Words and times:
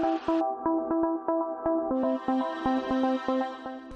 Thank 0.00 0.22
you. 0.28 0.57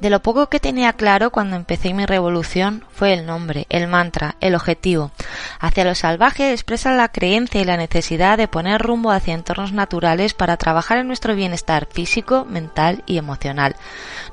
De 0.03 0.11
lo 0.11 0.21
poco 0.21 0.49
que 0.49 0.59
tenía 0.59 0.95
claro 0.95 1.31
cuando 1.31 1.55
empecé 1.55 1.95
mi 1.95 2.07
revolución 2.07 2.85
fue 2.91 3.13
el 3.13 3.25
nombre, 3.25 3.67
el 3.69 3.87
mantra, 3.87 4.35
el 4.41 4.57
objetivo. 4.57 5.13
Hacia 5.61 5.85
lo 5.85 5.95
salvaje 5.95 6.51
expresa 6.51 6.91
la 6.91 7.13
creencia 7.13 7.61
y 7.61 7.65
la 7.65 7.77
necesidad 7.77 8.37
de 8.37 8.49
poner 8.49 8.83
rumbo 8.83 9.13
hacia 9.13 9.35
entornos 9.35 9.73
naturales 9.73 10.35
para 10.35 10.57
trabajar 10.57 10.99
en 10.99 11.07
nuestro 11.07 11.37
bienestar 11.37 11.87
físico, 11.89 12.45
mental 12.45 13.05
y 13.07 13.17
emocional. 13.17 13.77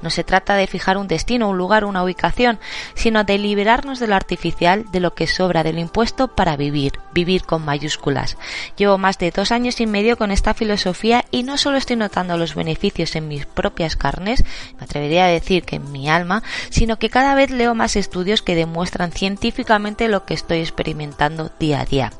No 0.02 0.10
se 0.10 0.24
trata 0.24 0.56
de 0.56 0.66
fijar 0.66 0.98
un 0.98 1.08
destino, 1.08 1.50
un 1.50 1.60
lugar, 1.60 1.86
una 1.86 2.04
ubicación, 2.04 2.58
sino 2.96 3.24
de 3.24 3.38
liberarnos 3.38 4.00
de 4.00 4.08
lo 4.08 4.16
artificial, 4.16 4.86
de 4.92 5.02
lo 5.02 5.14
que 5.14 5.28
sobra, 5.28 5.62
de 5.62 5.74
lo 5.74 5.82
impuesto 5.82 6.30
para 6.30 6.58
vivir, 6.58 6.94
vivir 7.14 7.44
con 7.44 7.64
mayúsculas. 7.64 8.38
Llevo 8.76 8.98
más 8.98 9.20
de 9.20 9.30
dos 9.30 9.52
años 9.52 9.80
y 9.82 9.86
medio 9.86 10.18
con 10.18 10.32
esta 10.32 10.56
filosofía 10.56 11.26
y 11.30 11.44
no 11.44 11.58
solo 11.58 11.78
estoy 11.78 11.98
notando 11.98 12.38
los 12.38 12.56
beneficios 12.56 13.16
en 13.16 13.28
mis 13.28 13.46
propias 13.46 13.96
carnes, 13.96 14.44
me 14.80 14.86
atrevería 14.86 15.26
a 15.26 15.28
decir 15.28 15.59
que 15.64 15.78
en 15.78 15.92
mi 15.92 16.10
alma, 16.10 16.44
sino 16.70 17.00
que 17.00 17.10
cada 17.10 17.36
vez 17.36 17.52
leo 17.52 17.76
más 17.76 17.96
estudios 17.96 18.42
que 18.42 18.56
demuestran 18.56 19.12
científicamente 19.12 20.08
lo 20.08 20.26
que 20.26 20.34
estoy 20.34 20.60
experimentando 20.60 21.52
día 21.60 21.82
a 21.82 21.86
día. 21.86 22.14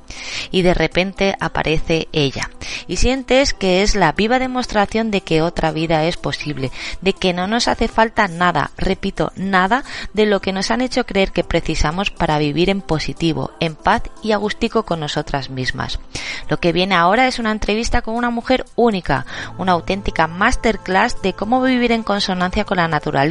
Y 0.52 0.62
de 0.62 0.74
repente 0.74 1.36
aparece 1.40 2.08
ella. 2.12 2.50
Y 2.88 2.98
sientes 2.98 3.54
que 3.54 3.82
es 3.82 3.96
la 3.96 4.12
viva 4.12 4.40
demostración 4.40 5.12
de 5.12 5.22
que 5.22 5.42
otra 5.42 5.72
vida 5.72 6.06
es 6.06 6.18
posible, 6.18 6.72
de 7.02 7.14
que 7.14 7.34
no 7.34 7.48
nos 7.48 7.68
hace 7.68 7.88
falta 7.88 8.28
nada, 8.28 8.72
repito, 8.78 9.32
nada 9.36 9.84
de 10.14 10.26
lo 10.26 10.42
que 10.42 10.54
nos 10.54 10.72
han 10.72 10.82
hecho 10.82 11.06
creer 11.06 11.32
que 11.32 11.44
precisamos 11.44 12.12
para 12.12 12.40
vivir 12.40 12.70
en 12.70 12.82
positivo, 12.82 13.52
en 13.60 13.76
paz 13.76 14.04
y 14.24 14.32
agustico 14.32 14.84
con 14.84 15.00
nosotras 15.00 15.50
mismas. 15.50 16.00
Lo 16.50 16.60
que 16.60 16.72
viene 16.72 16.96
ahora 16.96 17.28
es 17.28 17.40
una 17.40 17.52
entrevista 17.52 18.02
con 18.02 18.16
una 18.16 18.30
mujer 18.30 18.66
única, 18.76 19.26
una 19.58 19.74
auténtica 19.74 20.28
masterclass 20.28 21.22
de 21.22 21.34
cómo 21.34 21.62
vivir 21.62 21.92
en 21.92 22.04
consonancia 22.04 22.66
con 22.66 22.78
la 22.78 22.88
naturaleza 22.88 23.29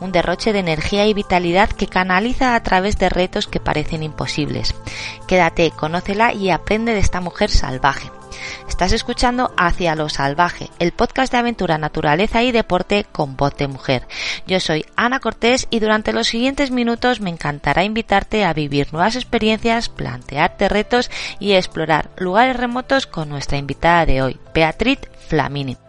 un 0.00 0.12
derroche 0.12 0.52
de 0.52 0.60
energía 0.60 1.06
y 1.06 1.14
vitalidad 1.14 1.70
que 1.70 1.88
canaliza 1.88 2.54
a 2.54 2.62
través 2.62 2.98
de 2.98 3.08
retos 3.08 3.46
que 3.46 3.60
parecen 3.60 4.02
imposibles. 4.02 4.74
Quédate, 5.26 5.70
conócela 5.70 6.32
y 6.32 6.50
aprende 6.50 6.94
de 6.94 7.00
esta 7.00 7.20
mujer 7.20 7.50
salvaje. 7.50 8.10
Estás 8.68 8.92
escuchando 8.92 9.52
Hacia 9.56 9.94
lo 9.94 10.08
Salvaje, 10.08 10.70
el 10.78 10.92
podcast 10.92 11.32
de 11.32 11.38
aventura, 11.38 11.78
naturaleza 11.78 12.42
y 12.42 12.52
deporte 12.52 13.04
con 13.04 13.36
voz 13.36 13.56
de 13.56 13.68
mujer. 13.68 14.06
Yo 14.46 14.60
soy 14.60 14.84
Ana 14.96 15.20
Cortés 15.20 15.66
y 15.70 15.80
durante 15.80 16.12
los 16.12 16.28
siguientes 16.28 16.70
minutos 16.70 17.20
me 17.20 17.30
encantará 17.30 17.84
invitarte 17.84 18.44
a 18.44 18.52
vivir 18.52 18.92
nuevas 18.92 19.16
experiencias, 19.16 19.88
plantearte 19.88 20.68
retos 20.68 21.10
y 21.38 21.52
explorar 21.52 22.10
lugares 22.16 22.56
remotos 22.56 23.06
con 23.06 23.28
nuestra 23.28 23.58
invitada 23.58 24.06
de 24.06 24.22
hoy, 24.22 24.40
Beatriz 24.52 24.98
Flamini. 25.28 25.83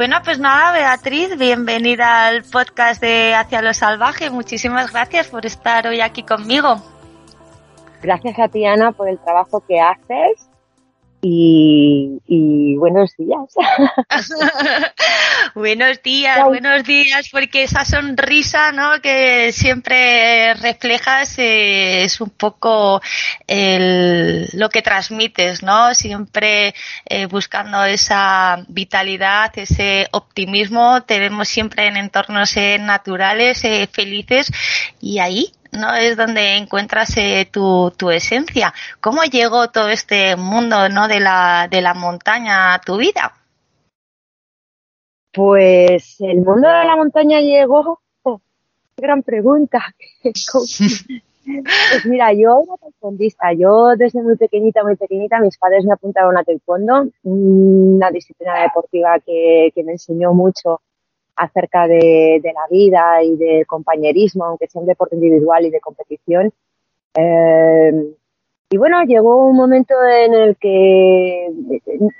Bueno, 0.00 0.16
pues 0.24 0.38
nada, 0.38 0.72
Beatriz, 0.72 1.36
bienvenida 1.36 2.26
al 2.26 2.42
podcast 2.42 3.02
de 3.02 3.34
Hacia 3.34 3.60
lo 3.60 3.74
Salvaje. 3.74 4.30
Muchísimas 4.30 4.90
gracias 4.92 5.28
por 5.28 5.44
estar 5.44 5.86
hoy 5.86 6.00
aquí 6.00 6.22
conmigo. 6.22 6.76
Gracias 8.00 8.38
a 8.38 8.48
ti, 8.48 8.64
Ana, 8.64 8.92
por 8.92 9.10
el 9.10 9.18
trabajo 9.18 9.62
que 9.68 9.78
haces 9.78 10.49
y, 11.22 12.76
buenos 12.76 13.14
días. 13.16 13.54
buenos 15.54 16.02
días, 16.02 16.44
buenos 16.44 16.84
días, 16.84 17.28
porque 17.30 17.64
esa 17.64 17.84
sonrisa 17.84 18.72
¿no? 18.72 19.00
que 19.02 19.52
siempre 19.52 20.54
reflejas 20.54 21.38
eh, 21.38 22.04
es 22.04 22.20
un 22.20 22.30
poco 22.30 23.00
el, 23.46 24.48
lo 24.54 24.68
que 24.70 24.82
transmites, 24.82 25.62
¿no? 25.62 25.94
Siempre 25.94 26.74
eh, 27.06 27.26
buscando 27.26 27.84
esa 27.84 28.64
vitalidad, 28.68 29.52
ese 29.56 30.08
optimismo, 30.12 31.02
te 31.02 31.18
vemos 31.18 31.48
siempre 31.48 31.86
en 31.86 31.96
entornos 31.96 32.56
eh, 32.56 32.78
naturales, 32.78 33.62
felices 33.92 34.50
y 35.00 35.18
ahí 35.18 35.52
¿no? 35.72 35.94
Es 35.94 36.16
donde 36.16 36.56
encuentras 36.56 37.16
eh, 37.16 37.48
tu, 37.50 37.92
tu, 37.96 38.10
esencia. 38.10 38.72
¿Cómo 39.00 39.22
llegó 39.24 39.68
todo 39.68 39.88
este 39.88 40.36
mundo, 40.36 40.88
¿no? 40.88 41.08
De 41.08 41.20
la, 41.20 41.68
de 41.70 41.80
la 41.80 41.94
montaña 41.94 42.74
a 42.74 42.80
tu 42.80 42.96
vida? 42.96 43.32
Pues 45.32 46.20
el 46.20 46.38
mundo 46.38 46.68
de 46.68 46.84
la 46.84 46.96
montaña 46.96 47.40
llegó, 47.40 48.00
oh, 48.22 48.40
gran 48.96 49.22
pregunta. 49.22 49.94
pues 50.22 52.04
mira, 52.04 52.32
yo 52.32 52.62
era 52.62 52.76
taekwondista. 52.80 53.52
Yo 53.52 53.96
desde 53.96 54.22
muy 54.22 54.36
pequeñita, 54.36 54.82
muy 54.82 54.96
pequeñita, 54.96 55.38
mis 55.40 55.56
padres 55.56 55.84
me 55.84 55.92
apuntaron 55.92 56.36
a 56.36 56.44
taekwondo, 56.44 57.08
una 57.22 58.10
disciplina 58.10 58.62
deportiva 58.62 59.18
que, 59.24 59.70
que 59.74 59.84
me 59.84 59.92
enseñó 59.92 60.34
mucho 60.34 60.80
acerca 61.40 61.88
de, 61.88 62.40
la 62.44 62.66
vida 62.70 63.22
y 63.22 63.36
del 63.36 63.66
compañerismo, 63.66 64.44
aunque 64.44 64.66
sea 64.66 64.80
un 64.80 64.86
deporte 64.86 65.16
individual 65.16 65.64
y 65.64 65.70
de 65.70 65.80
competición. 65.80 66.52
Eh, 67.16 68.14
y 68.68 68.76
bueno, 68.76 69.02
llegó 69.04 69.46
un 69.46 69.56
momento 69.56 69.94
en 70.04 70.34
el 70.34 70.56
que 70.56 71.48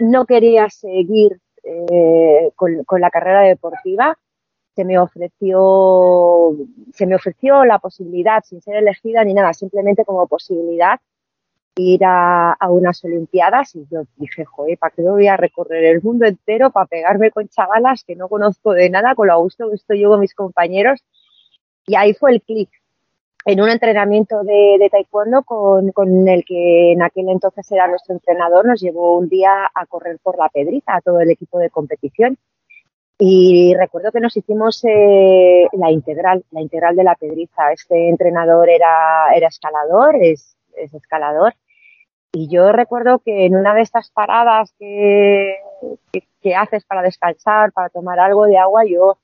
no 0.00 0.24
quería 0.24 0.68
seguir 0.70 1.38
eh, 1.62 2.50
con, 2.56 2.82
con, 2.84 3.00
la 3.00 3.10
carrera 3.10 3.42
deportiva. 3.42 4.16
Se 4.74 4.84
me 4.84 4.98
ofreció, 4.98 6.56
se 6.94 7.06
me 7.06 7.16
ofreció 7.16 7.64
la 7.66 7.78
posibilidad, 7.78 8.42
sin 8.42 8.62
ser 8.62 8.76
elegida 8.76 9.22
ni 9.22 9.34
nada, 9.34 9.52
simplemente 9.52 10.04
como 10.04 10.26
posibilidad, 10.26 10.98
ir 11.80 12.02
a, 12.04 12.56
unas 12.68 13.04
Olimpiadas 13.04 13.74
y 13.74 13.86
yo 13.90 14.02
dije, 14.16 14.44
joder, 14.44 14.78
¿para 14.78 14.94
qué 14.94 15.02
voy 15.02 15.26
a 15.26 15.36
recorrer 15.36 15.84
el 15.84 16.02
mundo 16.02 16.26
entero 16.26 16.70
para 16.70 16.86
pegarme 16.86 17.30
con 17.30 17.48
chavalas 17.48 18.04
que 18.04 18.16
no 18.16 18.28
conozco 18.28 18.72
de 18.72 18.90
nada, 18.90 19.14
con 19.14 19.28
lo 19.28 19.40
gusto 19.40 19.68
que 19.68 19.76
estoy 19.76 20.00
yo 20.00 20.10
con 20.10 20.20
mis 20.20 20.34
compañeros? 20.34 21.04
Y 21.86 21.96
ahí 21.96 22.14
fue 22.14 22.32
el 22.32 22.42
clic. 22.42 22.70
En 23.46 23.60
un 23.60 23.70
entrenamiento 23.70 24.42
de, 24.44 24.88
taekwondo 24.90 25.42
con, 25.42 25.92
con, 25.92 26.28
el 26.28 26.44
que 26.44 26.92
en 26.92 27.02
aquel 27.02 27.30
entonces 27.30 27.70
era 27.72 27.88
nuestro 27.88 28.14
entrenador, 28.14 28.66
nos 28.66 28.80
llevó 28.80 29.18
un 29.18 29.28
día 29.28 29.70
a 29.74 29.86
correr 29.86 30.18
por 30.22 30.38
la 30.38 30.50
pedrita 30.50 30.96
a 30.96 31.00
todo 31.00 31.20
el 31.20 31.30
equipo 31.30 31.58
de 31.58 31.70
competición. 31.70 32.36
Y 33.22 33.74
recuerdo 33.74 34.12
que 34.12 34.20
nos 34.20 34.34
hicimos 34.34 34.82
eh, 34.84 35.66
la 35.72 35.90
integral, 35.90 36.42
la 36.52 36.62
integral 36.62 36.96
de 36.96 37.04
la 37.04 37.14
pedriza. 37.14 37.70
Este 37.70 38.08
entrenador 38.08 38.70
era, 38.70 39.34
era 39.34 39.48
escalador, 39.48 40.16
es, 40.16 40.56
es 40.74 40.94
escalador. 40.94 41.54
Y 42.32 42.48
yo 42.48 42.70
recuerdo 42.70 43.18
que 43.18 43.46
en 43.46 43.56
una 43.56 43.74
de 43.74 43.82
estas 43.82 44.10
paradas 44.10 44.72
que, 44.78 45.56
que, 46.40 46.54
haces 46.54 46.84
para 46.84 47.02
descansar, 47.02 47.72
para 47.72 47.88
tomar 47.88 48.20
algo 48.20 48.46
de 48.46 48.56
agua, 48.56 48.84
yo 48.84 49.18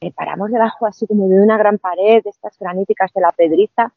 me 0.00 0.12
paramos 0.12 0.50
debajo 0.50 0.86
así 0.86 1.06
como 1.06 1.26
de 1.28 1.40
una 1.40 1.56
gran 1.56 1.78
pared, 1.78 2.22
de 2.22 2.30
estas 2.30 2.58
graníticas 2.58 3.12
de 3.14 3.22
la 3.22 3.30
pedriza. 3.30 3.94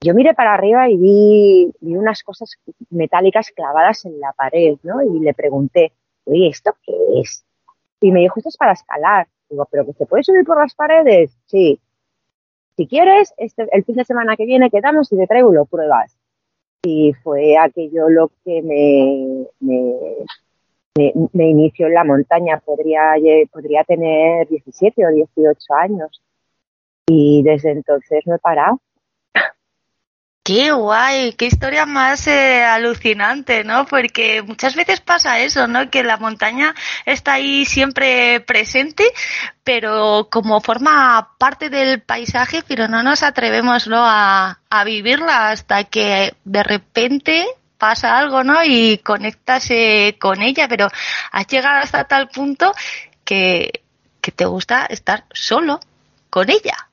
Yo 0.00 0.14
miré 0.14 0.32
para 0.34 0.54
arriba 0.54 0.88
y 0.88 0.96
vi, 0.96 1.72
vi 1.80 1.96
unas 1.96 2.22
cosas 2.22 2.52
metálicas 2.90 3.50
clavadas 3.50 4.04
en 4.04 4.20
la 4.20 4.32
pared, 4.32 4.76
¿no? 4.84 5.02
Y 5.02 5.18
le 5.18 5.34
pregunté, 5.34 5.92
oye, 6.24 6.48
¿esto 6.48 6.76
qué 6.86 6.94
es? 7.20 7.44
Y 8.00 8.12
me 8.12 8.20
dijo, 8.20 8.34
esto 8.36 8.50
es 8.50 8.56
para 8.56 8.72
escalar. 8.74 9.26
Digo, 9.50 9.66
¿pero 9.68 9.84
que 9.84 9.94
se 9.94 10.06
puede 10.06 10.22
subir 10.22 10.44
por 10.44 10.60
las 10.60 10.74
paredes? 10.76 11.36
Sí. 11.46 11.80
Si 12.76 12.86
quieres, 12.86 13.34
este, 13.38 13.66
el 13.72 13.82
fin 13.82 13.96
de 13.96 14.04
semana 14.04 14.36
que 14.36 14.46
viene 14.46 14.70
quedamos 14.70 15.12
y 15.12 15.16
te 15.16 15.26
traigo 15.26 15.50
y 15.50 15.56
lo 15.56 15.64
pruebas 15.64 16.17
y 16.82 17.12
fue 17.22 17.56
aquello 17.56 18.08
lo 18.08 18.30
que 18.44 18.62
me, 18.62 19.46
me, 19.60 19.94
me, 21.32 21.48
inició 21.48 21.86
en 21.86 21.94
la 21.94 22.04
montaña. 22.04 22.60
Podría, 22.64 23.14
podría 23.50 23.84
tener 23.84 24.48
17 24.48 25.06
o 25.06 25.10
18 25.10 25.74
años 25.74 26.22
y 27.06 27.42
desde 27.42 27.72
entonces 27.72 28.22
no 28.26 28.36
he 28.36 28.38
parado. 28.38 28.80
Qué 30.48 30.72
guay, 30.72 31.34
qué 31.34 31.44
historia 31.44 31.84
más 31.84 32.26
eh, 32.26 32.64
alucinante, 32.64 33.64
¿no? 33.64 33.84
Porque 33.84 34.40
muchas 34.40 34.74
veces 34.76 35.02
pasa 35.02 35.40
eso, 35.40 35.66
¿no? 35.66 35.90
Que 35.90 36.02
la 36.02 36.16
montaña 36.16 36.74
está 37.04 37.34
ahí 37.34 37.66
siempre 37.66 38.40
presente, 38.40 39.04
pero 39.62 40.28
como 40.32 40.62
forma 40.62 41.36
parte 41.36 41.68
del 41.68 42.00
paisaje, 42.00 42.62
pero 42.66 42.88
no 42.88 43.02
nos 43.02 43.22
atrevemos, 43.22 43.88
¿no? 43.88 43.98
A, 44.00 44.58
vivirla 44.86 45.50
hasta 45.50 45.84
que 45.84 46.34
de 46.46 46.62
repente 46.62 47.44
pasa 47.76 48.16
algo, 48.16 48.42
¿no? 48.42 48.64
Y 48.64 48.96
conectas 49.04 49.70
eh, 49.70 50.16
con 50.18 50.40
ella, 50.40 50.66
pero 50.66 50.88
has 51.30 51.46
llegado 51.46 51.80
hasta 51.80 52.04
tal 52.04 52.28
punto 52.28 52.72
que, 53.22 53.82
que 54.22 54.32
te 54.32 54.46
gusta 54.46 54.86
estar 54.86 55.26
solo 55.30 55.78
con 56.30 56.48
ella, 56.48 56.88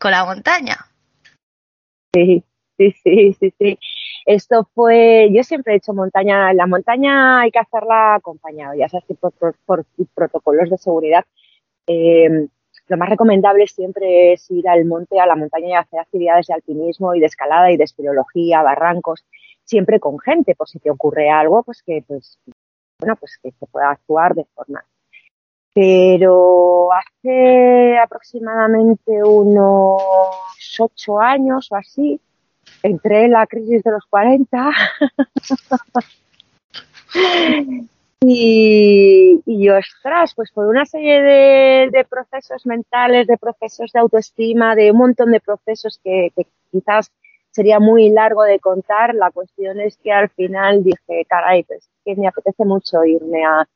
con 0.00 0.10
la 0.10 0.24
montaña. 0.24 0.84
Sí, 2.12 2.42
sí, 2.78 2.92
sí, 2.92 3.32
sí, 3.34 3.54
sí. 3.58 3.78
Esto 4.24 4.68
fue, 4.74 5.28
yo 5.32 5.42
siempre 5.42 5.74
he 5.74 5.76
hecho 5.76 5.92
montaña, 5.92 6.52
la 6.54 6.66
montaña 6.66 7.40
hay 7.40 7.50
que 7.50 7.58
hacerla 7.58 8.14
acompañado, 8.16 8.74
ya 8.74 8.88
sabes 8.88 9.04
que 9.06 9.14
por, 9.14 9.84
protocolos 10.14 10.70
de 10.70 10.78
seguridad. 10.78 11.24
Eh, 11.86 12.48
lo 12.88 12.96
más 12.96 13.08
recomendable 13.10 13.66
siempre 13.66 14.32
es 14.32 14.50
ir 14.50 14.68
al 14.68 14.84
monte, 14.86 15.20
a 15.20 15.26
la 15.26 15.36
montaña 15.36 15.68
y 15.68 15.74
hacer 15.74 16.00
actividades 16.00 16.46
de 16.46 16.54
alpinismo 16.54 17.14
y 17.14 17.20
de 17.20 17.26
escalada 17.26 17.70
y 17.70 17.76
de 17.76 17.84
espeleología, 17.84 18.62
barrancos, 18.62 19.24
siempre 19.64 20.00
con 20.00 20.18
gente, 20.18 20.54
por 20.54 20.68
si 20.68 20.78
te 20.78 20.90
ocurre 20.90 21.28
algo, 21.28 21.62
pues 21.62 21.82
que, 21.82 22.02
pues, 22.06 22.38
bueno, 22.98 23.16
pues 23.16 23.38
que 23.42 23.52
se 23.52 23.66
pueda 23.66 23.90
actuar 23.90 24.34
de 24.34 24.44
forma. 24.54 24.84
Pero 25.74 26.88
hace 26.92 27.98
aproximadamente 27.98 29.22
unos 29.22 30.02
ocho 30.80 31.20
años 31.20 31.70
o 31.70 31.76
así, 31.76 32.20
entré 32.82 33.24
en 33.24 33.32
la 33.32 33.46
crisis 33.46 33.82
de 33.82 33.90
los 33.90 34.04
40 34.06 34.70
y, 38.20 39.40
y, 39.46 39.68
ostras, 39.68 40.34
pues 40.34 40.50
por 40.52 40.66
una 40.66 40.84
serie 40.86 41.22
de, 41.22 42.06
procesos 42.08 42.66
mentales, 42.66 43.26
de 43.26 43.36
procesos 43.36 43.92
de 43.92 44.00
autoestima, 44.00 44.74
de 44.74 44.90
un 44.90 44.98
montón 44.98 45.32
de 45.32 45.40
procesos 45.40 46.00
que, 46.02 46.32
quizás 46.70 47.10
sería 47.50 47.80
muy 47.80 48.10
largo 48.10 48.42
de 48.42 48.60
contar, 48.60 49.14
la 49.14 49.30
cuestión 49.30 49.80
es 49.80 49.96
que 49.98 50.12
al 50.12 50.28
final 50.30 50.84
dije, 50.84 51.24
caray, 51.28 51.64
pues 51.64 51.88
que 52.04 52.14
me 52.16 52.28
apetece 52.28 52.64
mucho 52.64 53.04
irme 53.04 53.44
a, 53.44 53.66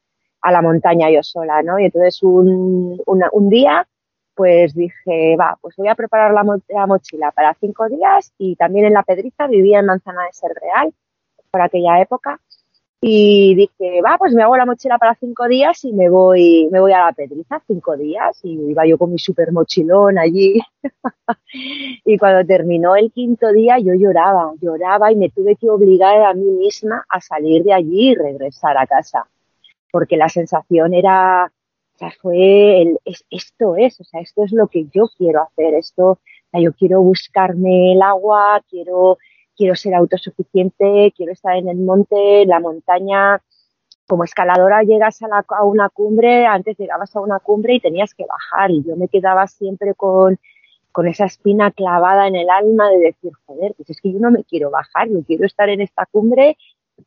a 0.43 0.53
la 0.53 0.62
montaña 0.62 1.11
yo 1.11 1.23
sola, 1.23 1.62
¿no? 1.62 1.79
Y 1.79 1.87
entonces 1.87 2.23
un, 2.23 3.00
un 3.06 3.49
día 3.49 3.87
pues 4.34 4.75
dije, 4.75 5.37
va, 5.38 5.58
pues 5.61 5.76
voy 5.76 5.88
a 5.88 5.94
preparar 5.94 6.32
la, 6.32 6.87
mochila 6.87 7.31
para 7.32 7.55
cinco 7.55 7.88
días 7.88 8.32
y 8.38 8.56
también 8.56 8.87
en 8.87 8.94
La 8.94 9.02
Pedriza 9.02 9.46
vivía 9.46 9.81
en 9.81 9.87
Manzana 9.87 10.25
de 10.25 10.32
Ser 10.32 10.52
Real 10.61 10.93
por 11.50 11.61
aquella 11.61 12.00
época 12.00 12.40
y 13.00 13.55
dije, 13.56 14.00
va, 14.00 14.17
pues 14.17 14.32
me 14.32 14.43
hago 14.43 14.56
la 14.56 14.64
mochila 14.64 14.96
para 14.96 15.14
cinco 15.17 15.49
días 15.49 15.84
y 15.84 15.93
me 15.93 16.08
voy, 16.08 16.69
me 16.70 16.81
voy 16.81 16.93
a 16.93 17.06
La 17.06 17.12
Pedriza 17.12 17.61
cinco 17.67 17.96
días 17.96 18.38
y 18.44 18.70
iba 18.70 18.87
yo 18.87 18.96
con 18.96 19.11
mi 19.11 19.19
super 19.19 19.52
mochilón 19.52 20.19
allí. 20.19 20.61
Y 22.05 22.19
cuando 22.19 22.44
terminó 22.46 22.96
el 22.96 23.12
quinto 23.12 23.52
día 23.52 23.79
yo 23.79 23.94
lloraba, 23.94 24.52
lloraba 24.61 25.12
y 25.12 25.17
me 25.17 25.29
tuve 25.29 25.56
que 25.56 25.69
obligar 25.69 26.23
a 26.23 26.34
mí 26.34 26.50
misma 26.50 27.05
a 27.08 27.20
salir 27.20 27.62
de 27.62 27.73
allí 27.75 28.11
y 28.11 28.14
regresar 28.14 28.76
a 28.79 28.87
casa 28.87 29.26
porque 29.93 30.17
la 30.17 30.29
sensación 30.29 30.94
era 30.94 31.52
fue 32.10 32.82
el, 32.82 32.99
esto 33.31 33.76
es, 33.76 34.00
o 34.00 34.04
sea, 34.04 34.20
esto 34.20 34.44
es 34.44 34.52
lo 34.52 34.66
que 34.69 34.87
yo 34.93 35.08
quiero 35.16 35.43
hacer, 35.43 35.75
esto, 35.75 36.19
sea, 36.52 36.60
yo 36.60 36.72
quiero 36.72 37.02
buscarme 37.02 37.93
el 37.93 38.02
agua, 38.02 38.62
quiero, 38.69 39.19
quiero 39.56 39.75
ser 39.75 39.94
autosuficiente, 39.94 41.12
quiero 41.16 41.32
estar 41.32 41.56
en 41.56 41.69
el 41.69 41.78
monte, 41.78 42.46
la 42.46 42.60
montaña. 42.60 43.43
Como 44.06 44.25
escaladora 44.25 44.82
llegas 44.82 45.22
a, 45.22 45.28
la, 45.28 45.44
a 45.49 45.64
una 45.64 45.88
cumbre, 45.88 46.46
antes 46.46 46.76
llegabas 46.76 47.14
a 47.16 47.20
una 47.20 47.38
cumbre 47.38 47.75
y 47.75 47.81
tenías 47.81 48.14
que 48.14 48.26
bajar 48.26 48.70
y 48.70 48.82
yo 48.82 48.96
me 48.96 49.08
quedaba 49.08 49.46
siempre 49.46 49.94
con, 49.94 50.38
con 50.90 51.08
esa 51.08 51.25
espina 51.25 51.70
clavada 51.70 52.26
en 52.26 52.37
el 52.37 52.50
alma 52.50 52.90
de 52.90 52.98
decir, 52.98 53.32
joder, 53.46 53.75
pues 53.76 53.90
es 53.90 54.00
que 54.00 54.12
yo 54.12 54.19
no 54.19 54.31
me 54.31 54.44
quiero 54.44 54.70
bajar, 54.70 55.08
yo 55.08 55.22
quiero 55.25 55.46
estar 55.46 55.69
en 55.70 55.81
esta 55.81 56.06
cumbre 56.06 56.58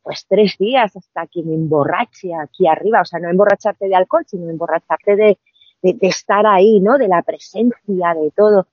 pues 0.02 0.26
tres 0.28 0.56
días 0.58 0.96
hasta 0.96 1.26
que 1.26 1.42
me 1.42 1.54
emborrache 1.54 2.34
aquí 2.34 2.66
arriba, 2.66 3.00
o 3.02 3.04
sea, 3.04 3.18
no 3.18 3.28
emborracharte 3.28 3.88
de 3.88 3.94
alcohol, 3.94 4.24
sino 4.26 4.48
emborracharte 4.48 5.16
de, 5.16 5.38
de, 5.82 6.08
estar 6.08 6.46
ahí, 6.46 6.80
¿no? 6.80 6.98
De 6.98 7.08
la 7.08 7.22
presencia, 7.22 8.14
de 8.14 8.30
todo. 8.34 8.66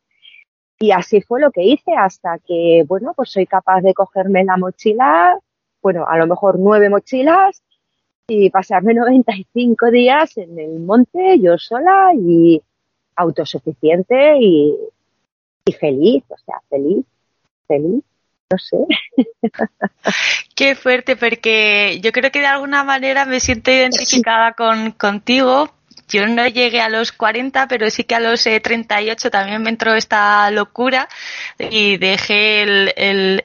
Y 0.79 0.91
así 0.91 1.21
fue 1.21 1.41
lo 1.41 1.51
que 1.51 1.63
hice 1.63 1.93
hasta 1.95 2.39
que, 2.39 2.83
bueno, 2.87 3.13
pues 3.15 3.31
soy 3.31 3.45
capaz 3.45 3.81
de 3.81 3.93
cogerme 3.93 4.43
la 4.43 4.57
mochila, 4.57 5.39
bueno, 5.81 6.05
a 6.07 6.17
lo 6.17 6.27
mejor 6.27 6.59
nueve 6.59 6.89
mochilas 6.89 7.63
y 8.27 8.49
pasarme 8.49 8.93
95 8.95 9.91
días 9.91 10.37
en 10.37 10.59
el 10.59 10.79
monte 10.79 11.39
yo 11.39 11.57
sola 11.57 12.11
y 12.15 12.61
autosuficiente 13.15 14.37
y, 14.39 14.75
y 15.65 15.71
feliz, 15.73 16.23
o 16.29 16.37
sea, 16.37 16.61
feliz, 16.69 17.05
feliz 17.67 18.03
no 18.51 18.57
sé. 18.57 18.77
Qué 20.55 20.75
fuerte, 20.75 21.15
porque 21.15 21.99
yo 22.01 22.11
creo 22.11 22.31
que 22.31 22.39
de 22.39 22.47
alguna 22.47 22.83
manera 22.83 23.25
me 23.25 23.39
siento 23.39 23.71
identificada 23.71 24.53
con 24.53 24.91
contigo 24.91 25.73
yo 26.13 26.27
no 26.27 26.47
llegué 26.47 26.79
a 26.79 26.89
los 26.89 27.11
40, 27.11 27.67
pero 27.67 27.89
sí 27.89 28.03
que 28.03 28.15
a 28.15 28.19
los 28.19 28.43
38 28.43 29.27
eh, 29.27 29.31
también 29.31 29.63
me 29.63 29.71
entró 29.71 29.95
esta 29.95 30.49
locura 30.51 31.09
y 31.57 31.97
dejé 31.97 32.61
el, 32.61 32.93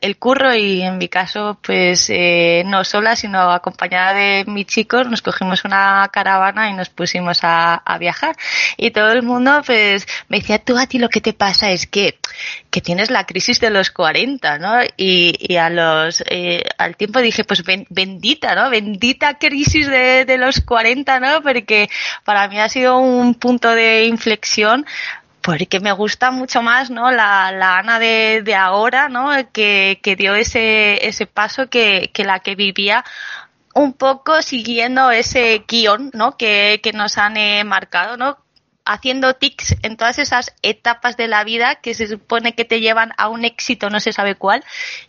el, 0.00 0.16
curro 0.18 0.54
y 0.54 0.82
en 0.82 0.98
mi 0.98 1.08
caso, 1.08 1.58
pues 1.62 2.10
eh, 2.10 2.62
no 2.66 2.84
sola, 2.84 3.16
sino 3.16 3.50
acompañada 3.52 4.12
de 4.12 4.44
mis 4.46 4.66
chicos, 4.66 5.08
nos 5.08 5.22
cogimos 5.22 5.64
una 5.64 6.08
caravana 6.12 6.68
y 6.68 6.74
nos 6.74 6.90
pusimos 6.90 7.40
a, 7.42 7.82
viajar. 7.98 8.36
Y 8.76 8.90
todo 8.90 9.10
el 9.12 9.22
mundo, 9.22 9.62
pues, 9.64 10.06
me 10.28 10.38
decía, 10.38 10.58
tú 10.58 10.76
a 10.78 10.86
ti 10.86 10.98
lo 10.98 11.08
que 11.08 11.20
te 11.20 11.32
pasa 11.32 11.70
es 11.70 11.86
que, 11.86 12.18
que 12.70 12.80
tienes 12.80 13.10
la 13.10 13.24
crisis 13.24 13.60
de 13.60 13.70
los 13.70 13.90
40, 13.90 14.58
¿no? 14.58 14.82
Y, 14.96 15.34
y 15.40 15.56
a 15.56 15.70
los, 15.70 16.22
eh, 16.28 16.62
al 16.76 16.96
tiempo 16.96 17.20
dije, 17.20 17.44
pues 17.44 17.62
bendita, 17.88 18.54
¿no? 18.54 18.70
Bendita 18.70 19.38
crisis 19.38 19.88
de, 19.88 20.24
de 20.24 20.38
los 20.38 20.60
40, 20.60 21.18
¿no? 21.18 21.42
Porque 21.42 21.88
para 22.24 22.46
ha 22.60 22.68
sido 22.68 22.98
un 22.98 23.34
punto 23.34 23.70
de 23.70 24.06
inflexión 24.06 24.86
porque 25.40 25.80
me 25.80 25.92
gusta 25.92 26.30
mucho 26.30 26.62
más 26.62 26.90
no 26.90 27.10
la, 27.10 27.52
la 27.52 27.78
Ana 27.78 27.98
de, 27.98 28.42
de 28.44 28.54
ahora 28.54 29.08
no 29.08 29.30
que, 29.52 29.98
que, 30.02 30.16
dio 30.16 30.34
ese, 30.34 31.06
ese 31.06 31.26
paso 31.26 31.68
que, 31.70 32.10
que 32.12 32.24
la 32.24 32.40
que 32.40 32.54
vivía 32.54 33.04
un 33.74 33.92
poco 33.92 34.42
siguiendo 34.42 35.10
ese 35.10 35.64
guion 35.66 36.10
¿no? 36.12 36.36
que, 36.36 36.80
que 36.82 36.92
nos 36.92 37.16
han 37.18 37.36
eh, 37.36 37.64
marcado 37.64 38.16
¿no? 38.16 38.38
haciendo 38.84 39.34
tics 39.34 39.76
en 39.82 39.96
todas 39.96 40.18
esas 40.18 40.54
etapas 40.62 41.16
de 41.16 41.28
la 41.28 41.44
vida 41.44 41.76
que 41.76 41.94
se 41.94 42.08
supone 42.08 42.54
que 42.54 42.64
te 42.64 42.80
llevan 42.80 43.12
a 43.16 43.28
un 43.28 43.44
éxito 43.44 43.90
no 43.90 44.00
se 44.00 44.12
sabe 44.12 44.34
cuál 44.34 44.64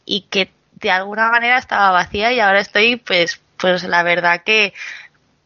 y 0.05 0.21
que 0.29 0.51
de 0.73 0.91
alguna 0.91 1.29
manera 1.29 1.57
estaba 1.57 1.91
vacía 1.91 2.31
y 2.31 2.39
ahora 2.39 2.59
estoy 2.59 2.97
pues 2.97 3.41
pues 3.57 3.83
la 3.83 4.03
verdad 4.03 4.43
que 4.45 4.73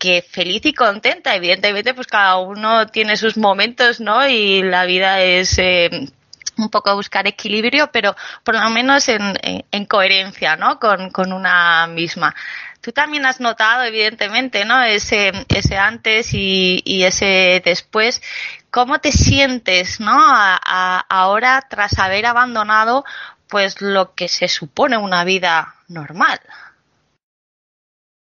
que 0.04 0.22
feliz 0.22 0.66
y 0.66 0.74
contenta. 0.74 1.34
Evidentemente, 1.34 1.94
pues 1.94 2.08
cada 2.08 2.38
uno 2.38 2.88
tiene 2.88 3.16
sus 3.16 3.38
momentos, 3.38 4.02
¿no? 4.02 4.28
Y 4.28 4.62
la 4.62 4.84
vida 4.84 5.22
es 5.22 5.58
eh, 5.60 5.90
un 6.58 6.70
poco 6.70 6.94
buscar 6.94 7.26
equilibrio, 7.26 7.90
pero 7.94 8.14
por 8.44 8.56
lo 8.56 8.70
menos 8.70 9.08
en, 9.08 9.22
en, 9.72 9.86
coherencia, 9.86 10.58
¿no? 10.58 10.78
Con, 10.78 11.10
con, 11.10 11.32
una 11.32 11.88
misma. 11.88 12.36
Tú 12.82 12.92
también 12.92 13.26
has 13.26 13.40
notado, 13.40 13.84
evidentemente, 13.84 14.66
¿no? 14.66 14.84
Ese, 14.84 15.32
ese 15.48 15.78
antes 15.78 16.34
y, 16.34 16.82
y 16.84 17.04
ese 17.04 17.62
después. 17.64 18.22
¿Cómo 18.72 19.00
te 19.00 19.14
sientes, 19.14 20.02
¿no? 20.02 20.18
A, 20.20 21.00
ahora 21.08 21.66
tras 21.70 21.98
haber 21.98 22.26
abandonado, 22.26 23.06
pues 23.48 23.82
lo 23.82 24.16
que 24.16 24.28
se 24.28 24.50
supone 24.50 24.98
una 24.98 25.24
vida 25.24 25.76
normal. 25.88 26.42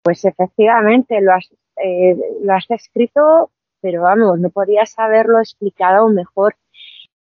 Pues 0.02 0.24
efectivamente, 0.24 1.20
lo 1.20 1.32
has, 1.32 1.48
eh, 1.82 2.16
lo 2.42 2.52
has 2.54 2.70
escrito, 2.70 3.50
pero 3.80 4.02
vamos, 4.02 4.38
no 4.38 4.50
podías 4.50 4.98
haberlo 4.98 5.38
explicado 5.38 6.08
mejor. 6.08 6.54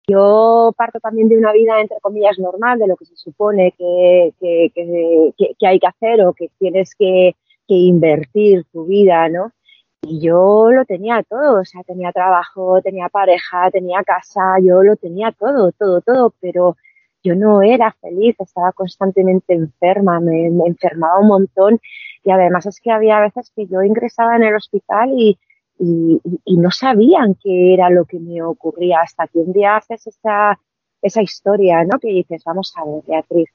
Yo 0.08 0.74
parto 0.78 1.00
también 1.00 1.30
de 1.30 1.38
una 1.38 1.54
vida, 1.54 1.80
entre 1.80 2.00
comillas, 2.00 2.38
normal, 2.40 2.80
de 2.80 2.88
lo 2.88 2.96
que 2.96 3.06
se 3.06 3.16
supone 3.16 3.74
que, 3.78 4.34
que, 4.40 4.72
que, 5.38 5.68
hay 5.68 5.80
que 5.80 5.88
hacer 5.88 6.22
o 6.26 6.34
que 6.34 6.50
tienes 6.60 6.96
que, 6.96 7.36
que 7.68 7.76
invertir 7.76 8.66
tu 8.72 8.86
vida, 8.86 9.30
¿no? 9.30 9.52
Y 10.04 10.20
yo 10.20 10.72
lo 10.72 10.84
tenía 10.86 11.24
todo, 11.24 11.62
o 11.62 11.66
sea, 11.66 11.84
tenía 11.84 12.12
trabajo, 12.12 12.82
tenía 12.82 13.08
pareja, 13.10 13.70
tenía 13.72 14.04
casa, 14.04 14.58
yo 14.62 14.82
lo 14.82 14.96
tenía 14.96 15.32
todo, 15.32 15.72
todo, 15.72 16.02
todo, 16.02 16.34
pero 16.40 16.76
yo 17.24 17.36
no 17.36 17.62
era 17.62 17.96
feliz, 18.02 18.36
estaba 18.40 18.72
constantemente 18.72 19.54
enferma, 19.54 20.20
me, 20.20 20.48
enfermaba 20.48 21.20
un 21.20 21.28
montón 21.28 21.80
y 22.24 22.32
además 22.32 22.66
es 22.66 22.80
que 22.80 22.92
había 22.92 23.20
veces 23.20 23.52
que 23.56 23.68
yo 23.68 23.82
ingresaba 23.84 24.36
en 24.36 24.44
el 24.44 24.56
hospital 24.56 25.10
y, 25.16 25.38
y, 25.80 26.58
no 26.58 26.70
sabían 26.72 27.36
qué 27.36 27.74
era 27.74 27.90
lo 27.90 28.06
que 28.06 28.20
me 28.20 28.42
ocurría 28.44 29.02
hasta 29.02 29.28
que 29.28 29.40
un 29.40 29.52
día 29.52 29.78
haces 29.78 30.06
esa, 30.06 30.60
esa 31.02 31.22
historia, 31.24 31.84
¿no? 31.84 32.00
Que 32.00 32.10
dices, 32.10 32.44
vamos 32.46 32.74
a 32.78 32.86
ver, 32.86 33.04
Beatriz, 33.08 33.50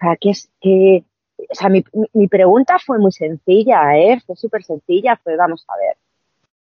¿para 0.00 0.16
qué 0.16 0.30
es 0.30 0.50
que 0.60 1.04
o 1.48 1.54
sea, 1.54 1.68
mi, 1.68 1.82
mi 2.12 2.28
pregunta 2.28 2.78
fue 2.84 2.98
muy 2.98 3.12
sencilla, 3.12 3.96
¿eh? 3.96 4.20
Fue 4.26 4.36
súper 4.36 4.62
sencilla, 4.62 5.16
fue, 5.22 5.36
vamos 5.36 5.64
a 5.68 5.76
ver, 5.78 5.96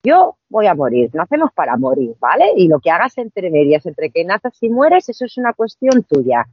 yo 0.04 0.36
voy 0.50 0.68
a 0.68 0.76
morir, 0.76 1.10
nacemos 1.14 1.52
para 1.54 1.78
morir, 1.78 2.16
¿vale? 2.20 2.52
Y 2.56 2.68
lo 2.68 2.80
que 2.80 2.92
hagas 2.92 3.18
entre 3.18 3.50
medias, 3.50 3.86
entre 3.86 4.10
que 4.10 4.26
naces 4.26 4.62
y 4.62 4.70
mueres, 4.70 5.08
eso 5.08 5.26
es 5.26 5.38
una 5.38 5.54
cuestión 5.54 6.04
tuya. 6.04 6.46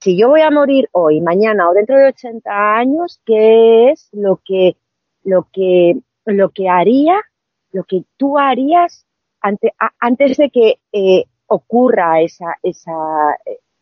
Si 0.00 0.16
yo 0.16 0.28
voy 0.28 0.42
a 0.42 0.50
morir 0.50 0.88
hoy, 0.92 1.20
mañana 1.20 1.68
o 1.68 1.74
dentro 1.74 1.96
de 1.98 2.08
80 2.08 2.76
años, 2.76 3.20
¿qué 3.24 3.90
es 3.90 4.08
lo 4.12 4.40
que, 4.44 4.76
lo 5.24 5.48
que, 5.52 5.96
lo 6.26 6.50
que 6.50 6.68
haría, 6.68 7.16
lo 7.72 7.84
que 7.84 8.04
tú 8.16 8.38
harías 8.38 9.04
antes 10.00 10.36
de 10.36 10.50
que 10.50 10.78
eh, 10.92 11.24
ocurra 11.46 12.20
esa, 12.20 12.56
esa, 12.62 12.92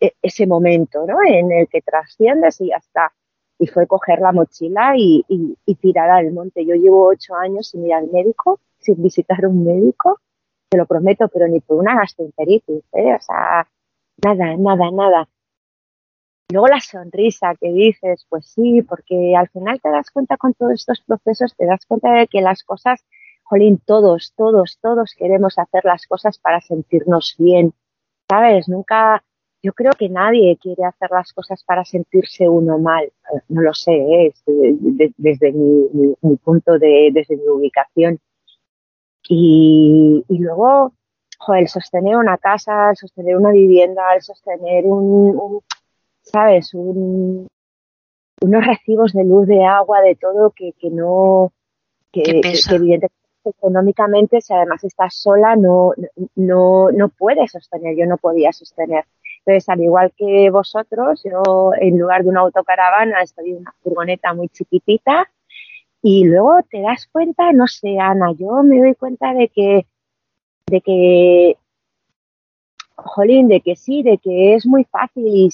e, 0.01 0.13
ese 0.23 0.47
momento, 0.47 1.07
¿no? 1.07 1.19
En 1.27 1.53
el 1.53 1.69
que 1.69 1.83
trasciendes 1.83 2.61
y 2.61 2.69
ya 2.69 2.77
está 2.77 3.13
y 3.59 3.67
fue 3.67 3.87
coger 3.87 4.19
la 4.19 4.33
mochila 4.33 4.95
y, 4.97 5.25
y, 5.29 5.75
tirar 5.77 6.11
al 6.11 6.33
monte. 6.33 6.67
Yo 6.67 6.75
llevo 6.75 7.07
ocho 7.07 7.35
años 7.35 7.69
sin 7.69 7.87
ir 7.87 7.95
al 7.95 8.09
médico, 8.11 8.61
sin 8.85 9.03
visitar 9.03 9.47
un 9.47 9.65
médico, 9.65 10.21
te 10.69 10.79
lo 10.79 10.87
prometo, 10.87 11.29
pero 11.29 11.49
ni 11.49 11.61
por 11.61 11.79
una 11.79 11.95
gastroenteritis, 11.97 12.85
¿eh? 12.93 13.15
o 13.15 13.21
sea, 13.21 13.69
nada, 14.23 14.57
nada, 14.57 14.91
nada. 14.91 15.29
Luego 16.51 16.69
la 16.69 16.81
sonrisa 16.81 17.55
que 17.59 17.73
dices, 17.73 18.27
pues 18.29 18.47
sí, 18.47 18.83
porque 18.83 19.35
al 19.37 19.49
final 19.49 19.81
te 19.81 19.89
das 19.89 20.11
cuenta 20.11 20.37
con 20.37 20.53
todos 20.55 20.73
estos 20.73 21.01
procesos, 21.01 21.55
te 21.57 21.65
das 21.65 21.87
cuenta 21.87 22.13
de 22.13 22.27
que 22.27 22.43
las 22.43 22.63
cosas, 22.65 23.05
jolín, 23.45 23.81
todos, 23.85 24.35
todos, 24.37 24.79
todos 24.83 25.15
queremos 25.17 25.59
hacer 25.59 25.85
las 25.85 26.07
cosas 26.07 26.39
para 26.39 26.61
sentirnos 26.61 27.35
bien, 27.39 27.73
¿sabes? 28.29 28.69
Nunca, 28.69 29.25
yo 29.63 29.73
creo 29.73 29.93
que 29.99 30.11
nadie 30.11 30.59
quiere 30.61 30.85
hacer 30.85 31.11
las 31.11 31.33
cosas 31.33 31.65
para 31.65 31.85
sentirse 31.85 32.49
uno 32.49 32.79
mal. 32.79 33.11
No 33.49 33.63
lo 33.63 33.73
sé, 33.73 33.93
¿eh? 33.93 34.35
desde 35.17 35.53
mi, 35.53 36.37
punto 36.37 36.79
de, 36.79 37.11
desde 37.13 37.37
mi 37.37 37.49
ubicación. 37.49 38.21
Y, 39.29 40.25
luego, 40.29 40.93
el 41.57 41.69
sostener 41.69 42.17
una 42.17 42.39
casa, 42.39 42.91
el 42.91 42.97
sostener 42.97 43.37
una 43.37 43.51
vivienda, 43.51 44.15
el 44.15 44.23
sostener 44.23 44.85
un, 44.85 45.61
¿sabes? 46.23 46.73
unos 46.75 48.67
recibos 48.67 49.13
de 49.13 49.25
luz, 49.25 49.47
de 49.47 49.65
agua, 49.65 50.03
de 50.03 50.17
todo 50.17 50.51
que, 50.51 50.73
que 50.79 50.91
no, 50.91 51.53
que, 52.13 52.23
que, 52.23 52.55
evidentemente 52.71 53.25
económicamente, 53.45 54.41
si 54.41 54.55
además 54.55 54.83
estás 54.85 55.15
sola, 55.15 55.55
no, 55.57 55.93
no, 56.35 56.91
no 56.91 57.09
puedes 57.11 57.53
sostener, 57.53 57.97
yo 57.97 58.07
no 58.07 58.17
podía 58.17 58.53
sostener. 58.53 59.05
Entonces, 59.41 59.69
al 59.69 59.83
igual 59.83 60.13
que 60.17 60.49
vosotros, 60.51 61.23
yo 61.25 61.73
en 61.79 61.99
lugar 61.99 62.23
de 62.23 62.31
una 62.31 62.41
autocaravana 62.41 63.23
estoy 63.23 63.51
en 63.51 63.59
una 63.59 63.75
furgoneta 63.83 64.33
muy 64.33 64.49
chiquitita 64.49 65.31
y 66.07 66.25
luego 66.25 66.61
te 66.71 66.83
das 66.83 67.09
cuenta, 67.11 67.51
no 67.53 67.67
sé, 67.67 67.99
Ana, 67.99 68.33
yo 68.39 68.63
me 68.63 68.79
doy 68.79 68.95
cuenta 68.95 69.33
de 69.33 69.49
que, 69.49 69.87
de 70.67 70.83
que, 70.83 71.57
jolín, 72.95 73.49
de 73.49 73.63
que 73.63 73.75
sí, 73.75 74.03
de 74.03 74.19
que 74.19 74.53
es 74.55 74.67
muy 74.67 74.85
fácil 74.85 75.25
y, 75.27 75.49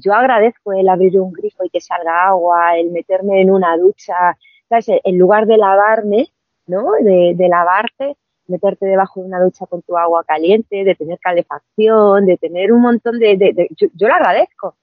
yo 0.00 0.12
agradezco 0.12 0.72
el 0.72 0.88
abrir 0.88 1.20
un 1.20 1.32
grifo 1.32 1.64
y 1.64 1.70
que 1.70 1.80
salga 1.80 2.26
agua, 2.26 2.76
el 2.76 2.90
meterme 2.90 3.40
en 3.40 3.52
una 3.52 3.76
ducha, 3.76 4.36
¿sabes? 4.68 4.86
En 5.04 5.16
lugar 5.16 5.46
de 5.46 5.58
lavarme, 5.58 6.26
¿no? 6.66 6.90
De, 7.00 7.34
de 7.36 7.48
lavarte, 7.48 8.16
meterte 8.48 8.86
debajo 8.86 9.20
de 9.20 9.26
una 9.26 9.40
ducha 9.44 9.66
con 9.66 9.82
tu 9.82 9.96
agua 9.96 10.24
caliente, 10.24 10.82
de 10.82 10.96
tener 10.96 11.20
calefacción, 11.20 12.26
de 12.26 12.36
tener 12.36 12.72
un 12.72 12.82
montón 12.82 13.20
de... 13.20 13.68
yo, 13.76 14.08
lo 14.08 14.14
agradezco, 14.14 14.74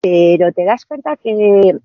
pero 0.00 0.52
te 0.52 0.64
das 0.64 0.86
cuenta 0.86 1.16
que 1.16 1.76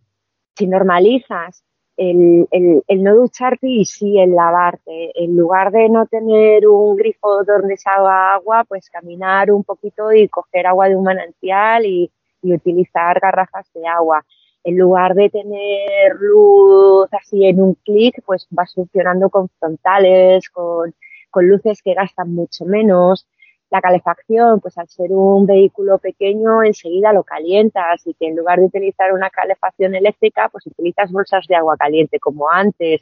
si 0.55 0.67
normalizas 0.67 1.64
el, 1.97 2.47
el, 2.51 3.03
no 3.03 3.15
ducharte 3.15 3.67
y 3.67 3.85
sí 3.85 4.19
el 4.19 4.35
lavarte, 4.35 5.11
en 5.15 5.35
lugar 5.35 5.71
de 5.71 5.89
no 5.89 6.05
tener 6.07 6.67
un 6.67 6.95
grifo 6.95 7.43
donde 7.43 7.77
salga 7.77 8.33
agua, 8.33 8.65
pues 8.65 8.89
caminar 8.89 9.51
un 9.51 9.63
poquito 9.63 10.11
y 10.11 10.27
coger 10.27 10.67
agua 10.67 10.89
de 10.89 10.95
un 10.95 11.03
manantial 11.03 11.85
y, 11.85 12.11
y 12.41 12.53
utilizar 12.53 13.19
garrafas 13.19 13.71
de 13.73 13.87
agua 13.87 14.25
en 14.65 14.79
lugar 14.79 15.13
de 15.13 15.29
tener 15.29 16.15
luz 16.19 17.07
así 17.13 17.45
en 17.45 17.61
un 17.61 17.75
clic, 17.75 18.21
pues 18.25 18.47
vas 18.49 18.73
funcionando 18.73 19.29
con 19.29 19.47
frontales, 19.59 20.49
con, 20.49 20.93
con 21.29 21.47
luces 21.47 21.83
que 21.83 21.93
gastan 21.93 22.33
mucho 22.33 22.65
menos. 22.65 23.27
La 23.75 23.81
calefacción, 23.81 24.61
pues 24.61 24.77
al 24.77 24.87
ser 24.87 25.11
un 25.11 25.45
vehículo 25.45 25.97
pequeño, 25.97 26.63
enseguida 26.63 27.11
lo 27.11 27.23
calientas 27.23 28.07
y 28.07 28.13
que 28.13 28.27
en 28.27 28.37
lugar 28.37 28.59
de 28.59 28.67
utilizar 28.67 29.11
una 29.11 29.29
calefacción 29.29 29.95
eléctrica, 29.95 30.47
pues 30.47 30.65
utilizas 30.65 31.11
bolsas 31.11 31.45
de 31.45 31.57
agua 31.57 31.75
caliente 31.75 32.17
como 32.17 32.49
antes. 32.49 33.01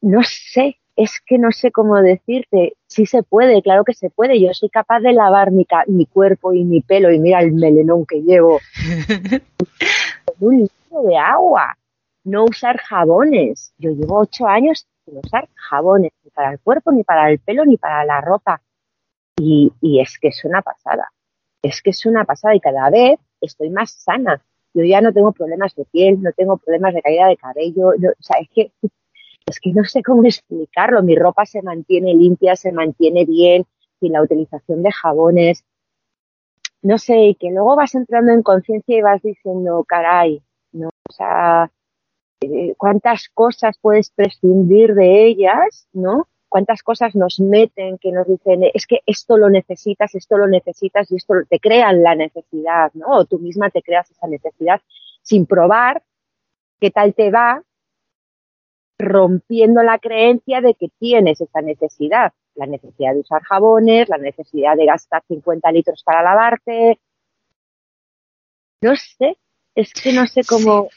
No 0.00 0.24
sé, 0.24 0.80
es 0.96 1.20
que 1.24 1.38
no 1.38 1.52
sé 1.52 1.70
cómo 1.70 2.02
decirte, 2.02 2.74
sí 2.88 3.06
se 3.06 3.22
puede, 3.22 3.62
claro 3.62 3.84
que 3.84 3.94
se 3.94 4.10
puede, 4.10 4.40
yo 4.40 4.52
soy 4.54 4.70
capaz 4.70 4.98
de 4.98 5.12
lavar 5.12 5.52
mi, 5.52 5.64
mi 5.86 6.06
cuerpo 6.06 6.52
y 6.52 6.64
mi 6.64 6.80
pelo 6.80 7.12
y 7.12 7.20
mira 7.20 7.38
el 7.38 7.52
melenón 7.52 8.06
que 8.06 8.22
llevo. 8.22 8.58
un 10.40 10.58
litro 10.62 11.02
de 11.04 11.16
agua, 11.16 11.76
no 12.24 12.44
usar 12.44 12.78
jabones. 12.78 13.72
Yo 13.78 13.90
llevo 13.90 14.18
ocho 14.18 14.48
años 14.48 14.84
sin 15.04 15.18
usar 15.18 15.48
jabones, 15.54 16.10
ni 16.24 16.30
para 16.32 16.50
el 16.50 16.58
cuerpo, 16.58 16.90
ni 16.90 17.04
para 17.04 17.30
el 17.30 17.38
pelo, 17.38 17.64
ni 17.64 17.76
para 17.76 18.04
la 18.04 18.20
ropa. 18.20 18.60
Y, 19.42 19.72
y 19.80 20.00
es 20.00 20.18
que 20.18 20.28
es 20.28 20.44
una 20.44 20.60
pasada, 20.60 21.10
es 21.62 21.80
que 21.80 21.90
es 21.90 22.04
una 22.04 22.24
pasada 22.24 22.54
y 22.54 22.60
cada 22.60 22.90
vez 22.90 23.18
estoy 23.40 23.70
más 23.70 23.90
sana. 23.90 24.42
Yo 24.74 24.84
ya 24.84 25.00
no 25.00 25.12
tengo 25.12 25.32
problemas 25.32 25.74
de 25.74 25.86
piel, 25.86 26.22
no 26.22 26.30
tengo 26.32 26.58
problemas 26.58 26.94
de 26.94 27.02
caída 27.02 27.26
de 27.26 27.36
cabello, 27.36 27.88
o 27.88 28.22
sea, 28.22 28.38
es 28.40 28.48
que 28.50 28.72
es 29.46 29.58
que 29.58 29.72
no 29.72 29.84
sé 29.84 30.02
cómo 30.02 30.24
explicarlo. 30.24 31.02
Mi 31.02 31.16
ropa 31.16 31.44
se 31.46 31.62
mantiene 31.62 32.14
limpia, 32.14 32.54
se 32.54 32.70
mantiene 32.70 33.24
bien, 33.24 33.66
sin 33.98 34.12
la 34.12 34.22
utilización 34.22 34.82
de 34.82 34.92
jabones. 34.92 35.64
No 36.82 36.98
sé, 36.98 37.18
y 37.18 37.34
que 37.34 37.50
luego 37.50 37.76
vas 37.76 37.94
entrando 37.94 38.32
en 38.32 38.42
conciencia 38.42 38.96
y 38.96 39.02
vas 39.02 39.22
diciendo, 39.22 39.84
caray, 39.86 40.42
¿no? 40.72 40.88
O 40.88 41.12
sea, 41.12 41.70
eh, 42.42 42.74
cuántas 42.76 43.28
cosas 43.28 43.76
puedes 43.80 44.10
prescindir 44.10 44.94
de 44.94 45.26
ellas, 45.26 45.88
¿no? 45.92 46.28
Cuántas 46.50 46.82
cosas 46.82 47.14
nos 47.14 47.38
meten 47.38 47.96
que 47.98 48.10
nos 48.10 48.26
dicen, 48.26 48.64
es 48.74 48.84
que 48.86 48.98
esto 49.06 49.36
lo 49.38 49.48
necesitas, 49.48 50.16
esto 50.16 50.36
lo 50.36 50.48
necesitas 50.48 51.10
y 51.12 51.16
esto 51.16 51.34
te 51.48 51.60
crean 51.60 52.02
la 52.02 52.16
necesidad, 52.16 52.90
¿no? 52.94 53.06
O 53.06 53.24
tú 53.24 53.38
misma 53.38 53.70
te 53.70 53.82
creas 53.82 54.10
esa 54.10 54.26
necesidad 54.26 54.82
sin 55.22 55.46
probar 55.46 56.02
qué 56.80 56.90
tal 56.90 57.14
te 57.14 57.30
va 57.30 57.62
rompiendo 58.98 59.84
la 59.84 59.98
creencia 59.98 60.60
de 60.60 60.74
que 60.74 60.88
tienes 60.98 61.40
esa 61.40 61.60
necesidad, 61.62 62.32
la 62.56 62.66
necesidad 62.66 63.14
de 63.14 63.20
usar 63.20 63.42
jabones, 63.42 64.08
la 64.08 64.18
necesidad 64.18 64.76
de 64.76 64.86
gastar 64.86 65.22
50 65.28 65.70
litros 65.70 66.02
para 66.02 66.24
lavarte. 66.24 66.98
No 68.82 68.96
sé, 68.96 69.38
es 69.76 69.92
que 69.92 70.12
no 70.12 70.26
sé 70.26 70.42
cómo... 70.44 70.88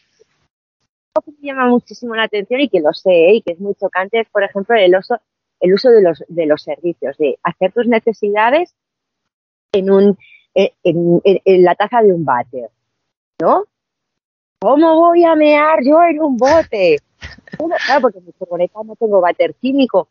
Lo 1.15 1.21
que 1.21 1.31
me 1.31 1.47
llama 1.47 1.67
muchísimo 1.67 2.15
la 2.15 2.23
atención 2.23 2.59
y 2.59 2.69
que 2.69 2.79
lo 2.79 2.91
sé 2.91 3.11
¿eh? 3.11 3.35
y 3.35 3.41
que 3.43 3.53
es 3.53 3.59
muy 3.59 3.75
chocante 3.75 4.21
es, 4.21 4.29
por 4.29 4.43
ejemplo, 4.43 4.75
el 4.75 4.97
uso, 4.97 5.21
el 5.63 5.73
uso 5.73 5.89
de, 5.89 6.01
los, 6.01 6.21
de 6.27 6.45
los 6.45 6.61
servicios, 6.61 7.17
de 7.17 7.39
hacer 7.41 7.71
tus 7.71 7.87
necesidades 7.87 8.75
en, 9.71 9.89
un, 9.89 10.17
eh, 10.53 10.73
en, 10.83 11.63
la 11.63 11.73
taza 11.75 12.01
de 12.01 12.11
un 12.11 12.25
váter, 12.25 12.69
¿no? 13.39 13.63
¿Cómo 14.59 14.95
voy 14.95 15.23
a 15.23 15.35
mear 15.35 15.79
yo 15.81 16.03
en 16.03 16.21
un 16.21 16.35
bote? 16.35 16.97
claro, 17.85 18.01
porque 18.01 18.19
en 18.19 18.25
mi 18.25 18.33
furgoneta 18.33 18.81
no 18.83 18.97
tengo 18.97 19.21
váter 19.21 19.55
químico. 19.55 20.09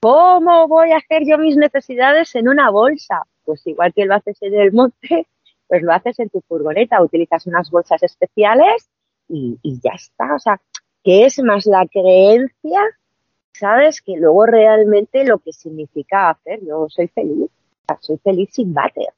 ¿Cómo 0.00 0.68
voy 0.68 0.92
a 0.92 0.96
hacer 0.96 1.24
yo 1.26 1.36
mis 1.36 1.58
necesidades 1.58 2.34
en 2.34 2.48
una 2.48 2.70
bolsa? 2.70 3.24
Pues 3.44 3.66
igual 3.66 3.92
que 3.92 4.06
lo 4.06 4.14
haces 4.14 4.38
en 4.40 4.54
el 4.54 4.72
monte, 4.72 5.26
pues 5.68 5.82
lo 5.82 5.92
haces 5.92 6.18
en 6.18 6.30
tu 6.30 6.40
furgoneta, 6.48 7.02
utilizas 7.02 7.46
unas 7.46 7.70
bolsas 7.70 8.02
especiales 8.02 8.88
y, 9.28 9.58
y 9.60 9.80
ya 9.80 9.92
está. 9.94 10.34
O 10.34 10.38
sea, 10.38 10.58
que 11.02 11.26
es 11.26 11.42
más 11.42 11.66
la 11.66 11.86
creencia, 11.86 12.80
¿sabes? 13.54 14.02
Que 14.02 14.16
luego 14.16 14.46
realmente 14.46 15.24
lo 15.24 15.38
que 15.38 15.52
significa 15.52 16.30
hacer. 16.30 16.60
Yo 16.66 16.86
soy 16.88 17.08
feliz, 17.08 17.50
soy 18.00 18.18
feliz 18.18 18.50
sin 18.52 18.74
váter. 18.74 19.08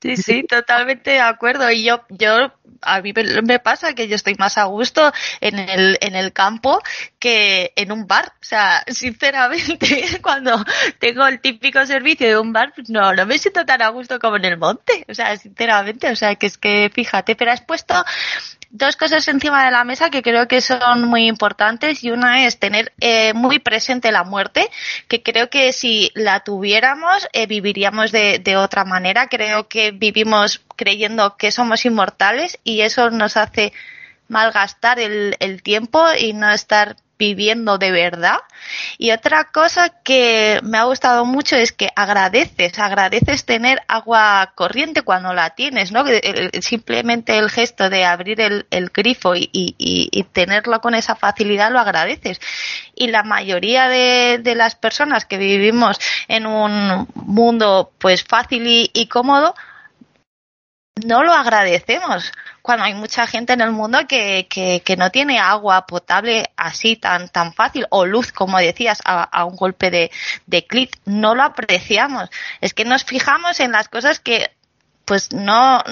Sí, 0.00 0.16
sí, 0.16 0.42
totalmente 0.44 1.12
de 1.12 1.20
acuerdo. 1.20 1.70
Y 1.70 1.84
yo, 1.84 2.02
yo, 2.08 2.52
a 2.82 3.00
mí 3.00 3.12
me 3.44 3.58
pasa 3.58 3.94
que 3.94 4.08
yo 4.08 4.16
estoy 4.16 4.34
más 4.34 4.58
a 4.58 4.64
gusto 4.64 5.12
en 5.40 5.58
el, 5.58 5.98
en 6.00 6.16
el 6.16 6.32
campo 6.32 6.80
que 7.18 7.72
en 7.76 7.92
un 7.92 8.06
bar. 8.06 8.32
O 8.40 8.44
sea, 8.44 8.82
sinceramente, 8.88 10.18
cuando 10.22 10.64
tengo 10.98 11.26
el 11.26 11.40
típico 11.40 11.84
servicio 11.86 12.26
de 12.26 12.38
un 12.38 12.52
bar, 12.52 12.72
no, 12.88 13.12
no 13.12 13.26
me 13.26 13.38
siento 13.38 13.64
tan 13.64 13.82
a 13.82 13.88
gusto 13.90 14.18
como 14.18 14.36
en 14.36 14.46
el 14.46 14.58
monte. 14.58 15.04
O 15.08 15.14
sea, 15.14 15.36
sinceramente, 15.36 16.10
o 16.10 16.16
sea, 16.16 16.34
que 16.34 16.46
es 16.46 16.58
que 16.58 16.90
fíjate, 16.92 17.36
pero 17.36 17.52
has 17.52 17.62
puesto 17.62 17.94
dos 18.70 18.96
cosas 18.96 19.26
encima 19.28 19.64
de 19.64 19.70
la 19.70 19.84
mesa 19.84 20.10
que 20.10 20.22
creo 20.22 20.46
que 20.46 20.60
son 20.60 21.04
muy 21.04 21.26
importantes 21.26 22.04
y 22.04 22.10
una 22.10 22.46
es 22.46 22.58
tener 22.58 22.92
eh, 23.00 23.32
muy 23.34 23.58
presente 23.58 24.12
la 24.12 24.24
muerte, 24.24 24.68
que 25.08 25.22
creo 25.22 25.48
que 25.50 25.72
si 25.72 26.10
la 26.14 26.40
tuviéramos 26.40 27.28
eh, 27.32 27.46
viviríamos 27.46 28.12
de, 28.12 28.56
otra 28.56 28.84
manera. 28.84 29.28
Creo 29.28 29.68
que 29.68 29.92
vivimos 29.92 30.62
creyendo 30.76 31.36
que 31.36 31.50
somos 31.50 31.84
inmortales 31.84 32.58
y 32.64 32.80
eso 32.80 33.10
nos 33.10 33.36
hace 33.36 33.72
malgastar 34.28 34.98
el, 34.98 35.36
el 35.40 35.62
tiempo 35.62 36.02
y 36.18 36.32
no 36.32 36.50
estar 36.50 36.96
viviendo 37.18 37.78
de 37.78 37.90
verdad. 37.90 38.38
Y 38.96 39.10
otra 39.10 39.44
cosa 39.44 39.90
que 40.02 40.60
me 40.62 40.78
ha 40.78 40.84
gustado 40.84 41.24
mucho 41.24 41.56
es 41.56 41.72
que 41.72 41.90
agradeces, 41.96 42.78
agradeces 42.78 43.44
tener 43.44 43.82
agua 43.88 44.52
corriente 44.54 45.02
cuando 45.02 45.34
la 45.34 45.50
tienes, 45.50 45.92
¿no? 45.92 46.04
Simplemente 46.60 47.36
el 47.38 47.50
gesto 47.50 47.90
de 47.90 48.04
abrir 48.04 48.40
el, 48.40 48.90
grifo 48.94 49.34
y, 49.34 50.26
tenerlo 50.32 50.80
con 50.80 50.94
esa 50.94 51.16
facilidad 51.16 51.72
lo 51.72 51.80
agradeces. 51.80 52.40
Y 52.94 53.08
la 53.08 53.22
mayoría 53.22 53.88
de 53.88 54.54
las 54.54 54.74
personas 54.76 55.24
que 55.24 55.38
vivimos 55.38 55.98
en 56.28 56.46
un 56.46 57.08
mundo 57.14 57.92
pues 57.98 58.24
fácil 58.24 58.62
y 58.66 59.06
cómodo, 59.08 59.54
no 61.06 61.22
lo 61.22 61.32
agradecemos 61.32 62.32
cuando 62.68 62.84
hay 62.84 62.92
mucha 62.92 63.26
gente 63.26 63.54
en 63.54 63.62
el 63.62 63.72
mundo 63.72 64.06
que, 64.06 64.46
que, 64.46 64.96
no 64.98 65.10
tiene 65.10 65.38
agua 65.38 65.86
potable 65.86 66.50
así 66.54 66.96
tan, 66.96 67.30
tan 67.30 67.54
fácil 67.54 67.86
o 67.88 68.04
luz, 68.04 68.30
como 68.30 68.58
decías, 68.58 69.00
a, 69.06 69.22
a 69.22 69.46
un 69.46 69.56
golpe 69.56 69.90
de, 69.90 70.10
de 70.44 70.66
clic. 70.66 70.98
No 71.06 71.34
lo 71.34 71.44
apreciamos. 71.44 72.28
Es 72.60 72.74
que 72.74 72.84
nos 72.84 73.04
fijamos 73.04 73.60
en 73.60 73.72
las 73.72 73.88
cosas 73.88 74.20
que 74.20 74.50
pues 75.08 75.32
no, 75.32 75.82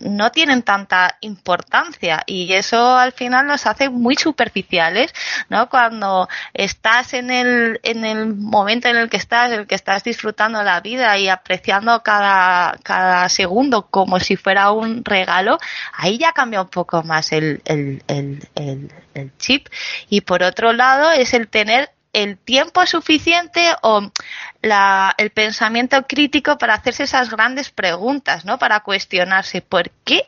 no 0.00 0.32
tienen 0.32 0.62
tanta 0.62 1.18
importancia 1.20 2.22
y 2.24 2.54
eso 2.54 2.96
al 2.96 3.12
final 3.12 3.46
nos 3.46 3.66
hace 3.66 3.90
muy 3.90 4.16
superficiales, 4.16 5.12
¿no? 5.50 5.68
Cuando 5.68 6.26
estás 6.54 7.12
en 7.12 7.30
el, 7.30 7.80
en 7.82 8.06
el 8.06 8.34
momento 8.34 8.88
en 8.88 8.96
el 8.96 9.10
que 9.10 9.18
estás, 9.18 9.52
en 9.52 9.60
el 9.60 9.66
que 9.66 9.74
estás 9.74 10.04
disfrutando 10.04 10.62
la 10.62 10.80
vida 10.80 11.18
y 11.18 11.28
apreciando 11.28 12.02
cada, 12.02 12.78
cada 12.82 13.28
segundo 13.28 13.88
como 13.88 14.20
si 14.20 14.36
fuera 14.36 14.70
un 14.70 15.04
regalo, 15.04 15.58
ahí 15.92 16.16
ya 16.16 16.32
cambia 16.32 16.62
un 16.62 16.70
poco 16.70 17.02
más 17.02 17.32
el, 17.32 17.60
el, 17.66 18.02
el, 18.06 18.48
el, 18.54 18.90
el 19.12 19.36
chip. 19.36 19.68
Y 20.08 20.22
por 20.22 20.42
otro 20.42 20.72
lado 20.72 21.10
es 21.10 21.34
el 21.34 21.48
tener 21.48 21.90
el 22.16 22.38
tiempo 22.38 22.86
suficiente 22.86 23.74
o 23.82 24.10
la, 24.66 25.14
el 25.18 25.30
pensamiento 25.30 26.06
crítico 26.06 26.58
para 26.58 26.74
hacerse 26.74 27.04
esas 27.04 27.30
grandes 27.30 27.70
preguntas, 27.70 28.44
¿no? 28.44 28.58
Para 28.58 28.80
cuestionarse 28.80 29.62
por 29.62 29.90
qué, 30.04 30.26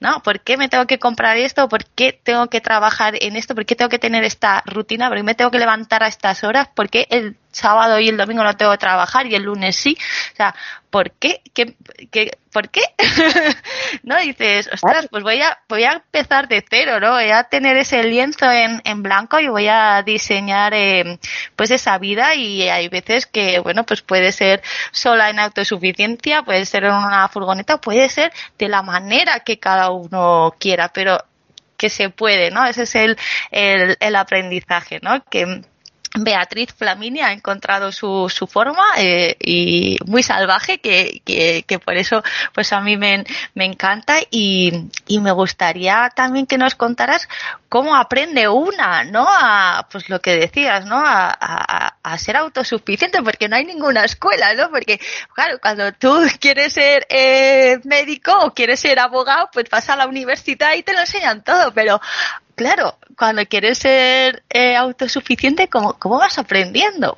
¿no? 0.00 0.22
¿Por 0.22 0.40
qué 0.40 0.56
me 0.56 0.68
tengo 0.68 0.86
que 0.86 0.98
comprar 0.98 1.36
esto? 1.36 1.68
¿Por 1.68 1.84
qué 1.84 2.12
tengo 2.12 2.48
que 2.48 2.60
trabajar 2.60 3.14
en 3.20 3.36
esto? 3.36 3.54
¿Por 3.54 3.66
qué 3.66 3.76
tengo 3.76 3.88
que 3.88 3.98
tener 3.98 4.24
esta 4.24 4.62
rutina? 4.66 5.08
¿Por 5.08 5.18
qué 5.18 5.22
me 5.22 5.34
tengo 5.34 5.50
que 5.50 5.58
levantar 5.58 6.02
a 6.02 6.08
estas 6.08 6.44
horas? 6.44 6.68
¿Por 6.74 6.90
qué 6.90 7.06
el 7.10 7.36
sábado 7.50 7.98
y 7.98 8.08
el 8.08 8.16
domingo 8.16 8.44
no 8.44 8.56
tengo 8.56 8.72
que 8.72 8.78
trabajar 8.78 9.26
y 9.26 9.34
el 9.34 9.44
lunes 9.44 9.76
sí? 9.76 9.96
O 10.32 10.36
sea, 10.36 10.54
¿por 10.90 11.12
qué? 11.12 11.42
¿Qué, 11.52 11.74
¿Por 12.52 12.70
qué? 12.70 12.82
¿No? 14.02 14.16
Dices, 14.18 14.70
ostras, 14.72 15.08
pues 15.10 15.22
voy 15.22 15.42
a, 15.42 15.58
voy 15.68 15.84
a 15.84 15.92
empezar 15.92 16.48
de 16.48 16.64
cero, 16.68 17.00
¿no? 17.00 17.12
Voy 17.12 17.30
a 17.30 17.44
tener 17.44 17.76
ese 17.76 18.02
lienzo 18.04 18.50
en, 18.50 18.80
en 18.84 19.02
blanco 19.02 19.38
y 19.38 19.48
voy 19.48 19.68
a 19.68 20.02
diseñar 20.02 20.72
eh, 20.74 21.18
pues 21.54 21.70
esa 21.70 21.98
vida 21.98 22.34
y 22.34 22.68
hay 22.68 22.88
veces 22.88 23.26
que, 23.26 23.58
bueno, 23.58 23.75
pues 23.84 24.02
puede 24.02 24.32
ser 24.32 24.62
sola 24.92 25.30
en 25.30 25.38
autosuficiencia, 25.38 26.42
puede 26.42 26.64
ser 26.64 26.84
en 26.84 26.94
una 26.94 27.28
furgoneta, 27.28 27.78
puede 27.80 28.08
ser 28.08 28.32
de 28.58 28.68
la 28.68 28.82
manera 28.82 29.40
que 29.40 29.58
cada 29.58 29.90
uno 29.90 30.54
quiera, 30.58 30.88
pero 30.92 31.18
que 31.76 31.90
se 31.90 32.08
puede, 32.10 32.50
¿no? 32.50 32.64
Ese 32.64 32.84
es 32.84 32.94
el, 32.94 33.18
el, 33.50 33.96
el 34.00 34.16
aprendizaje, 34.16 35.00
¿no? 35.02 35.22
Que, 35.24 35.62
Beatriz 36.18 36.74
Flaminia 36.74 37.28
ha 37.28 37.32
encontrado 37.32 37.92
su, 37.92 38.28
su 38.28 38.46
forma 38.46 38.84
eh, 38.96 39.36
y 39.40 39.98
muy 40.06 40.22
salvaje 40.22 40.78
que, 40.78 41.80
por 41.84 41.96
eso 41.96 42.22
pues 42.54 42.72
a 42.72 42.80
mí 42.80 42.96
me, 42.96 43.24
encanta 43.54 44.18
y, 44.30 44.88
me 45.08 45.32
gustaría 45.32 46.10
también 46.14 46.46
que 46.46 46.58
nos 46.58 46.74
contaras 46.74 47.28
cómo 47.68 47.96
aprende 47.96 48.48
una, 48.48 49.04
¿no? 49.04 49.26
A, 49.28 49.88
pues 49.90 50.08
lo 50.08 50.20
que 50.20 50.36
decías, 50.36 50.86
¿no? 50.86 51.02
A 51.02 52.18
ser 52.18 52.36
autosuficiente 52.36 53.22
porque 53.22 53.48
no 53.48 53.56
hay 53.56 53.64
ninguna 53.64 54.04
escuela, 54.04 54.54
¿no? 54.54 54.70
Porque 54.70 55.00
claro, 55.34 55.58
cuando 55.60 55.92
tú 55.92 56.26
quieres 56.40 56.72
ser 56.72 57.06
eh, 57.08 57.78
médico 57.84 58.32
o 58.40 58.54
quieres 58.54 58.80
ser 58.80 58.98
abogado, 58.98 59.48
pues 59.52 59.68
vas 59.70 59.88
a 59.90 59.96
la 59.96 60.06
universidad 60.06 60.74
y 60.74 60.82
te 60.82 60.92
lo 60.92 61.00
enseñan 61.00 61.42
todo, 61.42 61.72
pero 61.72 62.00
claro, 62.54 62.98
cuando 63.18 63.42
quieres 63.46 63.78
ser 63.78 64.42
eh, 64.50 64.76
autosuficiente, 64.76 65.68
¿cómo, 65.68 65.94
¿cómo 65.98 66.18
vas 66.18 66.38
aprendiendo? 66.38 67.16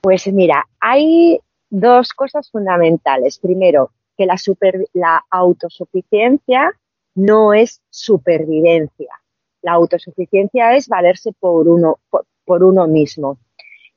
Pues 0.00 0.26
mira, 0.26 0.66
hay 0.80 1.40
dos 1.70 2.12
cosas 2.12 2.50
fundamentales. 2.50 3.38
Primero, 3.38 3.90
que 4.16 4.26
la, 4.26 4.36
super, 4.36 4.86
la 4.92 5.24
autosuficiencia 5.30 6.72
no 7.14 7.54
es 7.54 7.80
supervivencia. 7.90 9.12
La 9.62 9.72
autosuficiencia 9.72 10.74
es 10.76 10.88
valerse 10.88 11.32
por 11.38 11.68
uno, 11.68 11.98
por, 12.10 12.26
por 12.44 12.64
uno 12.64 12.86
mismo, 12.88 13.38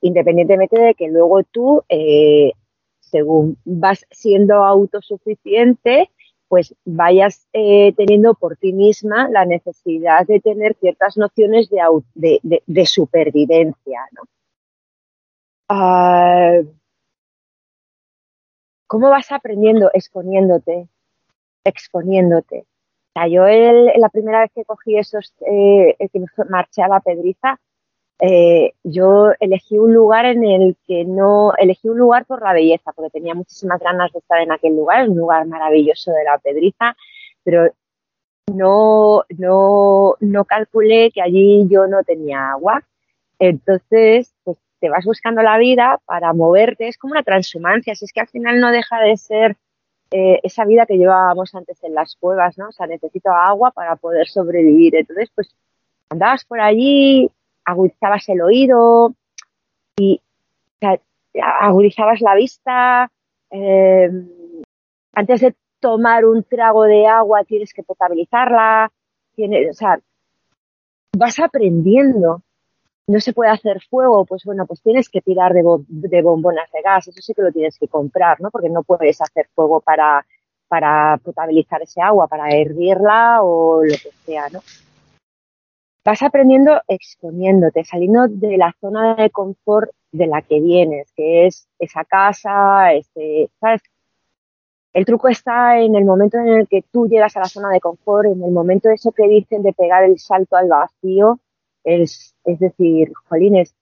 independientemente 0.01 0.79
de 0.79 0.93
que 0.93 1.09
luego 1.09 1.43
tú, 1.43 1.83
eh, 1.89 2.51
según 2.99 3.57
vas 3.65 4.05
siendo 4.11 4.63
autosuficiente, 4.63 6.09
pues 6.47 6.75
vayas 6.85 7.47
eh, 7.53 7.93
teniendo 7.95 8.33
por 8.35 8.57
ti 8.57 8.73
misma 8.73 9.29
la 9.29 9.45
necesidad 9.45 10.25
de 10.27 10.39
tener 10.39 10.75
ciertas 10.79 11.17
nociones 11.17 11.69
de, 11.69 12.85
supervivencia, 12.85 14.01
¿no? 14.11 14.23
Uh, 15.67 16.71
¿Cómo 18.87 19.09
vas 19.09 19.31
aprendiendo? 19.31 19.89
Exponiéndote, 19.93 20.87
exponiéndote. 21.63 22.59
O 22.59 23.19
sea, 23.19 23.27
yo 23.27 23.45
la 23.45 24.09
primera 24.09 24.41
vez 24.41 24.51
que 24.53 24.65
cogí 24.65 24.97
esos, 24.97 25.33
eh, 25.47 25.95
que 26.11 26.23
marché 26.49 26.83
a 26.83 26.87
la 26.87 26.99
pedriza, 26.99 27.59
eh, 28.19 28.73
yo 28.83 29.31
elegí 29.39 29.77
un 29.77 29.93
lugar 29.93 30.25
en 30.25 30.45
el 30.45 30.77
que 30.87 31.03
no, 31.05 31.53
elegí 31.57 31.89
un 31.89 31.97
lugar 31.97 32.25
por 32.25 32.41
la 32.41 32.53
belleza, 32.53 32.91
porque 32.93 33.09
tenía 33.11 33.35
muchísimas 33.35 33.79
ganas 33.79 34.11
de 34.13 34.19
estar 34.19 34.41
en 34.41 34.51
aquel 34.51 34.75
lugar, 34.75 35.09
un 35.09 35.17
lugar 35.17 35.45
maravilloso 35.47 36.11
de 36.11 36.23
la 36.23 36.37
Pedriza, 36.37 36.95
pero 37.43 37.71
no, 38.53 39.23
no, 39.37 40.15
no 40.19 40.45
calculé 40.45 41.11
que 41.11 41.21
allí 41.21 41.67
yo 41.69 41.87
no 41.87 42.03
tenía 42.03 42.51
agua. 42.51 42.83
Entonces, 43.39 44.33
pues 44.43 44.57
te 44.79 44.89
vas 44.89 45.05
buscando 45.05 45.41
la 45.41 45.57
vida 45.57 45.99
para 46.05 46.33
moverte, 46.33 46.87
es 46.87 46.97
como 46.97 47.13
una 47.13 47.23
transhumancia, 47.23 47.95
si 47.95 48.05
es 48.05 48.13
que 48.13 48.21
al 48.21 48.27
final 48.27 48.59
no 48.59 48.71
deja 48.71 48.99
de 49.01 49.17
ser 49.17 49.57
eh, 50.11 50.39
esa 50.43 50.63
vida 50.65 50.85
que 50.85 50.97
llevábamos 50.97 51.53
antes 51.55 51.83
en 51.83 51.93
las 51.93 52.15
cuevas, 52.15 52.57
¿no? 52.57 52.69
O 52.69 52.71
sea, 52.71 52.87
necesito 52.87 53.31
agua 53.31 53.71
para 53.71 53.95
poder 53.95 54.27
sobrevivir. 54.27 54.95
Entonces, 54.95 55.29
pues 55.35 55.53
andabas 56.09 56.45
por 56.45 56.61
allí, 56.61 57.29
agudizabas 57.65 58.29
el 58.29 58.41
oído 58.41 59.13
y 59.97 60.21
agudizabas 61.41 62.21
la 62.21 62.35
vista. 62.35 63.11
Eh, 63.49 64.09
antes 65.13 65.41
de 65.41 65.55
tomar 65.79 66.25
un 66.25 66.43
trago 66.43 66.83
de 66.83 67.07
agua 67.07 67.43
tienes 67.43 67.73
que 67.73 67.83
potabilizarla. 67.83 68.91
Tienes, 69.35 69.79
vas 71.17 71.39
aprendiendo. 71.39 72.41
No 73.07 73.19
se 73.19 73.33
puede 73.33 73.51
hacer 73.51 73.81
fuego, 73.87 74.25
pues 74.25 74.43
bueno, 74.45 74.65
pues 74.65 74.81
tienes 74.81 75.09
que 75.09 75.21
tirar 75.21 75.53
de, 75.53 75.63
de 75.87 76.21
bombonas 76.23 76.71
de 76.71 76.81
gas, 76.81 77.07
eso 77.07 77.21
sí 77.21 77.35
que 77.35 77.43
lo 77.43 77.51
tienes 77.51 77.77
que 77.77 77.87
comprar, 77.87 78.41
¿no? 78.41 78.49
Porque 78.49 78.69
no 78.69 78.81
puedes 78.81 79.21
hacer 79.21 79.47
fuego 79.53 79.79
para, 79.79 80.25
para 80.67 81.17
potabilizar 81.23 81.83
ese 81.83 82.01
agua, 82.01 82.27
para 82.27 82.49
hervirla 82.49 83.43
o 83.43 83.83
lo 83.83 83.93
que 83.93 84.09
sea, 84.25 84.49
¿no? 84.49 84.59
Vas 86.05 86.21
aprendiendo 86.21 86.79
exponiéndote, 86.87 87.83
saliendo 87.83 88.27
de 88.27 88.57
la 88.57 88.75
zona 88.79 89.15
de 89.15 89.31
confort 89.31 89.89
de 90.11 90.27
la 90.27 90.43
que 90.43 90.61
vienes, 90.61 91.11
que 91.13 91.47
es 91.47 91.67
esa 91.79 92.05
casa, 92.05 92.93
este, 92.93 93.49
¿sabes? 93.59 93.81
El 94.93 95.03
truco 95.03 95.27
está 95.27 95.79
en 95.79 95.95
el 95.95 96.05
momento 96.05 96.37
en 96.37 96.47
el 96.47 96.67
que 96.67 96.83
tú 96.83 97.07
llegas 97.07 97.35
a 97.35 97.41
la 97.41 97.49
zona 97.49 97.69
de 97.71 97.81
confort, 97.81 98.27
en 98.27 98.43
el 98.43 98.51
momento 98.51 98.87
de 98.87 98.95
eso 98.95 99.11
que 99.11 99.27
dicen 99.27 99.63
de 99.63 99.73
pegar 99.73 100.03
el 100.03 100.19
salto 100.19 100.55
al 100.55 100.69
vacío, 100.69 101.39
es, 101.83 102.35
es 102.45 102.59
decir, 102.59 103.11
jolines, 103.27 103.75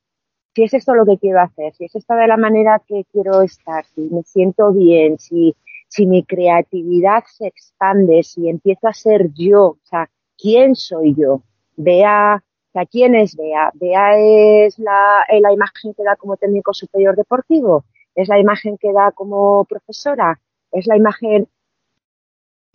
si 0.56 0.64
es 0.64 0.74
esto 0.74 0.96
lo 0.96 1.06
que 1.06 1.18
quiero 1.18 1.42
hacer, 1.42 1.74
si 1.74 1.86
es 1.86 1.96
esta 1.96 2.16
de 2.16 2.28
la 2.28 2.38
manera 2.38 2.82
que 2.88 3.04
quiero 3.12 3.42
estar, 3.42 3.86
si 3.86 4.02
me 4.10 4.24
siento 4.24 4.72
bien, 4.72 5.20
si, 5.20 5.56
si 5.90 6.06
mi 6.08 6.24
creatividad 6.24 7.24
se 7.28 7.48
expande, 7.48 8.24
si 8.24 8.50
empiezo 8.50 8.88
a 8.88 8.94
ser 8.94 9.32
yo, 9.34 9.62
o 9.62 9.80
sea, 9.84 10.10
¿quién 10.38 10.76
soy 10.76 11.16
yo? 11.16 11.44
Bea, 11.76 12.44
¿a 12.74 12.86
quién 12.86 13.16
es 13.16 13.36
Bea? 13.36 13.72
Bea 13.74 14.18
es 14.18 14.80
la, 14.80 15.26
eh, 15.30 15.42
la 15.42 15.54
imagen 15.54 15.94
que 15.94 16.04
da 16.04 16.16
como 16.16 16.38
técnico 16.38 16.74
superior 16.74 17.16
deportivo, 17.16 17.86
es 18.16 18.28
la 18.28 18.40
imagen 18.40 18.78
que 18.78 18.92
da 18.94 19.12
como 19.12 19.66
profesora, 19.66 20.40
es 20.72 20.88
la 20.88 20.98
imagen 20.98 21.48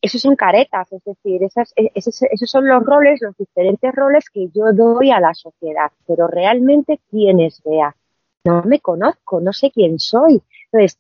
esos 0.01 0.21
son 0.21 0.37
caretas, 0.37 0.93
es 0.93 1.03
decir, 1.05 1.43
esas, 1.43 1.73
e, 1.77 1.91
esos, 1.95 2.23
esos, 2.23 2.51
son 2.51 2.69
los 2.69 2.85
roles, 2.85 3.21
los 3.21 3.37
diferentes 3.37 3.93
roles 3.95 4.31
que 4.31 4.49
yo 4.55 4.73
doy 4.73 5.11
a 5.11 5.21
la 5.21 5.35
sociedad, 5.35 5.91
pero 6.07 6.29
realmente 6.29 7.01
quién 7.11 7.41
es 7.41 7.63
Bea. 7.65 7.97
No 8.45 8.63
me 8.63 8.81
conozco, 8.81 9.41
no 9.41 9.53
sé 9.53 9.71
quién 9.71 9.99
soy. 9.99 10.41
Entonces, 10.71 10.99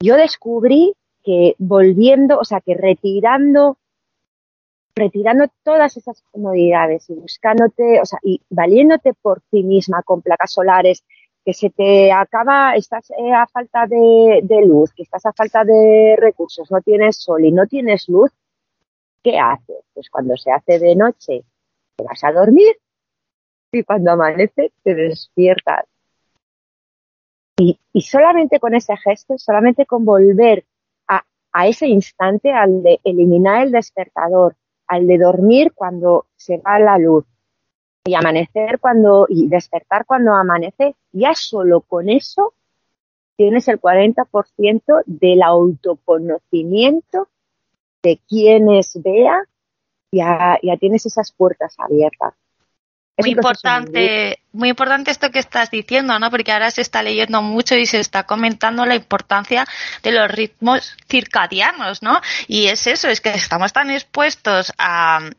yo 0.00 0.16
descubrí 0.16 0.94
que 1.22 1.54
volviendo, 1.58 2.38
o 2.38 2.44
sea, 2.44 2.60
que 2.60 2.74
retirando, 2.74 3.78
retirando 4.96 5.44
todas 5.62 5.96
esas 5.98 6.22
comodidades 6.32 7.08
y 7.10 7.14
buscándote, 7.14 8.00
o 8.00 8.06
sea, 8.06 8.18
y 8.22 8.40
valiéndote 8.48 9.12
por 9.12 9.42
ti 9.50 9.62
misma 9.62 10.02
con 10.02 10.22
placas 10.22 10.52
solares, 10.52 11.04
que 11.44 11.52
se 11.52 11.70
te 11.70 12.10
acaba, 12.10 12.74
estás 12.74 13.10
eh, 13.10 13.32
a 13.32 13.46
falta 13.46 13.86
de, 13.86 14.42
luz, 14.66 14.92
que 14.94 15.02
estás 15.02 15.26
a 15.26 15.32
falta 15.32 15.64
de 15.64 16.16
recursos, 16.18 16.70
no 16.72 16.80
tienes 16.80 17.18
sol 17.18 17.44
y 17.44 17.52
no 17.52 17.66
tienes 17.66 18.08
luz, 18.08 18.32
¿qué 19.22 19.38
haces? 19.38 19.84
Pues 19.94 20.08
cuando 20.10 20.36
se 20.36 20.50
hace 20.50 20.78
de 20.78 20.96
noche 20.96 21.44
te 21.94 22.04
vas 22.04 22.24
a 22.24 22.32
dormir 22.32 22.76
y 23.70 23.82
cuando 23.84 24.12
amanece 24.12 24.72
te 24.82 24.94
despiertas. 24.94 25.84
Y, 27.58 27.78
y 27.92 28.00
solamente 28.02 28.58
con 28.58 28.74
ese 28.74 28.96
gesto, 28.96 29.38
solamente 29.38 29.86
con 29.86 30.04
volver 30.04 30.64
a, 31.06 31.22
a 31.52 31.68
ese 31.68 31.86
instante, 31.86 32.50
al 32.50 32.82
de 32.82 32.98
eliminar 33.04 33.62
el 33.62 33.72
despertador, 33.72 34.56
al 34.86 35.06
de 35.06 35.18
dormir 35.18 35.72
cuando 35.74 36.26
se 36.36 36.58
va 36.58 36.78
la 36.78 36.98
luz, 36.98 37.24
y 38.06 38.14
amanecer 38.14 38.78
cuando, 38.78 39.26
y 39.28 39.48
despertar 39.48 40.06
cuando 40.06 40.32
amanece, 40.32 40.94
ya 41.12 41.34
solo 41.34 41.80
con 41.80 42.08
eso 42.08 42.54
tienes 43.36 43.68
el 43.68 43.80
40% 43.80 45.02
del 45.04 45.42
autoconocimiento 45.42 47.28
de 48.02 48.20
quién 48.28 48.70
es 48.70 49.00
Bea, 49.02 49.42
ya, 50.12 50.58
ya 50.62 50.76
tienes 50.76 51.04
esas 51.04 51.32
puertas 51.32 51.74
abiertas 51.78 52.34
muy 53.18 53.30
importante, 53.30 54.40
muy 54.52 54.68
importante 54.68 55.10
esto 55.10 55.30
que 55.30 55.38
estás 55.38 55.70
diciendo, 55.70 56.18
¿no? 56.18 56.30
Porque 56.30 56.52
ahora 56.52 56.70
se 56.70 56.82
está 56.82 57.02
leyendo 57.02 57.40
mucho 57.40 57.74
y 57.74 57.86
se 57.86 57.98
está 57.98 58.24
comentando 58.24 58.84
la 58.84 58.94
importancia 58.94 59.66
de 60.02 60.12
los 60.12 60.30
ritmos 60.30 60.96
circadianos, 61.08 62.02
¿no? 62.02 62.20
Y 62.46 62.66
es 62.66 62.86
eso, 62.86 63.08
es 63.08 63.20
que 63.20 63.30
estamos 63.30 63.72
tan 63.72 63.90
expuestos 63.90 64.72
a, 64.78 65.30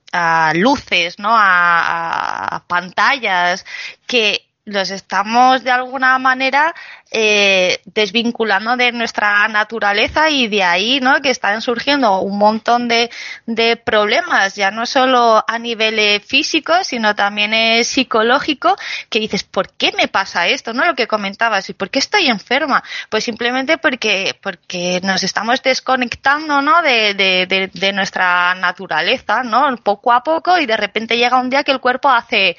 luces, 0.56 1.20
¿no? 1.20 1.30
a 1.32 2.64
pantallas 2.68 3.66
que 4.08 4.47
los 4.68 4.92
estamos 4.92 5.64
de 5.64 5.72
alguna 5.72 6.20
manera 6.20 6.76
eh, 7.10 7.80
desvinculando 7.86 8.76
de 8.76 8.92
nuestra 8.92 9.48
naturaleza 9.48 10.30
y 10.30 10.50
de 10.50 10.62
ahí, 10.64 11.00
¿no? 11.00 11.22
Que 11.22 11.30
están 11.30 11.62
surgiendo 11.62 12.20
un 12.20 12.38
montón 12.38 12.90
de, 12.90 13.10
de 13.46 13.78
problemas, 13.78 14.56
ya 14.56 14.70
no 14.70 14.86
solo 14.86 15.44
a 15.48 15.58
nivel 15.58 15.98
eh, 16.00 16.20
físico, 16.20 16.74
sino 16.84 17.16
también 17.16 17.54
eh, 17.54 17.86
psicológico, 17.86 18.76
que 19.10 19.22
dices, 19.22 19.44
¿por 19.44 19.72
qué 19.72 19.94
me 19.94 20.10
pasa 20.10 20.48
esto? 20.48 20.74
¿No? 20.74 20.86
Lo 20.86 20.96
que 20.96 21.08
comentabas, 21.08 21.70
¿y 21.70 21.74
por 21.74 21.90
qué 21.90 22.00
estoy 22.00 22.28
enferma? 22.28 22.84
Pues 23.10 23.24
simplemente 23.24 23.78
porque, 23.78 24.38
porque 24.44 25.00
nos 25.02 25.24
estamos 25.24 25.64
desconectando, 25.64 26.62
¿no? 26.62 26.82
De, 26.82 27.14
de, 27.14 27.70
de 27.74 27.94
nuestra 27.94 28.54
naturaleza, 28.56 29.44
¿no? 29.44 29.78
Poco 29.78 30.12
a 30.12 30.24
poco 30.24 30.60
y 30.60 30.66
de 30.66 30.76
repente 30.76 31.18
llega 31.18 31.40
un 31.40 31.50
día 31.50 31.64
que 31.64 31.72
el 31.72 31.80
cuerpo 31.80 32.10
hace 32.10 32.58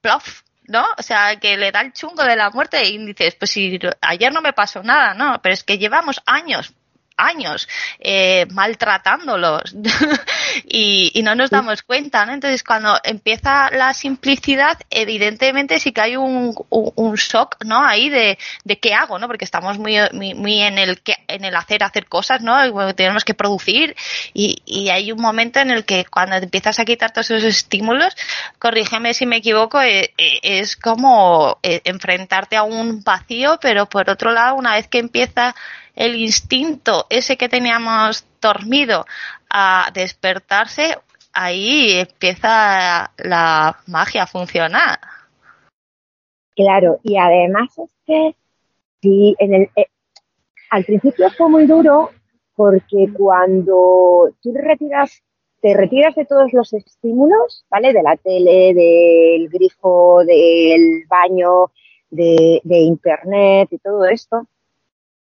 plof, 0.00 0.43
¿no? 0.66 0.86
O 0.98 1.02
sea, 1.02 1.36
que 1.36 1.56
le 1.56 1.72
da 1.72 1.80
el 1.80 1.92
chungo 1.92 2.24
de 2.24 2.36
la 2.36 2.50
muerte 2.50 2.84
y 2.84 2.98
dices, 3.04 3.34
pues 3.36 3.50
si 3.50 3.78
ayer 4.00 4.32
no 4.32 4.40
me 4.40 4.52
pasó 4.52 4.82
nada, 4.82 5.14
¿no? 5.14 5.40
Pero 5.42 5.52
es 5.52 5.64
que 5.64 5.78
llevamos 5.78 6.22
años 6.26 6.74
años 7.16 7.68
eh, 8.00 8.46
maltratándolos 8.50 9.74
y, 10.64 11.12
y, 11.14 11.22
no 11.22 11.34
nos 11.34 11.50
damos 11.50 11.82
cuenta, 11.82 12.26
¿no? 12.26 12.32
Entonces, 12.32 12.62
cuando 12.62 12.98
empieza 13.04 13.70
la 13.70 13.94
simplicidad, 13.94 14.78
evidentemente 14.90 15.78
sí 15.78 15.92
que 15.92 16.00
hay 16.00 16.16
un, 16.16 16.54
un, 16.70 17.14
shock, 17.14 17.64
¿no? 17.64 17.84
Ahí 17.84 18.08
de, 18.08 18.38
de, 18.64 18.78
qué 18.78 18.94
hago, 18.94 19.18
¿no? 19.18 19.26
Porque 19.26 19.44
estamos 19.44 19.78
muy, 19.78 19.96
muy, 20.12 20.60
en 20.60 20.78
el 20.78 21.00
que, 21.02 21.16
en 21.28 21.44
el 21.44 21.54
hacer, 21.56 21.84
hacer 21.84 22.06
cosas, 22.06 22.40
¿no? 22.42 22.54
Y, 22.66 22.94
tenemos 22.94 23.24
que 23.24 23.34
producir 23.34 23.94
y, 24.32 24.62
y, 24.64 24.88
hay 24.88 25.12
un 25.12 25.20
momento 25.20 25.60
en 25.60 25.70
el 25.70 25.84
que 25.84 26.04
cuando 26.04 26.36
empiezas 26.36 26.78
a 26.78 26.84
quitar 26.84 27.12
todos 27.12 27.30
esos 27.30 27.44
estímulos, 27.44 28.16
corrígeme 28.58 29.14
si 29.14 29.26
me 29.26 29.36
equivoco, 29.36 29.80
eh, 29.80 30.12
eh, 30.18 30.40
es 30.42 30.76
como 30.76 31.58
enfrentarte 31.62 32.56
a 32.56 32.62
un 32.62 33.02
vacío, 33.02 33.58
pero 33.60 33.86
por 33.86 34.10
otro 34.10 34.32
lado, 34.32 34.56
una 34.56 34.74
vez 34.74 34.88
que 34.88 34.98
empieza 34.98 35.54
el 35.94 36.16
instinto 36.16 37.06
ese 37.10 37.36
que 37.36 37.48
teníamos 37.48 38.26
dormido 38.40 39.06
a 39.48 39.90
despertarse, 39.94 40.98
ahí 41.32 41.92
empieza 41.92 43.12
la 43.18 43.76
magia 43.86 44.24
a 44.24 44.26
funcionar. 44.26 44.98
Claro, 46.56 47.00
y 47.02 47.16
además 47.16 47.76
es 47.78 47.90
que 48.06 48.36
sí, 49.02 49.34
en 49.38 49.54
el, 49.54 49.62
eh, 49.76 49.86
al 50.70 50.84
principio 50.84 51.30
fue 51.30 51.48
muy 51.48 51.66
duro 51.66 52.10
porque 52.54 53.08
cuando 53.12 54.30
tú 54.40 54.52
retiras, 54.54 55.22
te 55.60 55.74
retiras 55.74 56.14
de 56.14 56.24
todos 56.26 56.52
los 56.52 56.72
estímulos, 56.72 57.64
¿vale? 57.68 57.92
De 57.92 58.02
la 58.02 58.16
tele, 58.16 58.72
del 58.74 59.48
grifo, 59.48 60.24
del 60.24 61.04
baño, 61.08 61.72
de, 62.10 62.60
de 62.62 62.78
internet 62.78 63.68
y 63.72 63.78
todo 63.78 64.04
esto, 64.04 64.46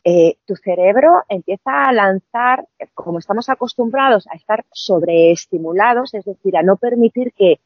eh, 0.08 0.38
tu 0.46 0.56
cerebro 0.56 1.24
empieza 1.28 1.86
a 1.86 1.92
lanzar, 1.92 2.68
como 2.94 3.18
estamos 3.18 3.50
acostumbrados 3.50 4.28
a 4.28 4.36
estar 4.36 4.64
sobreestimulados, 4.72 6.14
es 6.14 6.26
decir, 6.26 6.56
a 6.58 6.62
no 6.62 6.78
permitir 6.78 7.34
que 7.34 7.60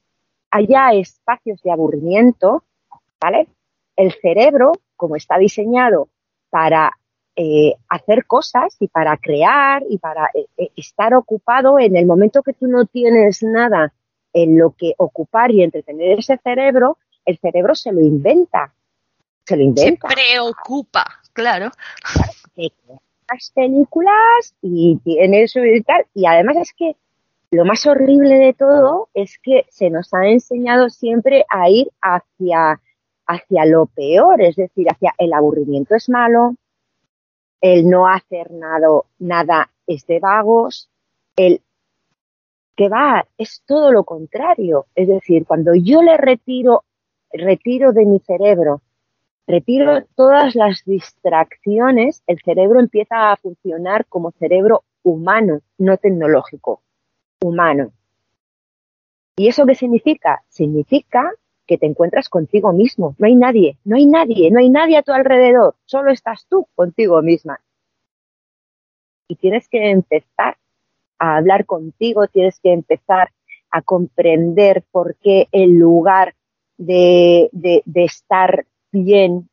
haya 0.50 0.94
espacios 0.94 1.62
de 1.62 1.72
aburrimiento, 1.72 2.64
¿vale? 3.20 3.50
El 3.98 4.14
cerebro, 4.14 4.72
como 4.96 5.18
está 5.18 5.38
diseñado 5.38 6.08
para 6.50 6.94
eh, 7.36 7.74
hacer 7.90 8.26
cosas 8.26 8.74
y 8.80 8.88
para 8.88 9.18
crear 9.18 9.84
y 9.90 9.98
para 9.98 10.30
eh, 10.34 10.70
estar 10.78 11.14
ocupado 11.16 11.78
en 11.78 11.98
el 11.98 12.06
momento 12.06 12.42
que 12.42 12.54
tú 12.54 12.68
no 12.68 12.86
tienes 12.86 13.44
nada 13.44 13.92
en 14.32 14.58
lo 14.58 14.72
que 14.72 14.94
ocupar 14.98 15.52
y 15.52 15.62
entretener 15.62 16.20
ese 16.20 16.38
cerebro, 16.38 17.00
el 17.26 17.38
cerebro 17.38 17.76
se 17.76 17.92
lo 17.92 18.00
inventa. 18.00 18.74
Se 19.44 19.58
lo 19.58 19.64
inventa. 19.64 20.08
Se 20.08 20.16
preocupa. 20.16 21.19
Claro. 21.40 21.72
Las 23.32 23.52
películas 23.52 24.56
y 24.62 24.98
tiene 25.06 25.44
eso 25.44 25.64
y 25.64 25.82
tal. 25.84 26.06
Y 26.14 26.26
además 26.26 26.58
es 26.58 26.74
que 26.74 26.98
lo 27.52 27.64
más 27.64 27.86
horrible 27.88 28.36
de 28.36 28.54
todo 28.54 29.08
es 29.14 29.40
que 29.42 29.66
se 29.70 29.90
nos 29.90 30.14
ha 30.14 30.28
enseñado 30.28 30.90
siempre 30.90 31.46
a 31.50 31.70
ir 31.70 31.90
hacia, 32.02 32.82
hacia 33.26 33.66
lo 33.66 33.86
peor, 33.86 34.42
es 34.42 34.58
decir, 34.58 34.88
hacia 34.90 35.14
el 35.18 35.32
aburrimiento 35.32 35.96
es 35.96 36.10
malo, 36.10 36.56
el 37.62 37.90
no 37.90 38.08
hacer 38.08 38.52
nada, 38.52 38.88
nada 39.18 39.72
es 39.88 40.06
de 40.08 40.20
vagos, 40.20 40.90
el 41.38 41.62
que 42.76 42.90
va, 42.90 43.26
es 43.38 43.64
todo 43.66 43.94
lo 43.94 44.04
contrario. 44.04 44.88
Es 44.94 45.08
decir, 45.08 45.46
cuando 45.46 45.74
yo 45.74 46.02
le 46.02 46.18
retiro, 46.18 46.84
retiro 47.32 47.94
de 47.94 48.06
mi 48.06 48.20
cerebro 48.20 48.82
retiro 49.50 50.06
todas 50.16 50.56
las 50.56 50.84
distracciones, 50.86 52.24
el 52.28 52.40
cerebro 52.40 52.80
empieza 52.80 53.32
a 53.32 53.38
funcionar 53.38 54.06
como 54.06 54.32
cerebro 54.32 54.84
humano, 55.02 55.62
no 55.80 55.98
tecnológico, 55.98 56.82
humano. 57.42 57.92
¿Y 59.36 59.48
eso 59.48 59.66
qué 59.66 59.74
significa? 59.74 60.44
Significa 60.50 61.32
que 61.66 61.78
te 61.80 61.88
encuentras 61.88 62.30
contigo 62.30 62.74
mismo. 62.74 63.16
No 63.18 63.26
hay 63.26 63.36
nadie, 63.36 63.78
no 63.86 63.96
hay 63.96 64.06
nadie, 64.06 64.52
no 64.52 64.60
hay 64.60 64.70
nadie 64.70 64.98
a 64.98 65.04
tu 65.04 65.14
alrededor, 65.14 65.76
solo 65.86 66.12
estás 66.12 66.46
tú 66.48 66.68
contigo 66.76 67.22
misma. 67.24 67.60
Y 69.28 69.36
tienes 69.36 69.68
que 69.68 69.90
empezar 69.90 70.58
a 71.18 71.38
hablar 71.38 71.66
contigo, 71.66 72.28
tienes 72.28 72.60
que 72.60 72.72
empezar 72.72 73.32
a 73.72 73.82
comprender 73.82 74.84
por 74.92 75.16
qué 75.16 75.48
el 75.52 75.74
lugar 75.74 76.36
de, 76.78 77.50
de, 77.52 77.82
de 77.86 78.04
estar 78.04 78.66
bien, 78.92 79.50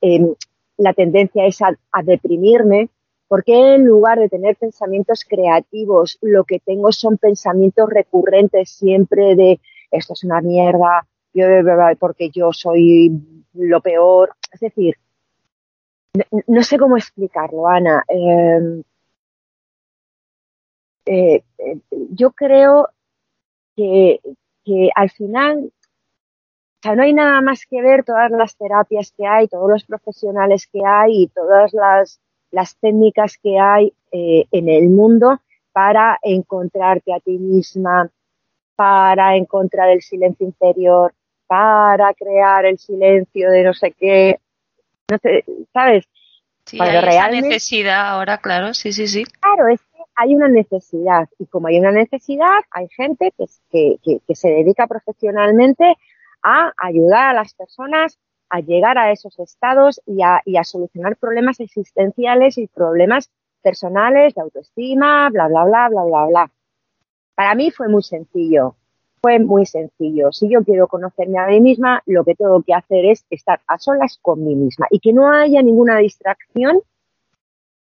em, 0.00 0.34
la 0.76 0.92
tendencia 0.92 1.46
es 1.46 1.60
a, 1.62 2.02
deprimirme, 2.02 2.90
porque 3.28 3.74
en 3.74 3.84
lugar 3.84 4.18
de 4.18 4.28
tener 4.28 4.56
pensamientos 4.56 5.24
creativos, 5.24 6.18
lo 6.20 6.44
que 6.44 6.60
tengo 6.60 6.92
son 6.92 7.18
pensamientos 7.18 7.88
recurrentes 7.88 8.70
siempre 8.70 9.34
de 9.34 9.60
esto 9.90 10.12
es 10.12 10.24
una 10.24 10.40
mierda, 10.40 11.06
yo, 11.32 11.44
porque 11.98 12.30
yo 12.30 12.52
soy 12.52 13.10
lo 13.54 13.80
peor. 13.80 14.34
Es 14.52 14.60
decir, 14.60 14.96
no, 16.46 16.62
sé 16.62 16.78
cómo 16.78 16.96
explicarlo, 16.96 17.66
Ana. 17.66 18.04
Em, 18.08 18.82
eh, 21.06 21.42
eh, 21.58 21.78
yo 22.10 22.32
creo 22.32 22.88
que, 23.76 24.20
que 24.64 24.90
al 24.94 25.10
final 25.10 25.72
sea, 26.82 26.94
no 26.94 27.02
hay 27.02 27.14
nada 27.14 27.40
más 27.40 27.66
que 27.66 27.80
ver 27.82 28.04
todas 28.04 28.30
las 28.30 28.56
terapias 28.56 29.12
que 29.16 29.26
hay, 29.26 29.48
todos 29.48 29.68
los 29.68 29.84
profesionales 29.84 30.68
que 30.72 30.80
hay 30.84 31.22
y 31.22 31.28
todas 31.28 31.72
las, 31.72 32.20
técnicas 32.80 33.38
que 33.42 33.58
hay 33.58 33.92
eh, 34.12 34.46
en 34.50 34.68
el 34.68 34.88
mundo 34.88 35.40
para 35.72 36.18
encontrarte 36.22 37.12
a 37.12 37.20
ti 37.20 37.36
misma, 37.38 38.10
para 38.76 39.36
encontrar 39.36 39.90
el 39.90 40.00
silencio 40.00 40.46
interior, 40.46 41.12
para 41.46 42.14
crear 42.14 42.64
el 42.64 42.78
silencio 42.78 43.50
de 43.50 43.62
no 43.62 43.74
sé 43.74 43.92
qué, 43.92 44.40
no 45.10 45.18
sé, 45.18 45.44
¿sabes? 45.72 46.04
Sí, 46.64 46.78
hay 46.80 46.96
esa 46.96 47.28
necesidad 47.28 48.08
ahora, 48.08 48.38
claro, 48.38 48.74
sí, 48.74 48.92
sí, 48.92 49.06
sí. 49.06 49.24
Claro, 49.40 49.68
es 49.68 49.80
que 49.80 50.02
hay 50.16 50.34
una 50.34 50.48
necesidad 50.48 51.28
y 51.38 51.46
como 51.46 51.68
hay 51.68 51.78
una 51.78 51.92
necesidad, 51.92 52.58
hay 52.70 52.88
gente 52.88 53.32
que, 53.36 53.98
que, 54.02 54.20
que 54.26 54.34
se 54.34 54.48
dedica 54.48 54.86
profesionalmente 54.86 55.96
a 56.46 56.72
ayudar 56.78 57.28
a 57.28 57.32
las 57.34 57.54
personas 57.54 58.18
a 58.48 58.60
llegar 58.60 58.98
a 58.98 59.10
esos 59.10 59.38
estados 59.38 60.00
y 60.06 60.22
a, 60.22 60.40
y 60.44 60.56
a 60.56 60.64
solucionar 60.64 61.16
problemas 61.16 61.60
existenciales 61.60 62.58
y 62.58 62.68
problemas 62.68 63.30
personales 63.62 64.34
de 64.34 64.42
autoestima, 64.42 65.28
bla, 65.30 65.48
bla, 65.48 65.64
bla, 65.64 65.88
bla, 65.88 66.04
bla, 66.04 66.26
bla. 66.26 66.50
Para 67.34 67.54
mí 67.54 67.70
fue 67.70 67.88
muy 67.88 68.02
sencillo, 68.02 68.76
fue 69.20 69.38
muy 69.40 69.66
sencillo. 69.66 70.30
Si 70.32 70.48
yo 70.48 70.62
quiero 70.62 70.86
conocerme 70.86 71.38
a 71.38 71.46
mí 71.48 71.60
misma, 71.60 72.02
lo 72.06 72.24
que 72.24 72.34
tengo 72.34 72.62
que 72.62 72.74
hacer 72.74 73.04
es 73.06 73.26
estar 73.30 73.60
a 73.66 73.78
solas 73.78 74.18
con 74.22 74.44
mí 74.44 74.54
misma 74.54 74.86
y 74.90 75.00
que 75.00 75.12
no 75.12 75.30
haya 75.30 75.62
ninguna 75.62 75.98
distracción 75.98 76.80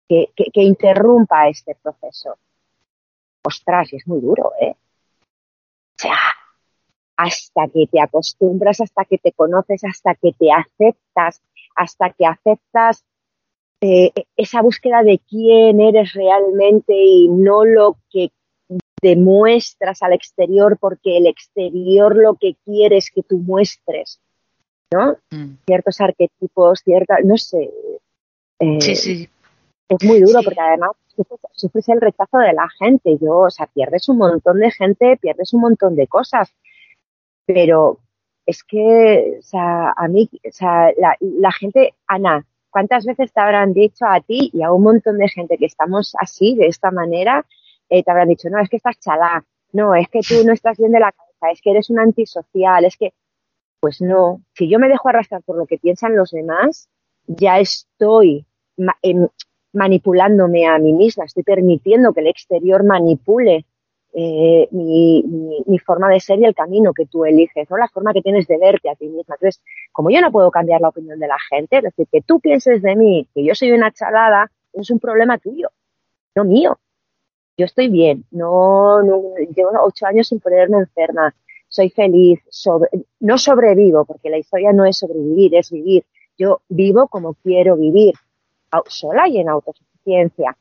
que, 0.08 0.32
interrumpa 0.54 1.48
este 1.48 1.76
proceso. 1.82 2.38
Ostras, 3.44 3.94
es 3.94 4.08
muy 4.08 4.22
duro, 4.22 4.54
¿eh? 4.60 4.72
O 4.72 5.98
sea, 5.98 6.18
hasta 7.18 7.68
que 7.74 7.88
te 7.88 8.02
acostumbras, 8.02 8.82
hasta 8.82 9.06
que 9.06 9.18
te 9.18 9.32
conoces, 9.32 9.84
hasta 9.84 10.16
que 10.16 10.34
te 10.34 10.52
aceptas, 10.52 11.42
hasta 11.76 12.10
que 12.12 12.26
aceptas 12.26 13.04
eh, 13.82 14.12
esa 14.36 14.62
búsqueda 14.62 15.04
de 15.04 15.20
quién 15.20 15.80
eres 15.80 16.14
realmente 16.14 16.94
y 16.96 17.28
no 17.28 17.66
lo 17.66 17.98
que 18.10 18.32
demuestras 19.02 20.02
al 20.02 20.14
exterior 20.14 20.78
porque 20.80 21.18
el 21.18 21.28
exterior 21.28 22.16
lo 22.16 22.36
que 22.36 22.56
quiere 22.66 22.98
es 22.98 23.12
que 23.12 23.22
tú 23.22 23.38
muestres, 23.38 24.20
¿no? 24.92 25.18
Mm. 25.32 25.58
Ciertos 25.66 26.02
arquetipos, 26.02 26.80
ciertas, 26.84 27.20
no 27.24 27.38
sé. 27.38 27.70
Eh, 28.60 28.82
sí, 28.82 28.96
sí. 28.96 29.30
Es 29.90 30.04
muy 30.04 30.22
duro 30.22 30.42
porque 30.44 30.60
además 30.60 30.92
sufres, 31.52 31.90
el 31.90 32.02
rechazo 32.02 32.40
de 32.40 32.54
la 32.54 32.68
gente. 32.80 33.18
Yo, 33.22 33.40
o 33.40 33.50
sea, 33.50 33.68
pierdes 33.68 34.10
un 34.10 34.18
montón 34.18 34.60
de 34.60 34.72
gente, 34.72 35.18
pierdes 35.22 35.54
un 35.54 35.62
montón 35.62 35.96
de 35.96 36.08
cosas. 36.08 36.54
Pero 37.46 38.00
es 38.46 38.64
que, 38.64 39.38
o 39.40 39.42
sea, 39.42 39.94
a 39.96 40.08
mí, 40.08 40.30
o 40.34 40.52
sea, 40.52 40.92
la, 40.98 41.16
la 41.20 41.52
gente, 41.52 41.94
Ana, 42.08 42.46
¿cuántas 42.70 43.06
veces 43.06 43.32
te 43.34 43.42
habrán 43.42 43.74
dicho 43.74 44.06
a 44.06 44.20
ti 44.22 44.50
y 44.54 44.62
a 44.62 44.72
un 44.72 44.84
montón 44.84 45.18
de 45.18 45.30
gente 45.30 45.58
que 45.58 45.66
estamos 45.66 46.16
así, 46.20 46.56
de 46.56 46.68
esta 46.68 46.92
manera, 46.92 47.46
eh, 47.90 48.04
te 48.04 48.12
habrán 48.12 48.30
dicho, 48.30 48.50
no, 48.50 48.60
es 48.60 48.70
que 48.70 48.78
estás 48.78 49.00
chalá, 49.00 49.44
no, 49.72 49.96
es 49.96 50.08
que 50.10 50.22
tú 50.22 50.46
no 50.46 50.54
estás 50.54 50.78
bien 50.78 50.92
de 50.92 51.00
la 51.00 51.12
cabeza, 51.12 51.52
es 51.52 51.62
que 51.62 51.72
eres 51.72 51.90
un 51.90 52.00
antisocial, 52.00 52.86
es 52.86 52.98
que, 52.98 53.14
pues 53.80 54.02
no, 54.02 54.42
si 54.54 54.70
yo 54.70 54.80
me 54.80 54.88
dejo 54.88 55.10
arrastrar 55.10 55.42
por 55.44 55.58
lo 55.58 55.66
que 55.66 55.78
piensan 55.78 56.16
los 56.16 56.32
demás, 56.32 56.90
ya 57.28 57.60
estoy 57.60 58.46
em, 59.02 59.28
manipulándome 59.74 60.68
a 60.68 60.78
mí 60.80 60.94
misma, 60.94 61.26
estoy 61.26 61.44
permitiendo 61.44 62.14
que 62.14 62.22
el 62.22 62.28
exterior 62.28 62.84
manipule 62.84 63.66
eh, 64.18 64.70
mi, 64.72 65.26
mi, 65.66 65.78
forma 65.80 66.08
de 66.08 66.22
ser 66.22 66.40
y 66.40 66.46
el 66.46 66.56
camino 66.56 66.94
que 66.94 67.06
tú 67.06 67.26
eliges, 67.26 67.70
¿no? 67.70 67.76
La 67.76 67.90
forma 67.90 68.14
que 68.14 68.22
tienes 68.22 68.48
de 68.48 68.58
verte 68.58 68.90
a 68.90 68.96
ti 68.96 69.08
misma. 69.08 69.36
Entonces, 69.36 69.62
como 69.92 70.10
yo 70.10 70.22
no 70.22 70.32
puedo 70.32 70.52
cambiar 70.52 70.80
la 70.80 70.88
opinión 70.88 71.20
de 71.20 71.28
la 71.28 71.38
gente, 71.50 71.78
es 71.78 71.84
decir, 71.84 72.08
que 72.10 72.22
tú 72.22 72.40
pienses 72.40 72.82
de 72.82 72.96
mí 72.96 73.28
que 73.36 73.44
yo 73.44 73.54
soy 73.54 73.72
una 73.74 73.92
chalada, 73.92 74.50
es 74.72 74.90
un 74.90 75.00
problema 75.00 75.38
tuyo, 75.38 75.70
no 76.34 76.46
mío. 76.46 76.80
Yo 77.58 77.66
estoy 77.66 77.90
bien, 77.90 78.24
no, 78.32 79.04
no 79.04 79.22
llevo 79.54 79.72
ocho 79.84 80.06
años 80.06 80.30
sin 80.30 80.40
ponerme 80.40 80.78
enferma, 80.78 81.36
soy 81.68 81.90
feliz, 81.90 82.40
no 83.20 83.38
sobrevivo, 83.38 84.06
porque 84.06 84.30
la 84.30 84.38
historia 84.38 84.72
no 84.72 84.86
es 84.86 84.98
sobrevivir, 84.98 85.56
es 85.56 85.72
vivir. 85.72 86.06
Yo 86.38 86.62
vivo 86.70 87.08
como 87.10 87.34
quiero 87.34 87.76
vivir, 87.76 88.14
sola 88.88 89.28
y 89.28 89.40
en 89.40 89.50
autosuficiencia. 89.50 90.58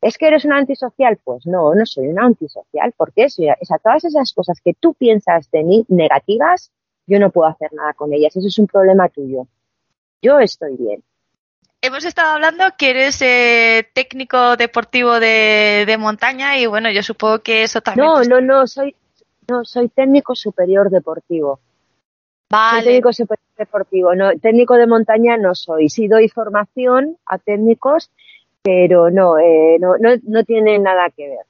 ¿Es 0.00 0.16
que 0.16 0.28
eres 0.28 0.44
una 0.44 0.56
antisocial? 0.56 1.18
Pues 1.22 1.46
no, 1.46 1.74
no 1.74 1.84
soy 1.84 2.08
una 2.08 2.24
antisocial. 2.24 2.94
porque 2.96 3.28
sea, 3.28 3.56
todas 3.82 4.04
esas 4.04 4.32
cosas 4.32 4.60
que 4.64 4.74
tú 4.74 4.94
piensas 4.94 5.50
de 5.50 5.62
mí 5.62 5.84
negativas, 5.88 6.70
yo 7.06 7.18
no 7.18 7.30
puedo 7.30 7.48
hacer 7.48 7.72
nada 7.72 7.92
con 7.92 8.12
ellas. 8.12 8.34
Eso 8.34 8.48
es 8.48 8.58
un 8.58 8.66
problema 8.66 9.08
tuyo. 9.08 9.46
Yo 10.22 10.38
estoy 10.38 10.76
bien. 10.76 11.02
Hemos 11.82 12.04
estado 12.04 12.34
hablando 12.34 12.64
que 12.78 12.90
eres 12.90 13.22
eh, 13.22 13.88
técnico 13.94 14.56
deportivo 14.56 15.18
de, 15.18 15.96
montaña 15.98 16.58
y 16.58 16.66
bueno, 16.66 16.90
yo 16.90 17.02
supongo 17.02 17.38
que 17.40 17.62
eso 17.62 17.80
también. 17.80 18.06
No, 18.06 18.22
no, 18.22 18.40
no, 18.40 18.66
soy, 18.66 18.94
no, 19.48 19.64
soy 19.64 19.88
técnico 19.88 20.34
superior 20.34 20.90
deportivo. 20.90 21.60
Vale. 22.50 22.82
Soy 22.82 22.84
técnico 22.84 23.12
superior 23.12 23.48
deportivo. 23.56 24.14
No, 24.14 24.30
técnico 24.38 24.74
de 24.74 24.86
montaña 24.86 25.36
no 25.36 25.54
soy. 25.54 25.88
Sí 25.88 26.06
doy 26.06 26.28
formación 26.28 27.16
a 27.24 27.38
técnicos 27.38 28.10
pero 28.62 29.10
no, 29.10 29.38
eh, 29.38 29.78
no, 29.80 29.96
no, 29.98 30.10
no 30.22 30.44
tiene 30.44 30.78
nada 30.78 31.10
que 31.16 31.28
ver. 31.28 31.46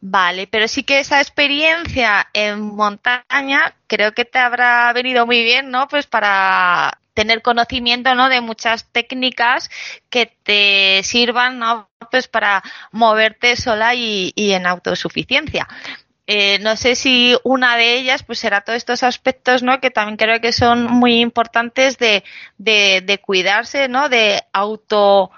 Vale, 0.00 0.46
pero 0.46 0.68
sí 0.68 0.84
que 0.84 1.00
esa 1.00 1.20
experiencia 1.20 2.28
en 2.32 2.60
montaña 2.60 3.74
creo 3.86 4.12
que 4.12 4.24
te 4.24 4.38
habrá 4.38 4.92
venido 4.92 5.26
muy 5.26 5.42
bien, 5.42 5.70
¿no? 5.70 5.88
Pues 5.88 6.06
para 6.06 7.00
tener 7.14 7.42
conocimiento, 7.42 8.14
¿no? 8.14 8.28
De 8.28 8.40
muchas 8.40 8.92
técnicas 8.92 9.70
que 10.10 10.30
te 10.42 11.02
sirvan, 11.02 11.58
¿no? 11.58 11.88
Pues 12.10 12.28
para 12.28 12.62
moverte 12.92 13.56
sola 13.56 13.94
y, 13.94 14.32
en 14.36 14.66
autosuficiencia. 14.66 15.66
Eh, 16.28 16.58
no 16.60 16.76
sé 16.76 16.96
si 16.96 17.36
una 17.44 17.76
de 17.76 17.94
ellas 17.94 18.24
pues 18.24 18.40
será 18.40 18.60
todos 18.60 18.78
estos 18.78 19.04
aspectos 19.04 19.62
no 19.62 19.78
que 19.78 19.92
también 19.92 20.16
creo 20.16 20.40
que 20.40 20.50
son 20.50 20.82
muy 20.82 21.20
importantes 21.20 21.98
de, 21.98 22.24
de, 22.58 23.00
de 23.00 23.18
cuidarse 23.18 23.86
no 23.86 24.08
de 24.08 24.42
auto 24.52 25.30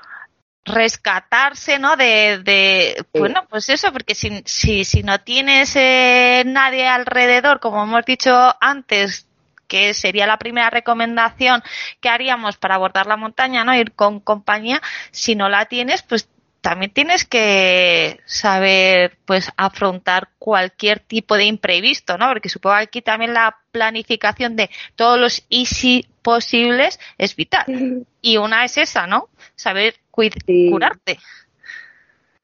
rescatarse, 0.64 1.78
¿no? 1.78 1.96
De, 1.96 2.40
de 2.44 3.04
bueno, 3.14 3.46
pues 3.48 3.68
eso, 3.68 3.92
porque 3.92 4.14
si, 4.14 4.42
si, 4.44 4.84
si 4.84 5.02
no 5.02 5.20
tienes 5.20 5.74
eh, 5.76 6.42
nadie 6.46 6.86
alrededor, 6.86 7.60
como 7.60 7.82
hemos 7.82 8.04
dicho 8.04 8.32
antes, 8.60 9.26
que 9.66 9.94
sería 9.94 10.26
la 10.26 10.38
primera 10.38 10.70
recomendación 10.70 11.62
que 12.00 12.08
haríamos 12.08 12.56
para 12.56 12.74
abordar 12.74 13.06
la 13.06 13.16
montaña, 13.16 13.64
¿no? 13.64 13.74
Ir 13.74 13.92
con 13.92 14.20
compañía, 14.20 14.80
si 15.10 15.36
no 15.36 15.48
la 15.48 15.66
tienes, 15.66 16.02
pues 16.02 16.28
también 16.60 16.92
tienes 16.92 17.24
que 17.24 18.20
saber 18.26 19.16
pues 19.24 19.50
afrontar 19.56 20.30
cualquier 20.38 21.00
tipo 21.00 21.36
de 21.36 21.44
imprevisto, 21.44 22.18
¿no? 22.18 22.28
Porque 22.28 22.48
supongo 22.48 22.76
que 22.76 22.82
aquí 22.82 23.02
también 23.02 23.34
la 23.34 23.56
planificación 23.70 24.56
de 24.56 24.70
todos 24.96 25.18
los 25.18 25.46
easy 25.50 26.06
posibles 26.22 26.98
es 27.18 27.36
vital. 27.36 27.64
Y 28.20 28.36
una 28.36 28.64
es 28.64 28.76
esa, 28.76 29.06
¿no? 29.06 29.28
Saber 29.54 29.94
curarte. 30.10 31.18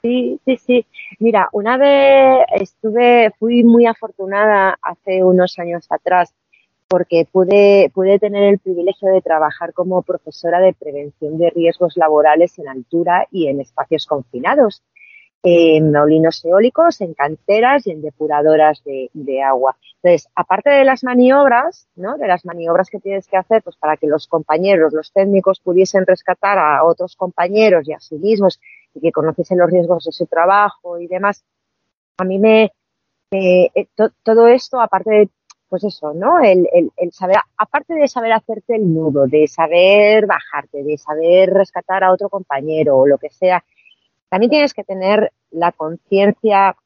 Sí, 0.01 0.39
sí, 0.45 0.57
sí. 0.59 0.87
Mira, 1.19 1.49
una 1.53 1.77
vez 1.77 2.45
estuve, 2.55 3.33
fui 3.39 3.65
muy 3.65 3.87
afortunada 3.87 4.79
hace 4.81 5.25
unos 5.25 5.59
años 5.59 5.87
atrás 5.91 6.33
porque 6.89 7.27
pude, 7.31 7.91
pude 7.95 8.19
tener 8.19 8.45
el 8.45 8.59
privilegio 8.59 9.09
de 9.11 9.23
trabajar 9.23 9.73
como 9.73 10.03
profesora 10.03 10.61
de 10.61 10.73
prevención 10.73 11.39
de 11.39 11.51
riesgos 11.51 11.97
laborales 11.97 12.59
en 12.59 12.69
altura 12.69 13.27
y 13.31 13.49
en 13.49 13.61
espacios 13.61 14.07
confinados, 14.07 14.83
en 15.43 15.93
molinos 15.93 16.43
eólicos, 16.45 17.03
en 17.03 17.13
canteras 17.13 17.87
y 17.87 17.91
en 17.91 18.01
depuradoras 18.01 18.83
de, 18.85 19.43
agua. 19.43 19.77
Entonces, 20.03 20.31
aparte 20.35 20.71
de 20.71 20.85
las 20.85 21.05
maniobras, 21.05 21.87
¿no? 21.97 22.17
De 22.17 22.27
las 22.27 22.47
maniobras 22.47 22.89
que 22.89 22.99
tienes 22.99 23.29
que 23.29 23.37
hacer, 23.37 23.63
pues 23.63 23.77
para 23.77 23.99
que 23.99 24.07
los 24.07 24.27
compañeros, 24.27 24.95
los 24.95 25.13
técnicos 25.13 25.61
pudiesen 25.61 26.07
rescatar 26.07 26.59
a 26.59 26.85
otros 26.85 27.15
compañeros 27.17 27.87
y 27.87 27.93
a 27.93 28.01
sí 28.01 28.17
mismos 28.17 28.59
y 28.95 29.01
que 29.01 29.13
conociesen 29.13 29.59
los 29.59 29.71
riesgos 29.71 30.05
de 30.05 30.13
su 30.13 30.27
trabajo 30.27 30.99
y 30.99 31.09
demás, 31.09 31.45
a 32.17 32.25
mí 32.25 32.39
me, 32.39 32.73
eh, 33.33 33.71
todo 34.23 34.49
esto, 34.49 34.81
aparte 34.81 35.11
de 35.11 35.29
pues 35.75 35.83
eso, 35.83 36.15
¿no? 36.15 36.39
El, 36.39 36.69
saber, 37.11 37.39
aparte 37.57 37.95
de 37.95 38.07
saber 38.07 38.33
hacerte 38.33 38.77
el 38.77 38.95
nudo, 38.95 39.27
de 39.27 39.49
saber 39.49 40.25
bajarte, 40.25 40.85
de 40.85 40.97
saber 40.97 41.51
rescatar 41.51 42.05
a 42.05 42.13
otro 42.13 42.29
compañero 42.29 42.97
o 42.97 43.09
lo 43.09 43.19
que 43.19 43.29
sea, 43.29 43.65
también 44.29 44.51
tienes 44.51 44.73
que 44.73 44.85
tener 44.85 45.33
la 45.51 45.73
conciencia. 45.73 46.77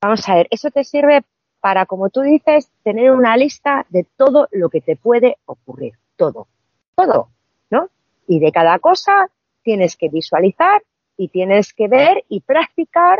Vamos 0.00 0.26
a 0.26 0.36
ver, 0.36 0.48
eso 0.50 0.70
te 0.70 0.84
sirve 0.84 1.20
para, 1.60 1.84
como 1.84 2.08
tú 2.08 2.22
dices, 2.22 2.70
tener 2.82 3.10
una 3.10 3.36
lista 3.36 3.84
de 3.90 4.06
todo 4.16 4.48
lo 4.52 4.70
que 4.70 4.80
te 4.80 4.96
puede 4.96 5.36
ocurrir. 5.44 5.92
Todo. 6.16 6.46
Todo. 6.94 7.28
¿No? 7.68 7.90
Y 8.26 8.40
de 8.40 8.52
cada 8.52 8.78
cosa 8.78 9.28
tienes 9.62 9.98
que 9.98 10.08
visualizar 10.08 10.82
y 11.18 11.28
tienes 11.28 11.74
que 11.74 11.88
ver 11.88 12.24
y 12.30 12.40
practicar 12.40 13.18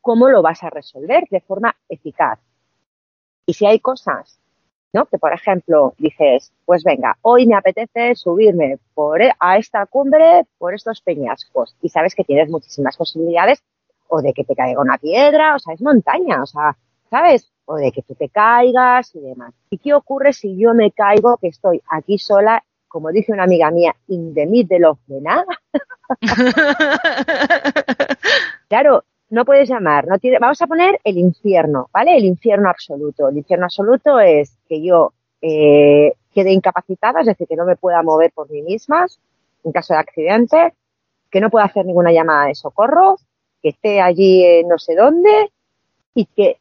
cómo 0.00 0.28
lo 0.28 0.42
vas 0.42 0.62
a 0.62 0.70
resolver 0.70 1.24
de 1.28 1.40
forma 1.40 1.74
eficaz. 1.88 2.38
Y 3.46 3.54
si 3.54 3.66
hay 3.66 3.80
cosas, 3.80 4.38
¿no? 4.92 5.06
Que 5.06 5.18
por 5.18 5.32
ejemplo 5.32 5.94
dices, 5.98 6.52
pues 6.64 6.84
venga, 6.84 7.16
hoy 7.22 7.46
me 7.46 7.56
apetece 7.56 8.14
subirme 8.14 8.78
por, 8.94 9.22
e, 9.22 9.32
a 9.38 9.58
esta 9.58 9.86
cumbre 9.86 10.46
por 10.58 10.74
estos 10.74 11.00
peñascos 11.00 11.76
y 11.82 11.88
sabes 11.88 12.14
que 12.14 12.24
tienes 12.24 12.48
muchísimas 12.48 12.96
posibilidades 12.96 13.62
o 14.08 14.20
de 14.22 14.32
que 14.32 14.44
te 14.44 14.56
caiga 14.56 14.80
una 14.80 14.98
piedra, 14.98 15.54
o 15.54 15.58
sea, 15.58 15.74
es 15.74 15.80
montaña, 15.80 16.42
o 16.42 16.46
sea, 16.46 16.76
¿sabes? 17.10 17.50
O 17.64 17.76
de 17.76 17.92
que 17.92 18.02
tú 18.02 18.14
te 18.14 18.28
caigas 18.28 19.14
y 19.14 19.20
demás. 19.20 19.54
¿Y 19.70 19.78
qué 19.78 19.94
ocurre 19.94 20.32
si 20.32 20.56
yo 20.56 20.74
me 20.74 20.90
caigo, 20.90 21.36
que 21.36 21.48
estoy 21.48 21.80
aquí 21.88 22.18
sola, 22.18 22.64
como 22.88 23.10
dice 23.12 23.32
una 23.32 23.44
amiga 23.44 23.70
mía, 23.70 23.94
in 24.08 24.34
the 24.34 24.46
middle 24.46 24.86
of 24.86 24.98
the 25.06 25.20
nada? 25.20 25.44
claro, 28.68 29.04
no 29.30 29.44
puedes 29.44 29.68
llamar, 29.68 30.06
no 30.06 30.18
tiene, 30.18 30.38
vamos 30.38 30.60
a 30.60 30.66
poner 30.66 31.00
el 31.04 31.16
infierno, 31.16 31.88
¿vale? 31.92 32.16
El 32.16 32.24
infierno 32.24 32.68
absoluto. 32.68 33.28
El 33.28 33.38
infierno 33.38 33.66
absoluto 33.66 34.18
es 34.18 34.58
que 34.68 34.82
yo 34.82 35.12
eh, 35.40 36.14
quede 36.34 36.52
incapacitada, 36.52 37.20
es 37.20 37.26
decir, 37.26 37.46
que 37.46 37.56
no 37.56 37.64
me 37.64 37.76
pueda 37.76 38.02
mover 38.02 38.32
por 38.32 38.50
mí 38.50 38.60
misma 38.62 39.06
en 39.64 39.72
caso 39.72 39.94
de 39.94 40.00
accidente, 40.00 40.74
que 41.30 41.40
no 41.40 41.50
pueda 41.50 41.66
hacer 41.66 41.86
ninguna 41.86 42.12
llamada 42.12 42.46
de 42.46 42.54
socorro, 42.54 43.16
que 43.62 43.70
esté 43.70 44.00
allí 44.00 44.44
en 44.44 44.68
no 44.68 44.78
sé 44.78 44.96
dónde 44.96 45.50
y 46.14 46.26
que 46.26 46.58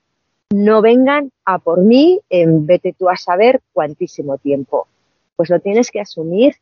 no 0.52 0.82
vengan 0.82 1.32
a 1.46 1.60
por 1.60 1.80
mí 1.80 2.20
en 2.30 2.66
vete 2.66 2.94
tú 2.94 3.10
a 3.10 3.16
saber 3.16 3.62
cuantísimo 3.74 4.38
tiempo. 4.38 4.88
Pues 5.36 5.50
lo 5.50 5.60
tienes 5.60 5.92
que 5.92 6.02
asumir. 6.02 6.56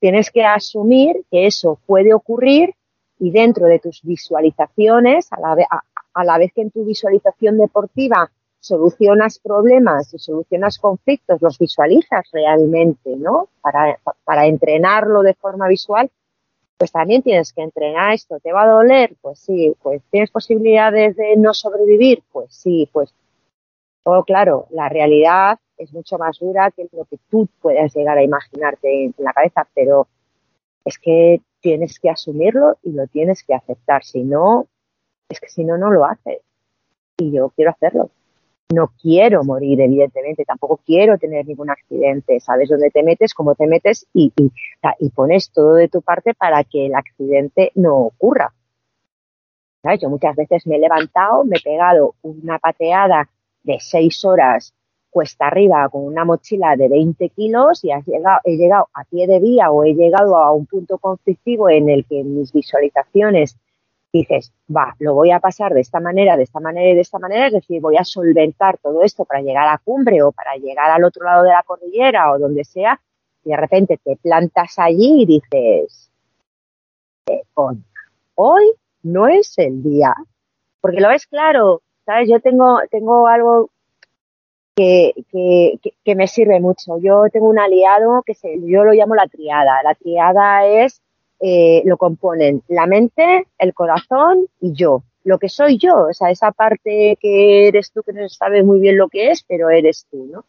Tienes 0.00 0.30
que 0.30 0.44
asumir 0.44 1.24
que 1.30 1.46
eso 1.46 1.78
puede 1.86 2.12
ocurrir 2.12 2.74
y 3.18 3.30
dentro 3.30 3.66
de 3.66 3.78
tus 3.78 4.02
visualizaciones, 4.02 5.28
a 5.32 5.40
la, 6.24 6.38
vez, 6.38 6.52
que 6.52 6.62
en 6.62 6.70
tu 6.70 6.84
visualización 6.84 7.58
deportiva 7.58 8.30
solucionas 8.60 9.38
problemas 9.38 10.12
y 10.14 10.18
solucionas 10.18 10.78
conflictos, 10.78 11.42
los 11.42 11.58
visualizas 11.58 12.28
realmente, 12.32 13.16
¿no? 13.16 13.48
Para, 13.60 13.98
para 14.24 14.46
entrenarlo 14.46 15.22
de 15.22 15.34
forma 15.34 15.68
visual, 15.68 16.10
pues 16.76 16.90
también 16.90 17.22
tienes 17.22 17.52
que 17.52 17.62
entrenar 17.62 18.12
esto. 18.12 18.40
¿Te 18.40 18.52
va 18.52 18.62
a 18.62 18.68
doler? 18.68 19.14
Pues 19.20 19.38
sí. 19.38 19.74
Pues 19.82 20.02
tienes 20.10 20.30
posibilidades 20.30 21.16
de 21.16 21.36
no 21.36 21.54
sobrevivir? 21.54 22.22
Pues 22.32 22.54
sí. 22.54 22.88
Pues 22.92 23.14
todo 24.02 24.24
claro, 24.24 24.66
la 24.70 24.88
realidad 24.88 25.58
es 25.78 25.92
mucho 25.92 26.18
más 26.18 26.38
dura 26.38 26.70
que 26.70 26.86
lo 26.92 27.04
que 27.06 27.18
tú 27.30 27.48
puedas 27.60 27.94
llegar 27.94 28.18
a 28.18 28.22
imaginarte 28.22 29.06
en 29.06 29.14
la 29.18 29.32
cabeza, 29.32 29.66
pero 29.74 30.06
es 30.84 30.98
que 30.98 31.40
tienes 31.60 31.98
que 31.98 32.10
asumirlo 32.10 32.78
y 32.82 32.92
lo 32.92 33.06
tienes 33.06 33.42
que 33.42 33.54
aceptar. 33.54 34.04
Si 34.04 34.22
no, 34.22 34.68
es 35.28 35.40
que 35.40 35.48
si 35.48 35.64
no, 35.64 35.78
no 35.78 35.90
lo 35.90 36.04
haces. 36.04 36.40
Y 37.18 37.32
yo 37.32 37.50
quiero 37.50 37.70
hacerlo 37.70 38.10
no 38.72 38.92
quiero 39.00 39.44
morir, 39.44 39.80
evidentemente, 39.80 40.44
tampoco 40.44 40.80
quiero 40.84 41.18
tener 41.18 41.46
ningún 41.46 41.70
accidente. 41.70 42.40
Sabes 42.40 42.68
dónde 42.68 42.90
te 42.90 43.02
metes, 43.02 43.34
cómo 43.34 43.54
te 43.54 43.66
metes 43.66 44.06
y, 44.12 44.32
y, 44.36 45.10
pones 45.10 45.50
todo 45.50 45.74
de 45.74 45.88
tu 45.88 46.02
parte 46.02 46.34
para 46.34 46.64
que 46.64 46.86
el 46.86 46.94
accidente 46.94 47.72
no 47.74 47.96
ocurra. 47.98 48.52
¿Sabes? 49.82 50.00
Yo 50.00 50.08
muchas 50.08 50.34
veces 50.34 50.66
me 50.66 50.76
he 50.76 50.78
levantado, 50.78 51.44
me 51.44 51.56
he 51.56 51.60
pegado 51.60 52.14
una 52.22 52.58
pateada 52.58 53.28
de 53.62 53.78
seis 53.80 54.24
horas 54.24 54.74
cuesta 55.14 55.46
arriba 55.46 55.88
con 55.90 56.04
una 56.04 56.24
mochila 56.24 56.74
de 56.74 56.88
20 56.88 57.28
kilos 57.28 57.84
y 57.84 57.92
has 57.92 58.04
llegado, 58.04 58.40
he 58.42 58.56
llegado 58.56 58.88
a 58.92 59.04
pie 59.04 59.28
de 59.28 59.38
vía 59.38 59.70
o 59.70 59.84
he 59.84 59.94
llegado 59.94 60.36
a 60.36 60.50
un 60.50 60.66
punto 60.66 60.98
conflictivo 60.98 61.70
en 61.70 61.88
el 61.88 62.04
que 62.04 62.24
mis 62.24 62.52
visualizaciones 62.52 63.56
dices, 64.12 64.52
va, 64.68 64.96
lo 64.98 65.14
voy 65.14 65.30
a 65.30 65.38
pasar 65.38 65.72
de 65.72 65.82
esta 65.82 66.00
manera, 66.00 66.36
de 66.36 66.42
esta 66.42 66.58
manera 66.58 66.90
y 66.90 66.96
de 66.96 67.00
esta 67.00 67.20
manera, 67.20 67.46
es 67.46 67.52
decir, 67.52 67.80
voy 67.80 67.96
a 67.96 68.04
solventar 68.04 68.78
todo 68.78 69.04
esto 69.04 69.24
para 69.24 69.40
llegar 69.40 69.68
a 69.68 69.78
cumbre 69.78 70.20
o 70.20 70.32
para 70.32 70.56
llegar 70.56 70.90
al 70.90 71.04
otro 71.04 71.24
lado 71.24 71.44
de 71.44 71.50
la 71.50 71.62
cordillera 71.62 72.32
o 72.32 72.38
donde 72.40 72.64
sea, 72.64 73.00
y 73.44 73.50
de 73.50 73.56
repente 73.56 74.00
te 74.02 74.16
plantas 74.16 74.80
allí 74.80 75.22
y 75.22 75.26
dices, 75.26 76.10
eh, 77.26 77.42
hoy 78.34 78.72
no 79.04 79.28
es 79.28 79.56
el 79.58 79.80
día. 79.80 80.12
Porque 80.80 81.00
lo 81.00 81.08
ves 81.08 81.28
claro, 81.28 81.82
¿sabes? 82.04 82.28
Yo 82.28 82.40
tengo, 82.40 82.80
tengo 82.90 83.28
algo 83.28 83.70
que, 84.74 86.14
me 86.14 86.26
sirve 86.26 86.60
mucho. 86.60 86.98
Yo 86.98 87.24
tengo 87.32 87.48
un 87.48 87.58
aliado 87.58 88.22
que 88.24 88.34
se, 88.34 88.58
yo 88.60 88.84
lo 88.84 88.92
llamo 88.92 89.14
la 89.14 89.26
triada. 89.26 89.82
La 89.82 89.94
triada 89.94 90.66
es 90.66 91.00
eh, 91.40 91.82
lo 91.84 91.96
componen 91.96 92.62
la 92.68 92.86
mente, 92.86 93.46
el 93.58 93.74
corazón 93.74 94.46
y 94.60 94.72
yo. 94.72 95.02
Lo 95.24 95.38
que 95.38 95.48
soy 95.48 95.78
yo, 95.78 96.08
o 96.08 96.12
sea, 96.12 96.30
esa 96.30 96.52
parte 96.52 97.16
que 97.20 97.68
eres 97.68 97.92
tú 97.92 98.02
que 98.02 98.12
no 98.12 98.28
sabes 98.28 98.64
muy 98.64 98.80
bien 98.80 98.98
lo 98.98 99.08
que 99.08 99.30
es, 99.30 99.42
pero 99.42 99.70
eres 99.70 100.06
tú, 100.10 100.26
¿no? 100.30 100.44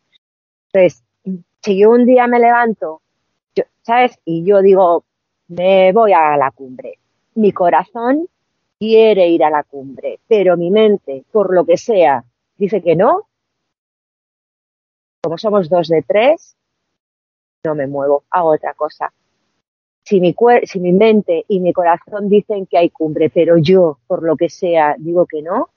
Entonces, 0.73 1.03
si 1.61 1.77
yo 1.77 1.91
un 1.91 2.05
día 2.05 2.27
me 2.27 2.39
levanto, 2.39 3.01
¿sabes? 3.83 4.19
Y 4.25 4.43
yo 4.43 4.61
digo, 4.61 5.05
me 5.47 5.93
voy 5.93 6.13
a 6.13 6.35
la 6.37 6.51
cumbre. 6.51 6.99
Mi 7.35 7.51
corazón 7.51 8.27
quiere 8.77 9.29
ir 9.29 9.43
a 9.43 9.49
la 9.49 9.63
cumbre, 9.63 10.19
pero 10.27 10.57
mi 10.57 10.71
mente, 10.71 11.23
por 11.31 11.53
lo 11.53 11.65
que 11.65 11.77
sea, 11.77 12.23
dice 12.57 12.81
que 12.81 12.95
no. 12.95 13.27
Como 15.25 15.39
somos 15.39 15.69
dos 15.69 15.87
de 15.87 16.03
tres, 16.03 16.55
no 17.63 17.73
me 17.73 17.87
muevo, 17.87 18.25
hago 18.29 18.49
otra 18.53 18.75
cosa 18.75 19.11
si 20.03 20.21
mi, 20.21 20.35
si 20.65 20.79
mi 20.79 20.93
mente 20.93 21.45
y 21.47 21.59
mi 21.59 21.73
corazón 21.73 22.29
dicen 22.29 22.67
que 22.67 22.77
hay 22.77 22.91
cumbre, 22.91 23.31
pero 23.31 23.57
yo, 23.57 23.97
por 24.05 24.21
lo 24.21 24.35
que 24.35 24.49
sea, 24.49 24.93
digo 24.99 25.25
que 25.25 25.41
no, 25.41 25.69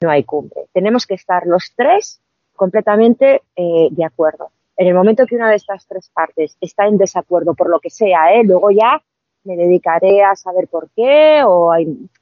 no 0.00 0.10
hay 0.10 0.22
cumbre. 0.22 0.66
Tenemos 0.72 1.04
que 1.04 1.14
estar 1.14 1.44
los 1.44 1.72
tres 1.74 2.20
completamente 2.54 3.42
eh, 3.56 3.88
de 3.90 4.04
acuerdo. 4.04 4.52
En 4.76 4.86
el 4.86 4.94
momento 4.94 5.26
que 5.26 5.34
una 5.34 5.50
de 5.50 5.56
estas 5.56 5.84
tres 5.88 6.08
partes 6.14 6.56
está 6.60 6.86
en 6.86 6.98
desacuerdo 6.98 7.54
por 7.54 7.68
lo 7.68 7.80
que 7.80 7.90
sea, 7.90 8.32
¿eh? 8.32 8.44
luego 8.44 8.70
ya 8.70 9.02
me 9.42 9.56
dedicaré 9.56 10.22
a 10.22 10.36
saber 10.36 10.68
por 10.68 10.88
qué 10.90 11.42
o 11.44 11.72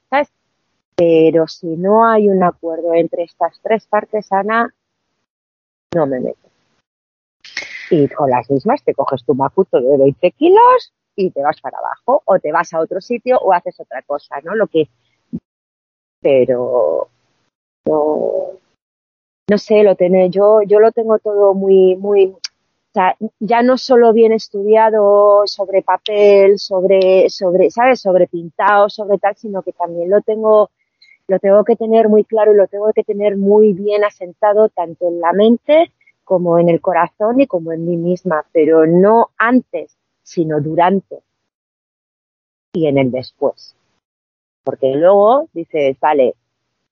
¿sabes? 0.09 0.33
Pero 0.95 1.47
si 1.47 1.67
no 1.77 2.03
hay 2.03 2.29
un 2.29 2.41
acuerdo 2.41 2.95
entre 2.95 3.25
estas 3.25 3.59
tres 3.61 3.85
partes, 3.85 4.31
Ana, 4.31 4.73
no 5.95 6.05
me 6.05 6.19
meto 6.19 6.49
y 7.89 8.07
con 8.07 8.29
las 8.29 8.49
mismas 8.49 8.83
te 8.83 8.93
coges 8.93 9.23
tu 9.23 9.35
macuto 9.35 9.79
de 9.79 9.97
20 9.97 10.31
kilos 10.31 10.93
y 11.15 11.29
te 11.29 11.41
vas 11.41 11.61
para 11.61 11.77
abajo 11.77 12.23
o 12.25 12.39
te 12.39 12.51
vas 12.51 12.73
a 12.73 12.79
otro 12.79 13.01
sitio 13.01 13.37
o 13.39 13.53
haces 13.53 13.79
otra 13.79 14.01
cosa, 14.01 14.39
¿no? 14.43 14.55
Lo 14.55 14.67
que, 14.67 14.89
pero 16.19 17.09
no, 17.85 18.47
no 19.49 19.57
sé, 19.57 19.83
lo 19.83 19.95
tiene, 19.95 20.29
yo, 20.29 20.61
yo 20.65 20.79
lo 20.79 20.91
tengo 20.91 21.19
todo 21.19 21.53
muy, 21.53 21.95
muy, 21.95 22.27
o 22.27 22.39
sea, 22.93 23.15
ya 23.39 23.61
no 23.61 23.77
solo 23.77 24.11
bien 24.11 24.31
estudiado 24.31 25.43
sobre 25.45 25.83
papel, 25.83 26.57
sobre, 26.57 27.29
sobre, 27.29 27.69
¿sabes? 27.69 28.01
Sobre 28.01 28.27
pintado, 28.27 28.89
sobre 28.89 29.19
tal, 29.19 29.35
sino 29.35 29.61
que 29.61 29.73
también 29.73 30.09
lo 30.09 30.21
tengo, 30.21 30.71
lo 31.27 31.39
tengo 31.39 31.63
que 31.63 31.75
tener 31.75 32.09
muy 32.09 32.23
claro 32.23 32.53
y 32.53 32.57
lo 32.57 32.67
tengo 32.67 32.91
que 32.93 33.03
tener 33.03 33.37
muy 33.37 33.73
bien 33.73 34.03
asentado 34.03 34.69
tanto 34.69 35.07
en 35.07 35.19
la 35.19 35.33
mente 35.33 35.91
como 36.23 36.59
en 36.59 36.69
el 36.69 36.81
corazón 36.81 37.41
y 37.41 37.47
como 37.47 37.71
en 37.71 37.85
mí 37.85 37.97
misma, 37.97 38.45
pero 38.51 38.85
no 38.85 39.29
antes, 39.37 39.97
sino 40.23 40.61
durante 40.61 41.21
y 42.73 42.87
en 42.87 42.97
el 42.97 43.11
después. 43.11 43.75
Porque 44.63 44.95
luego 44.95 45.47
dices, 45.53 45.97
vale, 45.99 46.35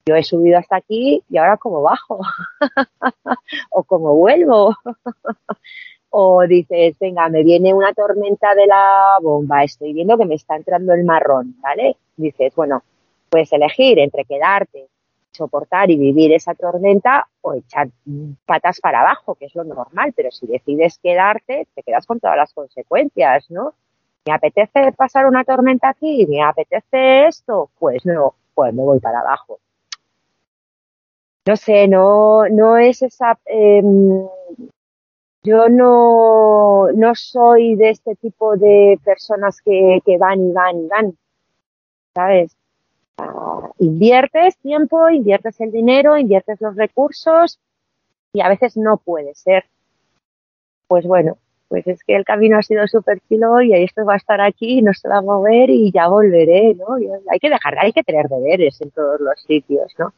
yo 0.06 0.15
he 0.15 0.24
subido 0.24 0.58
hasta 0.58 0.76
aquí 0.76 1.24
y 1.30 1.38
ahora 1.38 1.58
cómo 1.58 1.82
bajo 1.82 2.20
o 3.70 3.84
cómo 3.84 4.15
vuelvo. 4.15 4.76
o 6.10 6.46
dices, 6.46 6.98
venga, 7.00 7.30
me 7.30 7.44
viene 7.44 7.74
una 7.74 7.94
tormenta 7.94 8.54
de 8.54 8.67
la 8.67 9.17
bomba, 9.22 9.63
estoy 9.63 9.94
viendo 9.94 10.17
que 10.17 10.26
me 10.26 10.36
está 10.36 10.58
entrando 10.58 10.94
el 10.94 11.06
marrón, 11.06 11.56
¿vale? 11.62 11.96
Dices, 12.17 12.54
bueno, 12.54 12.84
puedes 13.32 13.52
elegir 13.54 13.98
entre 13.98 14.26
quedarte 14.26 14.89
soportar 15.32 15.89
y 15.89 15.98
vivir 15.98 16.34
esa 16.34 16.54
tormenta 16.54 17.28
o 17.41 17.54
echar 17.54 17.89
patas 18.46 18.80
para 18.80 19.02
abajo, 19.02 19.36
que 19.36 19.46
es 19.46 19.56
lo 19.56 19.63
normal, 19.63 20.13
pero 20.15 20.32
si 20.32 20.46
decides 20.46 21.00
quedarte, 21.00 21.67
te 21.74 21.84
quedas 21.84 22.06
con 22.06 22.20
todas 22.20 22.38
las 22.38 22.54
consecuencias, 22.54 23.50
¿no? 23.50 23.74
¿Me 24.26 24.34
apetece 24.34 24.91
pasar 24.91 25.26
una 25.26 25.44
tormenta 25.44 25.89
aquí? 25.89 26.28
¿Me 26.28 26.44
apetece 26.44 27.28
esto? 27.28 27.72
Pues 27.80 28.06
no, 28.06 28.36
pues 28.54 28.74
me 28.74 28.84
voy 28.84 29.00
para 29.00 29.22
abajo. 29.22 29.60
No 31.48 31.56
sé, 31.56 31.88
no, 31.88 32.48
no 32.50 32.78
es 32.78 33.02
esa, 33.02 33.39
em, 33.46 34.28
yo 35.44 35.70
no, 35.70 36.91
no 36.91 37.15
soy 37.15 37.76
de 37.76 37.89
este 37.89 38.15
tipo 38.15 38.58
de 38.58 39.00
personas 39.04 39.60
que, 39.62 40.02
que 40.06 40.20
van 40.20 40.39
y 40.39 40.52
van 40.52 40.78
y 40.78 40.88
van, 40.88 41.17
¿sabes? 42.13 42.56
Inviertes 43.79 44.57
tiempo, 44.57 45.10
inviertes 45.10 45.60
el 45.62 45.71
dinero, 45.71 46.17
inviertes 46.17 46.60
los 46.62 46.75
recursos 46.75 47.59
y 48.34 48.41
a 48.41 48.49
veces 48.49 48.78
no 48.78 48.97
puede 48.97 49.34
ser. 49.36 49.65
Pues 50.88 51.05
bueno, 51.05 51.38
pues 51.72 51.88
es 51.88 52.03
que 52.03 52.15
el 52.15 52.26
camino 52.26 52.57
ha 52.57 52.63
sido 52.63 52.86
súper 52.88 53.22
chilo 53.30 53.61
y 53.61 53.74
esto 53.74 54.03
va 54.05 54.15
a 54.15 54.17
estar 54.17 54.41
aquí, 54.41 54.82
no 54.82 54.93
se 54.93 55.07
va 55.07 55.17
a 55.17 55.22
mover 55.22 55.69
y 55.69 55.91
ya 55.91 56.07
volveré, 56.07 56.76
¿no? 56.76 56.95
hay 57.30 57.39
que 57.39 57.49
dejar, 57.49 57.80
hay 57.80 57.93
que 57.93 58.03
tener 58.03 58.28
deberes 58.28 58.82
en 58.82 58.91
todos 58.91 59.19
los 59.22 59.41
sitios, 59.41 59.93
¿no? 59.97 60.13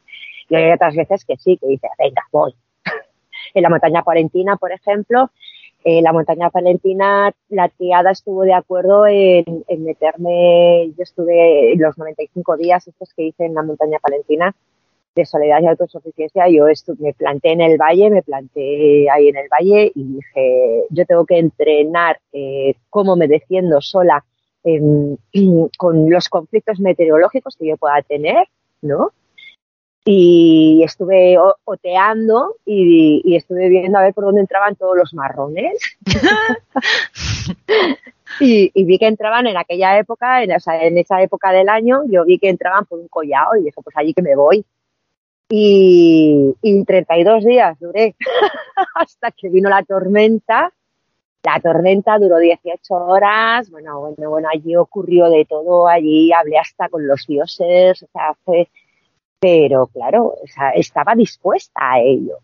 Y 0.50 0.56
hay 0.56 0.72
otras 0.72 0.96
veces 0.96 1.24
que 1.26 1.38
sí, 1.38 1.58
que 1.58 1.68
dice, 1.68 1.88
venga, 2.00 2.24
voy. 2.32 2.56
en 3.54 3.64
la 3.64 3.70
montaña 3.70 4.04
palentina, 4.04 4.58
por 4.58 4.72
ejemplo, 4.72 5.30
eh, 5.84 6.02
la 6.02 6.14
montaña 6.14 6.50
palentina, 6.50 7.32
la 7.50 7.70
triada 7.70 8.12
estuvo 8.12 8.44
de 8.44 8.54
acuerdo 8.54 9.06
en, 9.06 9.64
meterme, 9.80 10.92
yo 10.98 11.04
estuve 11.04 11.76
los 11.78 11.98
95 11.98 12.58
días 12.58 12.88
estos 12.88 13.14
que 13.14 13.24
hice 13.24 13.46
en 13.46 13.54
la 13.54 13.64
montaña 13.64 14.00
palentina 14.00 14.56
de 15.14 15.26
soledad 15.26 15.62
y 15.62 15.68
autosuficiencia, 15.68 16.48
yo 16.48 16.66
me 17.00 17.14
planté 17.14 17.52
en 17.52 17.62
el 17.62 17.78
valle, 17.78 18.10
me 18.10 18.24
planté 18.24 19.10
ahí 19.10 19.28
en 19.28 19.38
el 19.38 19.48
valle 19.48 19.92
y 19.94 20.16
dije, 20.16 20.84
yo 20.90 21.06
tengo 21.06 21.26
que 21.26 21.38
entrenar 21.38 22.20
eh, 22.32 22.76
cómo 22.90 23.16
me 23.16 23.28
defiendo 23.28 23.80
sola 23.82 24.24
con 25.78 26.10
los 26.10 26.30
conflictos 26.30 26.80
meteorológicos 26.80 27.58
que 27.58 27.68
yo 27.68 27.78
pueda 27.78 28.02
tener, 28.02 28.48
¿no? 28.82 29.12
Y 30.06 30.82
estuve 30.84 31.38
oteando 31.64 32.58
y, 32.66 33.36
estuve 33.36 33.70
viendo 33.70 33.98
a 33.98 34.04
ver 34.04 34.14
por 34.14 34.26
dónde 34.26 34.42
entraban 34.42 34.76
todos 34.76 34.98
los 34.98 35.14
marrones. 35.14 35.80
y, 38.40 38.84
vi 38.84 39.00
que 39.00 39.08
entraban 39.08 39.48
en 39.48 39.56
aquella 39.56 39.98
época, 39.98 40.44
en, 40.44 40.52
o 40.52 40.60
sea, 40.60 40.84
en 40.84 40.98
esa 40.98 41.22
época 41.22 41.52
del 41.52 41.70
año, 41.70 42.02
yo 42.10 42.26
vi 42.26 42.38
que 42.38 42.50
entraban 42.50 42.86
por 42.86 43.00
un 43.00 43.08
collado 43.08 43.56
y 43.56 43.64
dije, 43.64 43.82
pues 43.82 43.96
allí 43.96 44.14
que 44.14 44.22
me 44.22 44.36
voy. 44.36 44.66
Y, 45.50 46.54
y 46.62 46.84
32 46.84 47.46
días 47.46 47.80
duré 47.80 48.16
hasta 48.96 49.32
que 49.32 49.50
vino 49.50 49.70
la 49.70 49.84
tormenta. 49.84 50.74
La 51.44 51.60
tormenta 51.60 52.18
duró 52.18 52.40
18 52.40 52.94
horas. 52.94 53.70
Bueno, 53.70 54.00
bueno, 54.00 54.30
bueno, 54.30 54.50
allí 54.52 54.76
ocurrió 54.76 55.30
de 55.30 55.46
todo. 55.46 55.88
Allí 55.88 56.32
hablé 56.34 56.58
hasta 56.58 56.90
con 56.90 57.06
los 57.06 57.28
dioses. 57.28 58.02
O 58.02 58.08
sea, 58.08 58.34
fue, 58.46 58.70
pero 59.44 59.88
claro, 59.88 60.36
estaba 60.74 61.16
dispuesta 61.16 61.74
a 61.76 62.00
ello. 62.00 62.38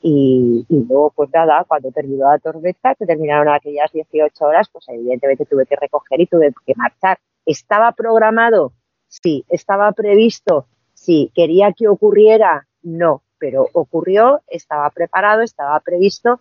Y, 0.00 0.64
luego, 0.68 1.10
pues 1.10 1.28
nada, 1.34 1.64
cuando 1.66 1.90
terminó 1.90 2.30
la 2.30 2.38
tormenta, 2.38 2.94
que 2.94 3.04
terminaron 3.04 3.48
aquellas 3.48 3.90
18 3.90 4.44
horas, 4.44 4.68
pues 4.72 4.88
evidentemente 4.90 5.44
tuve 5.44 5.66
que 5.66 5.74
recoger 5.74 6.20
y 6.20 6.26
tuve 6.26 6.54
que 6.64 6.74
marchar. 6.76 7.18
¿Estaba 7.44 7.90
programado? 7.90 8.74
Sí. 9.08 9.44
¿Estaba 9.48 9.90
previsto? 9.90 10.66
Sí. 10.94 11.32
¿Quería 11.34 11.72
que 11.72 11.88
ocurriera? 11.88 12.68
No. 12.82 13.22
Pero 13.40 13.66
ocurrió, 13.72 14.42
estaba 14.46 14.88
preparado, 14.90 15.42
estaba 15.42 15.80
previsto. 15.80 16.40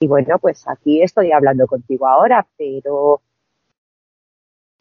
Y 0.00 0.08
bueno, 0.08 0.40
pues 0.40 0.66
aquí 0.66 1.00
estoy 1.00 1.30
hablando 1.30 1.68
contigo 1.68 2.08
ahora, 2.08 2.44
pero 2.58 3.20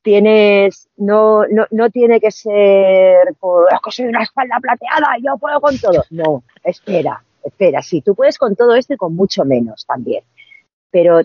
tienes, 0.06 0.88
no, 0.97 1.47
no, 1.47 1.66
no 1.72 1.89
tiene 1.89 2.22
que 2.22 2.30
ser 2.30 3.34
por 3.39 3.68
que 3.84 3.91
soy 3.91 4.06
una 4.06 4.22
espalda 4.22 4.58
plateada 4.62 5.18
yo 5.20 5.36
puedo 5.39 5.60
con 5.60 5.76
todo. 5.80 6.03
No, 6.12 6.43
espera, 6.64 7.24
espera, 7.43 7.82
sí, 7.82 8.01
tú 8.01 8.14
puedes 8.14 8.38
con 8.38 8.56
todo 8.56 8.76
esto 8.76 8.93
y 8.93 8.97
con 8.97 9.16
mucho 9.16 9.43
menos 9.45 9.84
también. 9.88 10.24
Pero 10.91 11.22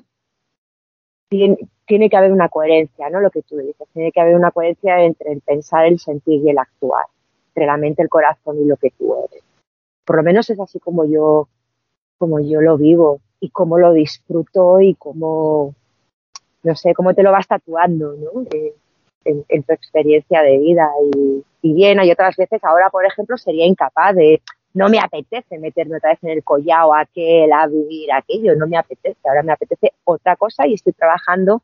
tiene, 1.28 1.58
tiene 1.86 2.08
que 2.08 2.16
haber 2.16 2.32
una 2.32 2.48
coherencia, 2.48 3.10
¿no? 3.10 3.20
Lo 3.20 3.30
que 3.30 3.42
tú 3.42 3.58
dices, 3.58 3.86
tiene 3.92 4.12
que 4.12 4.20
haber 4.22 4.34
una 4.34 4.50
coherencia 4.50 5.04
entre 5.04 5.32
el 5.32 5.42
pensar, 5.42 5.84
el 5.84 5.98
sentir 5.98 6.40
y 6.42 6.48
el 6.48 6.58
actuar, 6.58 7.04
entre 7.48 7.66
la 7.66 7.76
mente, 7.76 8.00
el 8.00 8.08
corazón 8.08 8.62
y 8.62 8.64
lo 8.64 8.78
que 8.78 8.92
tú 8.92 9.14
eres. 9.14 9.44
Por 10.06 10.16
lo 10.16 10.22
menos 10.22 10.48
es 10.48 10.58
así 10.58 10.80
como 10.80 11.04
yo, 11.04 11.48
como 12.16 12.40
yo 12.40 12.62
lo 12.62 12.78
vivo 12.78 13.20
y 13.40 13.50
cómo 13.50 13.78
lo 13.78 13.92
disfruto 13.92 14.80
y 14.80 14.94
cómo, 14.94 15.74
no 16.62 16.74
sé, 16.74 16.94
cómo 16.94 17.14
te 17.14 17.22
lo 17.22 17.32
vas 17.32 17.46
tatuando, 17.46 18.14
¿no? 18.14 18.44
en, 19.24 19.62
tu 19.62 19.72
experiencia 19.72 20.42
de 20.42 20.58
vida. 20.58 20.88
Y, 21.62 21.74
bien, 21.74 22.00
hay 22.00 22.10
otras 22.10 22.36
veces, 22.36 22.62
ahora 22.64 22.90
por 22.90 23.04
ejemplo, 23.04 23.36
sería 23.36 23.66
incapaz 23.66 24.14
de, 24.14 24.40
no 24.72 24.88
me 24.88 24.98
apetece 24.98 25.58
meterme 25.58 25.96
otra 25.96 26.10
vez 26.10 26.18
en 26.22 26.30
el 26.30 26.44
collao 26.44 26.94
aquel, 26.94 27.52
a 27.52 27.66
vivir 27.66 28.12
aquello, 28.12 28.54
no 28.56 28.66
me 28.66 28.76
apetece, 28.76 29.18
ahora 29.24 29.42
me 29.42 29.52
apetece 29.52 29.92
otra 30.04 30.36
cosa 30.36 30.66
y 30.66 30.74
estoy 30.74 30.92
trabajando 30.92 31.62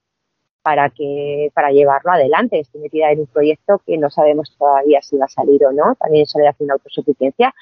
para 0.63 0.91
que, 0.91 1.51
para 1.55 1.71
llevarlo 1.71 2.13
adelante. 2.13 2.59
Estoy 2.59 2.81
metida 2.81 3.13
en 3.13 3.21
un 3.21 3.27
proyecto 3.27 3.81
que 3.87 3.97
no 3.97 4.11
sabemos 4.11 4.55
todavía 4.59 5.01
si 5.03 5.17
va 5.17 5.27
a 5.27 5.29
salir 5.29 5.65
o 5.65 5.73
no, 5.73 5.95
también 5.95 6.27
soledad 6.27 6.57
una 6.59 6.75
autosuficiencia, 6.75 7.55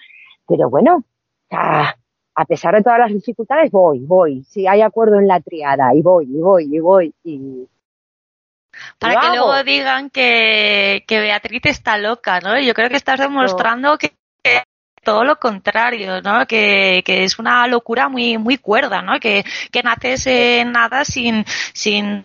pero 0.49 0.71
bueno, 0.71 1.05
a 2.35 2.45
pesar 2.45 2.75
de 2.75 2.83
todas 2.83 2.99
las 2.99 3.13
dificultades, 3.13 3.71
voy, 3.71 4.01
voy. 4.01 4.43
Si 4.45 4.67
hay 4.67 4.83
acuerdo 4.83 5.19
en 5.19 5.29
la 5.29 5.41
triada, 5.41 5.95
y 5.95 6.03
voy, 6.03 6.25
y 6.25 6.41
voy, 6.41 6.69
y 6.71 6.81
voy. 6.81 7.15
Y... 7.25 7.69
Para 8.99 9.21
que 9.21 9.29
luego 9.29 9.63
digan 9.63 10.11
que, 10.11 11.05
que, 11.07 11.21
Beatriz 11.21 11.63
está 11.65 11.97
loca, 11.97 12.41
¿no? 12.41 12.59
Yo 12.59 12.75
creo 12.75 12.89
que 12.89 12.97
estás 12.97 13.21
demostrando 13.21 13.97
que 13.99 14.13
todo 15.05 15.23
lo 15.23 15.37
contrario, 15.37 16.21
¿no? 16.23 16.47
Que, 16.47 17.03
que, 17.05 17.23
es 17.23 17.39
una 17.39 17.67
locura 17.69 18.09
muy, 18.09 18.37
muy 18.39 18.59
cuerda, 18.59 19.03
¿no? 19.03 19.21
Que, 19.21 19.45
que 19.71 19.83
naces 19.83 20.27
en 20.27 20.73
nada 20.73 21.05
sin, 21.05 21.45
sin 21.47 22.25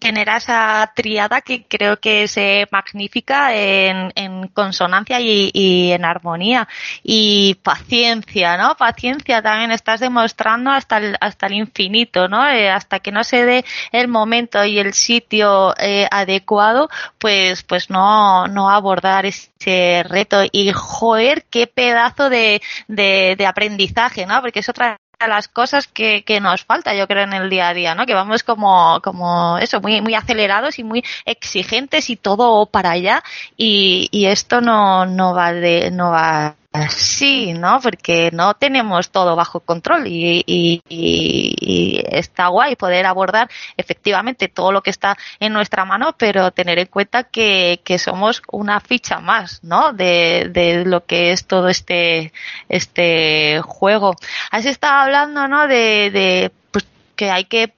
genera 0.00 0.36
esa 0.36 0.92
triada 0.94 1.40
que 1.40 1.64
creo 1.64 1.98
que 1.98 2.28
se 2.28 2.66
magnifica 2.70 3.54
en, 3.54 4.12
en 4.14 4.48
consonancia 4.48 5.20
y, 5.20 5.92
en 5.92 6.04
armonía. 6.04 6.68
Y 7.02 7.54
paciencia, 7.62 8.56
¿no? 8.56 8.76
Paciencia 8.76 9.42
también 9.42 9.70
estás 9.72 10.00
demostrando 10.00 10.70
hasta 10.70 10.98
el, 10.98 11.16
hasta 11.20 11.46
el 11.46 11.54
infinito, 11.54 12.28
¿no? 12.28 12.46
Eh, 12.48 12.70
hasta 12.70 13.00
que 13.00 13.12
no 13.12 13.24
se 13.24 13.44
dé 13.44 13.64
el 13.92 14.08
momento 14.08 14.64
y 14.64 14.78
el 14.78 14.92
sitio 14.94 15.74
eh, 15.78 16.06
adecuado, 16.10 16.88
pues, 17.18 17.62
pues 17.62 17.90
no, 17.90 18.46
no 18.48 18.70
abordar 18.70 19.26
ese 19.26 20.04
reto. 20.08 20.42
Y 20.52 20.72
joder, 20.72 21.44
qué 21.50 21.66
pedazo 21.66 22.28
de, 22.30 22.60
de, 22.88 23.34
de 23.36 23.46
aprendizaje, 23.46 24.26
¿no? 24.26 24.40
Porque 24.40 24.60
es 24.60 24.68
otra 24.68 24.98
las 25.26 25.48
cosas 25.48 25.86
que, 25.86 26.24
que, 26.24 26.40
nos 26.40 26.64
falta, 26.64 26.94
yo 26.94 27.06
creo, 27.06 27.24
en 27.24 27.32
el 27.32 27.48
día 27.48 27.68
a 27.68 27.74
día, 27.74 27.94
¿no? 27.94 28.04
Que 28.04 28.14
vamos 28.14 28.42
como, 28.42 29.00
como 29.02 29.58
eso, 29.58 29.80
muy, 29.80 30.00
muy 30.02 30.14
acelerados 30.14 30.78
y 30.78 30.84
muy 30.84 31.02
exigentes 31.24 32.10
y 32.10 32.16
todo 32.16 32.66
para 32.66 32.90
allá 32.90 33.22
y, 33.56 34.08
y 34.12 34.26
esto 34.26 34.60
no, 34.60 35.06
no 35.06 35.34
va 35.34 35.52
de, 35.52 35.90
no 35.90 36.10
va 36.10 36.56
Sí, 36.90 37.52
¿no? 37.52 37.80
Porque 37.80 38.30
no 38.32 38.54
tenemos 38.54 39.10
todo 39.10 39.36
bajo 39.36 39.60
control 39.60 40.06
y, 40.06 40.44
y, 40.46 42.02
está 42.10 42.48
guay 42.48 42.76
poder 42.76 43.06
abordar 43.06 43.48
efectivamente 43.76 44.48
todo 44.48 44.72
lo 44.72 44.82
que 44.82 44.90
está 44.90 45.16
en 45.40 45.52
nuestra 45.52 45.84
mano, 45.84 46.14
pero 46.16 46.50
tener 46.50 46.78
en 46.78 46.86
cuenta 46.86 47.24
que, 47.24 47.80
que 47.84 47.98
somos 47.98 48.42
una 48.50 48.80
ficha 48.80 49.20
más, 49.20 49.62
¿no? 49.62 49.92
De, 49.92 50.48
de, 50.50 50.84
lo 50.84 51.04
que 51.04 51.32
es 51.32 51.46
todo 51.46 51.68
este, 51.68 52.32
este 52.68 53.60
juego. 53.62 54.16
Has 54.50 54.66
estado 54.66 55.00
hablando, 55.02 55.48
¿no? 55.48 55.66
De, 55.66 56.10
de 56.10 56.52
pues, 56.70 56.86
que 57.14 57.30
hay 57.30 57.44
que 57.44 57.72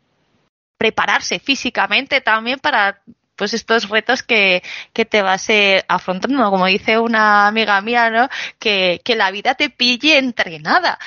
prepararse 0.79 1.39
físicamente 1.41 2.21
también 2.21 2.59
para 2.61 3.01
pues 3.39 3.55
estos 3.55 3.89
retos 3.89 4.23
que, 4.23 4.63
que 4.93 5.05
te 5.05 5.23
vas 5.23 5.49
eh, 5.49 5.85
afrontando, 5.89 6.51
como 6.51 6.67
dice 6.67 6.99
una 6.99 7.47
amiga 7.47 7.81
mía, 7.81 8.11
¿no? 8.11 8.29
Que, 8.59 9.01
que 9.05 9.17
la 9.17 9.31
vida 9.31 9.55
te 9.55 9.71
pille 9.71 10.19
entrenada. 10.19 10.99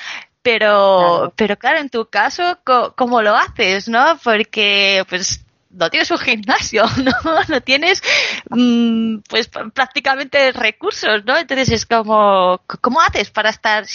Pero, 0.41 0.97
claro. 0.97 1.33
pero 1.35 1.59
claro, 1.59 1.79
en 1.79 1.89
tu 1.89 2.07
caso, 2.07 2.57
¿cómo 2.95 3.21
lo 3.21 3.35
haces, 3.35 3.87
no? 3.89 4.17
Porque, 4.23 5.05
pues, 5.07 5.45
no 5.69 5.89
tienes 5.89 6.09
un 6.09 6.17
gimnasio, 6.17 6.85
¿no? 7.03 7.11
No 7.47 7.61
tienes, 7.61 8.01
mmm, 8.49 9.17
pues, 9.29 9.49
prácticamente 9.49 10.51
recursos, 10.51 11.23
¿no? 11.25 11.37
Entonces 11.37 11.69
es 11.69 11.85
como, 11.85 12.61
¿cómo 12.81 13.01
haces 13.01 13.29
para 13.29 13.49
estar 13.49 13.85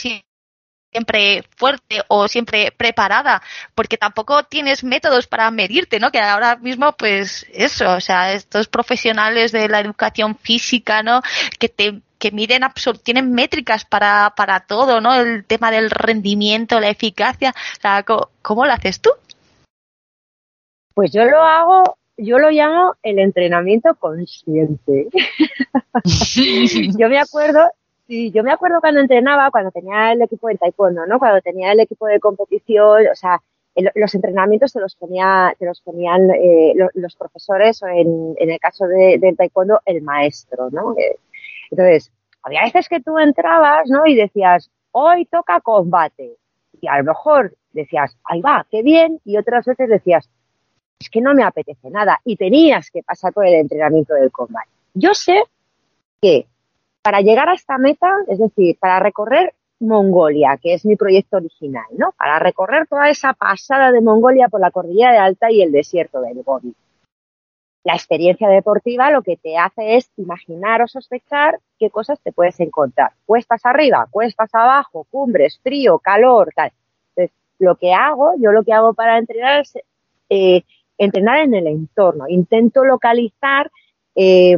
siempre 0.96 1.44
fuerte 1.56 2.02
o 2.08 2.26
siempre 2.26 2.72
preparada, 2.74 3.42
porque 3.74 3.98
tampoco 3.98 4.44
tienes 4.44 4.82
métodos 4.82 5.26
para 5.26 5.50
medirte, 5.50 6.00
¿no? 6.00 6.10
Que 6.10 6.20
ahora 6.20 6.56
mismo, 6.56 6.92
pues 6.92 7.46
eso, 7.52 7.92
o 7.92 8.00
sea, 8.00 8.32
estos 8.32 8.66
profesionales 8.66 9.52
de 9.52 9.68
la 9.68 9.80
educación 9.80 10.36
física, 10.36 11.02
¿no? 11.02 11.20
Que 11.58 11.68
te 11.68 12.00
que 12.18 12.30
miden 12.30 12.62
tienen 13.02 13.32
métricas 13.32 13.84
para, 13.84 14.32
para 14.34 14.60
todo, 14.60 15.02
¿no? 15.02 15.14
El 15.14 15.44
tema 15.44 15.70
del 15.70 15.90
rendimiento, 15.90 16.80
la 16.80 16.88
eficacia, 16.88 17.50
o 17.50 17.80
sea, 17.82 18.02
¿cómo, 18.04 18.30
¿cómo 18.40 18.64
lo 18.64 18.72
haces 18.72 19.02
tú? 19.02 19.10
Pues 20.94 21.12
yo 21.12 21.24
lo 21.26 21.42
hago 21.42 21.98
yo 22.16 22.38
lo 22.38 22.48
llamo 22.48 22.94
el 23.02 23.18
entrenamiento 23.18 23.94
consciente. 23.96 25.08
yo 26.98 27.10
me 27.10 27.18
acuerdo, 27.18 27.68
Sí, 28.06 28.30
yo 28.30 28.44
me 28.44 28.52
acuerdo 28.52 28.80
cuando 28.80 29.00
entrenaba, 29.00 29.50
cuando 29.50 29.70
tenía 29.72 30.12
el 30.12 30.22
equipo 30.22 30.48
de 30.48 30.56
taekwondo, 30.56 31.06
¿no? 31.06 31.18
Cuando 31.18 31.40
tenía 31.40 31.72
el 31.72 31.80
equipo 31.80 32.06
de 32.06 32.20
competición, 32.20 33.06
o 33.10 33.14
sea, 33.14 33.42
los 33.94 34.14
entrenamientos 34.14 34.72
te 34.72 34.80
los 34.80 34.94
ponía, 34.94 35.54
te 35.58 35.66
los 35.66 35.80
ponían 35.80 36.30
eh, 36.30 36.72
los, 36.76 36.90
los, 36.94 37.14
profesores 37.16 37.82
o 37.82 37.88
en, 37.88 38.34
en 38.38 38.50
el 38.50 38.58
caso 38.58 38.86
de, 38.86 39.18
del 39.18 39.36
taekwondo 39.36 39.80
el 39.84 40.02
maestro, 40.02 40.70
¿no? 40.70 40.94
Eh, 40.96 41.18
entonces, 41.70 42.12
había 42.42 42.62
veces 42.62 42.88
que 42.88 43.00
tú 43.00 43.18
entrabas, 43.18 43.88
¿no? 43.88 44.06
Y 44.06 44.14
decías, 44.14 44.70
hoy 44.92 45.26
toca 45.26 45.60
combate. 45.60 46.36
Y 46.80 46.86
a 46.88 46.98
lo 46.98 47.04
mejor 47.04 47.56
decías, 47.72 48.16
ahí 48.24 48.40
va, 48.40 48.66
qué 48.70 48.82
bien. 48.82 49.20
Y 49.24 49.36
otras 49.36 49.66
veces 49.66 49.88
decías, 49.88 50.30
es 50.98 51.10
que 51.10 51.20
no 51.20 51.34
me 51.34 51.42
apetece 51.42 51.90
nada. 51.90 52.20
Y 52.24 52.36
tenías 52.36 52.90
que 52.90 53.02
pasar 53.02 53.32
por 53.32 53.46
el 53.46 53.54
entrenamiento 53.54 54.14
del 54.14 54.30
combate. 54.30 54.70
Yo 54.94 55.12
sé 55.12 55.42
que 56.22 56.46
para 57.06 57.20
llegar 57.20 57.48
a 57.48 57.54
esta 57.54 57.78
meta, 57.78 58.10
es 58.26 58.40
decir, 58.40 58.76
para 58.80 58.98
recorrer 58.98 59.54
Mongolia, 59.78 60.58
que 60.60 60.74
es 60.74 60.84
mi 60.84 60.96
proyecto 60.96 61.36
original, 61.36 61.84
¿no? 61.96 62.10
Para 62.18 62.40
recorrer 62.40 62.88
toda 62.88 63.08
esa 63.08 63.32
pasada 63.32 63.92
de 63.92 64.00
Mongolia 64.00 64.48
por 64.48 64.60
la 64.60 64.72
cordillera 64.72 65.12
de 65.12 65.18
Alta 65.18 65.48
y 65.52 65.62
el 65.62 65.70
desierto 65.70 66.20
del 66.20 66.42
Gobi. 66.42 66.74
La 67.84 67.94
experiencia 67.94 68.48
deportiva 68.48 69.12
lo 69.12 69.22
que 69.22 69.36
te 69.36 69.56
hace 69.56 69.94
es 69.94 70.10
imaginar 70.16 70.82
o 70.82 70.88
sospechar 70.88 71.60
qué 71.78 71.90
cosas 71.90 72.18
te 72.18 72.32
puedes 72.32 72.58
encontrar. 72.58 73.12
Cuestas 73.24 73.64
arriba, 73.66 74.08
cuestas 74.10 74.52
abajo, 74.52 75.06
cumbres, 75.08 75.60
frío, 75.62 76.00
calor, 76.00 76.50
tal. 76.56 76.72
Entonces, 77.14 77.36
lo 77.60 77.76
que 77.76 77.94
hago, 77.94 78.32
yo 78.40 78.50
lo 78.50 78.64
que 78.64 78.72
hago 78.72 78.94
para 78.94 79.18
entrenar 79.18 79.60
es 79.60 79.78
eh, 80.28 80.64
entrenar 80.98 81.38
en 81.38 81.54
el 81.54 81.68
entorno. 81.68 82.26
Intento 82.26 82.84
localizar 82.84 83.70
eh, 84.16 84.56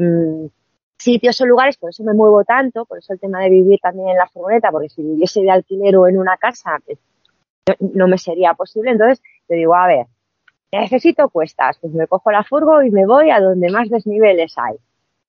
sitios 0.98 1.40
o 1.40 1.46
lugares, 1.46 1.76
por 1.76 1.90
eso 1.90 2.02
me 2.02 2.12
muevo 2.12 2.44
tanto, 2.44 2.84
por 2.84 2.98
eso 2.98 3.12
el 3.12 3.20
tema 3.20 3.40
de 3.40 3.50
vivir 3.50 3.78
también 3.80 4.08
en 4.08 4.16
la 4.16 4.28
furgoneta, 4.28 4.70
porque 4.70 4.88
si 4.88 5.02
viviese 5.02 5.40
de 5.40 5.50
alquiler 5.50 5.96
o 5.96 6.08
en 6.08 6.18
una 6.18 6.36
casa, 6.36 6.78
pues, 6.84 6.98
no 7.80 8.08
me 8.08 8.18
sería 8.18 8.54
posible. 8.54 8.90
Entonces, 8.90 9.22
te 9.46 9.54
digo, 9.54 9.74
a 9.74 9.86
ver, 9.86 10.06
necesito 10.72 11.28
cuestas, 11.28 11.78
pues 11.80 11.92
me 11.92 12.06
cojo 12.06 12.30
la 12.30 12.44
furgo 12.44 12.82
y 12.82 12.90
me 12.90 13.06
voy 13.06 13.30
a 13.30 13.40
donde 13.40 13.70
más 13.70 13.88
desniveles 13.88 14.54
hay. 14.56 14.76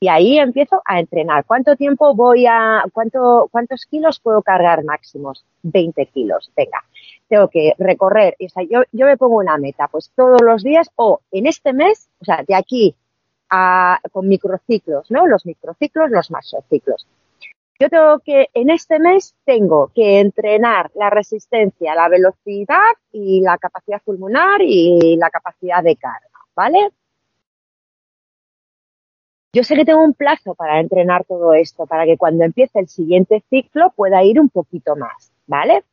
Y 0.01 0.07
ahí 0.07 0.39
empiezo 0.39 0.81
a 0.85 0.99
entrenar. 0.99 1.43
¿Cuánto 1.45 1.75
tiempo 1.75 2.15
voy 2.15 2.45
a, 2.47 2.85
cuánto, 2.93 3.49
cuántos 3.51 3.85
kilos 3.85 4.21
puedo 4.21 4.41
cargar 4.41 4.85
máximos? 4.85 5.45
20 5.63 6.05
kilos. 6.05 6.49
Venga, 6.55 6.85
tengo 7.27 7.49
que 7.49 7.73
recorrer. 7.77 8.37
O 8.39 8.47
sea, 8.47 8.63
yo, 8.63 8.83
yo 8.93 9.05
me 9.05 9.17
pongo 9.17 9.35
una 9.35 9.57
meta, 9.57 9.89
pues 9.89 10.09
todos 10.15 10.41
los 10.41 10.63
días 10.63 10.89
o 10.95 11.19
en 11.31 11.47
este 11.47 11.73
mes, 11.73 12.09
o 12.21 12.25
sea, 12.25 12.43
de 12.47 12.55
aquí 12.55 12.95
con 14.11 14.27
microciclos, 14.27 15.09
¿no? 15.11 15.27
Los 15.27 15.45
microciclos, 15.45 16.09
los 16.09 16.31
masociclos. 16.31 17.07
Yo 17.79 17.89
tengo 17.89 18.19
que, 18.19 18.49
en 18.53 18.69
este 18.69 18.99
mes, 18.99 19.35
tengo 19.45 19.89
que 19.95 20.19
entrenar 20.19 20.91
la 20.95 21.09
resistencia, 21.09 21.95
la 21.95 22.09
velocidad 22.09 22.91
y 23.13 23.39
la 23.41 23.57
capacidad 23.57 24.01
pulmonar 24.03 24.61
y 24.61 25.15
la 25.15 25.29
capacidad 25.29 25.81
de 25.81 25.95
carga, 25.95 26.27
¿vale? 26.53 26.89
Yo 29.53 29.63
sé 29.63 29.75
que 29.75 29.85
tengo 29.85 30.03
un 30.03 30.13
plazo 30.13 30.53
para 30.55 30.79
entrenar 30.79 31.23
todo 31.25 31.53
esto, 31.53 31.87
para 31.87 32.05
que 32.05 32.17
cuando 32.17 32.43
empiece 32.43 32.79
el 32.79 32.87
siguiente 32.87 33.43
ciclo 33.49 33.91
pueda 33.95 34.23
ir 34.23 34.39
un 34.39 34.49
poquito 34.49 34.95
más, 34.95 35.31
¿vale? 35.47 35.83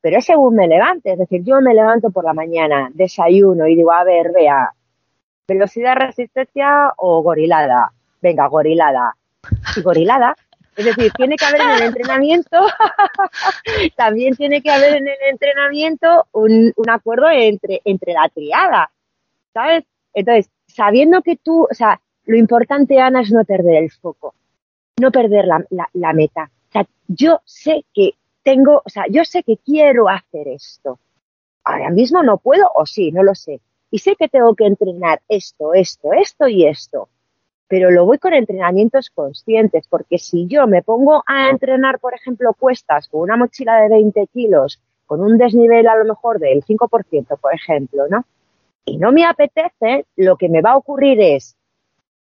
Pero 0.00 0.18
es 0.18 0.24
según 0.24 0.54
me 0.54 0.68
levante, 0.68 1.12
es 1.12 1.18
decir, 1.18 1.42
yo 1.42 1.60
me 1.60 1.74
levanto 1.74 2.10
por 2.10 2.24
la 2.24 2.32
mañana, 2.32 2.90
desayuno 2.94 3.66
y 3.66 3.74
digo, 3.74 3.92
a 3.92 4.04
ver, 4.04 4.32
vea, 4.32 4.72
velocidad, 5.48 5.96
resistencia 5.96 6.92
o 6.98 7.22
gorilada. 7.22 7.92
Venga, 8.20 8.46
gorilada. 8.48 9.16
Y 9.76 9.80
gorilada. 9.80 10.36
Es 10.76 10.84
decir, 10.84 11.10
tiene 11.16 11.34
que 11.36 11.44
haber 11.44 11.62
en 11.62 11.70
el 11.70 11.82
entrenamiento, 11.82 12.56
también 13.96 14.36
tiene 14.36 14.62
que 14.62 14.70
haber 14.70 14.96
en 14.96 15.08
el 15.08 15.16
entrenamiento 15.28 16.26
un, 16.30 16.72
acuerdo 16.88 17.28
entre, 17.30 17.80
entre 17.84 18.12
la 18.12 18.28
triada. 18.28 18.90
¿Sabes? 19.52 19.84
Entonces, 20.14 20.50
sabiendo 20.68 21.22
que 21.22 21.36
tú, 21.36 21.66
o 21.68 21.74
sea, 21.74 22.00
lo 22.26 22.36
importante, 22.36 23.00
Ana, 23.00 23.22
es 23.22 23.32
no 23.32 23.44
perder 23.44 23.82
el 23.82 23.90
foco, 23.90 24.34
no 25.00 25.10
perder 25.10 25.46
la, 25.46 25.64
la 25.94 26.12
meta. 26.12 26.48
O 26.68 26.72
sea, 26.72 26.86
yo 27.08 27.40
sé 27.44 27.84
que 27.92 28.12
tengo, 28.44 28.82
o 28.84 28.88
sea, 28.88 29.06
yo 29.10 29.24
sé 29.24 29.42
que 29.42 29.56
quiero 29.56 30.08
hacer 30.08 30.46
esto. 30.46 31.00
Ahora 31.64 31.90
mismo 31.90 32.22
no 32.22 32.38
puedo, 32.38 32.70
o 32.72 32.86
sí, 32.86 33.10
no 33.10 33.24
lo 33.24 33.34
sé 33.34 33.60
y 33.90 33.98
sé 33.98 34.16
que 34.16 34.28
tengo 34.28 34.54
que 34.54 34.66
entrenar 34.66 35.20
esto, 35.28 35.74
esto, 35.74 36.12
esto 36.12 36.48
y 36.48 36.66
esto, 36.66 37.08
pero 37.68 37.90
lo 37.90 38.06
voy 38.06 38.18
con 38.18 38.32
entrenamientos 38.34 39.10
conscientes, 39.10 39.86
porque 39.88 40.18
si 40.18 40.46
yo 40.46 40.66
me 40.66 40.82
pongo 40.82 41.22
a 41.26 41.50
entrenar, 41.50 41.98
por 41.98 42.14
ejemplo, 42.14 42.54
cuestas 42.54 43.08
con 43.08 43.20
una 43.20 43.36
mochila 43.36 43.80
de 43.82 43.88
20 43.90 44.26
kilos, 44.28 44.80
con 45.06 45.20
un 45.20 45.38
desnivel 45.38 45.86
a 45.86 45.96
lo 45.96 46.04
mejor 46.04 46.38
del 46.38 46.64
5%, 46.64 47.38
por 47.38 47.54
ejemplo, 47.54 48.04
¿no? 48.08 48.24
Y 48.84 48.96
no 48.96 49.12
me 49.12 49.26
apetece, 49.26 50.06
lo 50.16 50.36
que 50.36 50.48
me 50.48 50.62
va 50.62 50.72
a 50.72 50.76
ocurrir 50.76 51.20
es 51.20 51.56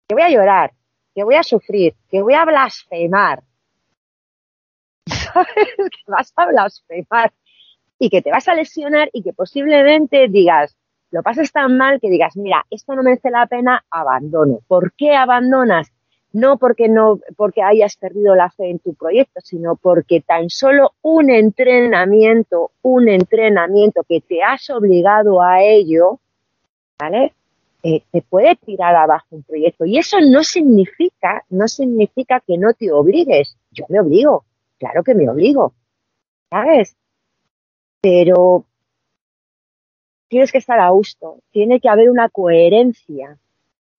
que 0.08 0.14
voy 0.14 0.24
a 0.24 0.30
llorar, 0.30 0.74
que 1.16 1.24
voy 1.24 1.36
a 1.36 1.44
sufrir, 1.44 1.96
que 2.10 2.22
voy 2.22 2.36
a 2.36 2.46
blasfemar. 2.46 3.42
¿Sabes? 5.08 5.76
Que 5.78 6.12
vas 6.12 6.34
a 6.36 6.46
blasfemar 6.46 7.34
y 7.98 8.10
que 8.10 8.22
te 8.22 8.32
vas 8.32 8.48
a 8.48 8.54
lesionar 8.54 9.10
y 9.12 9.24
que 9.24 9.34
posiblemente 9.34 10.28
digas, 10.28 10.78
lo 11.12 11.24
pasas 11.24 11.52
tan 11.52 11.78
mal 11.78 12.00
que 12.00 12.10
digas, 12.10 12.38
mira, 12.38 12.66
esto 12.70 12.96
no 12.96 13.04
merece 13.04 13.30
la 13.30 13.46
pena, 13.46 13.84
abandono. 13.92 14.60
¿Por 14.68 14.94
qué 14.94 15.14
abandonas? 15.14 15.92
No 16.34 16.58
porque 16.58 16.88
no, 16.88 17.20
porque 17.36 17.62
hayas 17.62 17.98
perdido 17.98 18.36
la 18.36 18.50
fe 18.50 18.70
en 18.70 18.80
tu 18.80 18.94
proyecto, 18.94 19.42
sino 19.44 19.76
porque 19.76 20.22
tan 20.22 20.50
solo 20.50 20.94
un 21.02 21.30
entrenamiento, 21.30 22.72
un 22.82 23.10
entrenamiento 23.10 24.04
que 24.08 24.22
te 24.22 24.42
has 24.42 24.70
obligado 24.70 25.42
a 25.42 25.62
ello, 25.62 26.20
¿vale? 26.98 27.34
Eh, 27.84 28.04
te 28.12 28.22
puede 28.22 28.56
tirar 28.56 28.96
abajo 28.96 29.28
un 29.32 29.44
proyecto. 29.44 29.86
Y 29.86 29.98
eso 29.98 30.18
no 30.22 30.44
significa, 30.44 31.44
no 31.50 31.68
significa 31.68 32.40
que 32.40 32.58
no 32.58 32.74
te 32.74 32.92
obligues. 32.92 33.58
Yo 33.72 33.86
me 33.90 34.00
obligo, 34.00 34.46
claro 34.80 35.04
que 35.04 35.16
me 35.16 35.30
obligo, 35.30 35.74
¿sabes? 36.50 36.96
Pero 38.00 38.66
tienes 40.32 40.54
que 40.54 40.60
estar 40.60 40.80
a 40.80 40.90
gusto, 40.92 41.40
tiene 41.52 41.82
que 41.82 41.90
haber 41.90 42.10
una 42.10 42.30
coherencia, 42.30 43.38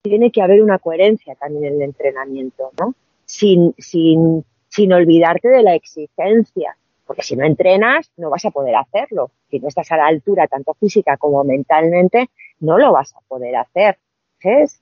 tiene 0.00 0.32
que 0.32 0.40
haber 0.40 0.62
una 0.62 0.78
coherencia 0.78 1.34
también 1.34 1.66
en 1.66 1.74
el 1.74 1.82
entrenamiento, 1.82 2.70
¿no? 2.80 2.94
Sin, 3.26 3.74
sin, 3.76 4.42
sin 4.66 4.92
olvidarte 4.94 5.48
de 5.48 5.62
la 5.62 5.74
exigencia, 5.74 6.74
porque 7.06 7.20
si 7.22 7.36
no 7.36 7.44
entrenas 7.44 8.10
no 8.16 8.30
vas 8.30 8.46
a 8.46 8.50
poder 8.50 8.74
hacerlo. 8.76 9.30
Si 9.50 9.60
no 9.60 9.68
estás 9.68 9.92
a 9.92 9.98
la 9.98 10.06
altura 10.06 10.46
tanto 10.46 10.72
física 10.72 11.18
como 11.18 11.44
mentalmente, 11.44 12.30
no 12.60 12.78
lo 12.78 12.92
vas 12.92 13.14
a 13.14 13.20
poder 13.28 13.54
hacer. 13.56 13.98
¿Sabes? 14.42 14.80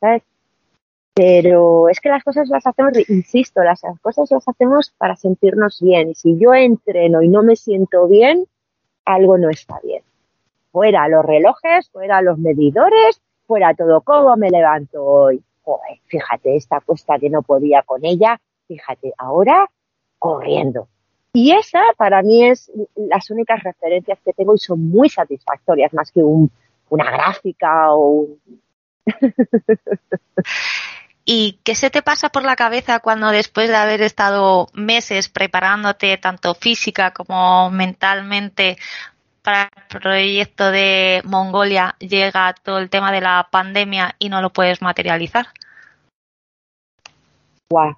¿Sabes? 0.00 0.22
Pero 1.12 1.90
es 1.90 2.00
que 2.00 2.08
las 2.08 2.24
cosas 2.24 2.48
las 2.48 2.66
hacemos, 2.66 2.92
insisto, 3.10 3.62
las 3.62 3.82
cosas 4.00 4.30
las 4.30 4.48
hacemos 4.48 4.94
para 4.96 5.14
sentirnos 5.14 5.82
bien. 5.82 6.08
Y 6.08 6.14
si 6.14 6.38
yo 6.38 6.54
entreno 6.54 7.20
y 7.20 7.28
no 7.28 7.42
me 7.42 7.54
siento 7.54 8.08
bien, 8.08 8.46
algo 9.04 9.36
no 9.36 9.50
está 9.50 9.78
bien 9.84 10.02
fuera 10.74 11.06
los 11.06 11.24
relojes, 11.24 11.88
fuera 11.90 12.20
los 12.20 12.36
medidores, 12.36 13.22
fuera 13.46 13.74
todo. 13.74 14.00
¿Cómo 14.00 14.36
me 14.36 14.50
levanto 14.50 15.04
hoy? 15.04 15.40
Fíjate, 16.06 16.56
esta 16.56 16.80
cuesta 16.80 17.16
que 17.20 17.30
no 17.30 17.42
podía 17.42 17.82
con 17.82 18.04
ella, 18.04 18.40
fíjate, 18.66 19.12
ahora 19.16 19.70
corriendo. 20.18 20.88
Y 21.32 21.52
esa 21.52 21.80
para 21.96 22.22
mí 22.22 22.44
es 22.44 22.72
las 22.96 23.30
únicas 23.30 23.62
referencias 23.62 24.18
que 24.24 24.32
tengo 24.32 24.52
y 24.56 24.58
son 24.58 24.90
muy 24.90 25.08
satisfactorias, 25.08 25.94
más 25.94 26.10
que 26.10 26.24
un, 26.24 26.50
una 26.88 27.08
gráfica 27.08 27.92
o 27.92 28.08
un... 28.08 28.40
¿Y 31.24 31.60
qué 31.62 31.76
se 31.76 31.88
te 31.88 32.02
pasa 32.02 32.30
por 32.30 32.42
la 32.42 32.56
cabeza 32.56 32.98
cuando 32.98 33.30
después 33.30 33.68
de 33.68 33.76
haber 33.76 34.02
estado 34.02 34.66
meses 34.74 35.28
preparándote 35.28 36.18
tanto 36.18 36.54
física 36.54 37.12
como 37.12 37.70
mentalmente 37.70 38.76
para 39.44 39.70
el 39.90 40.00
proyecto 40.00 40.70
de 40.70 41.20
Mongolia 41.26 41.94
llega 41.98 42.54
todo 42.62 42.78
el 42.78 42.88
tema 42.88 43.12
de 43.12 43.20
la 43.20 43.46
pandemia 43.50 44.16
y 44.18 44.30
no 44.30 44.40
lo 44.40 44.50
puedes 44.50 44.80
materializar? 44.80 45.46
Guau. 47.70 47.94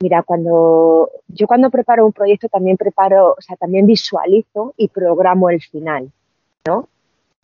Mira, 0.00 0.22
cuando 0.22 1.10
yo 1.26 1.46
cuando 1.46 1.70
preparo 1.70 2.06
un 2.06 2.12
proyecto 2.12 2.48
también 2.48 2.76
preparo, 2.76 3.34
o 3.36 3.40
sea, 3.40 3.56
también 3.56 3.84
visualizo 3.84 4.72
y 4.76 4.88
programo 4.88 5.50
el 5.50 5.60
final, 5.60 6.10
¿no? 6.66 6.88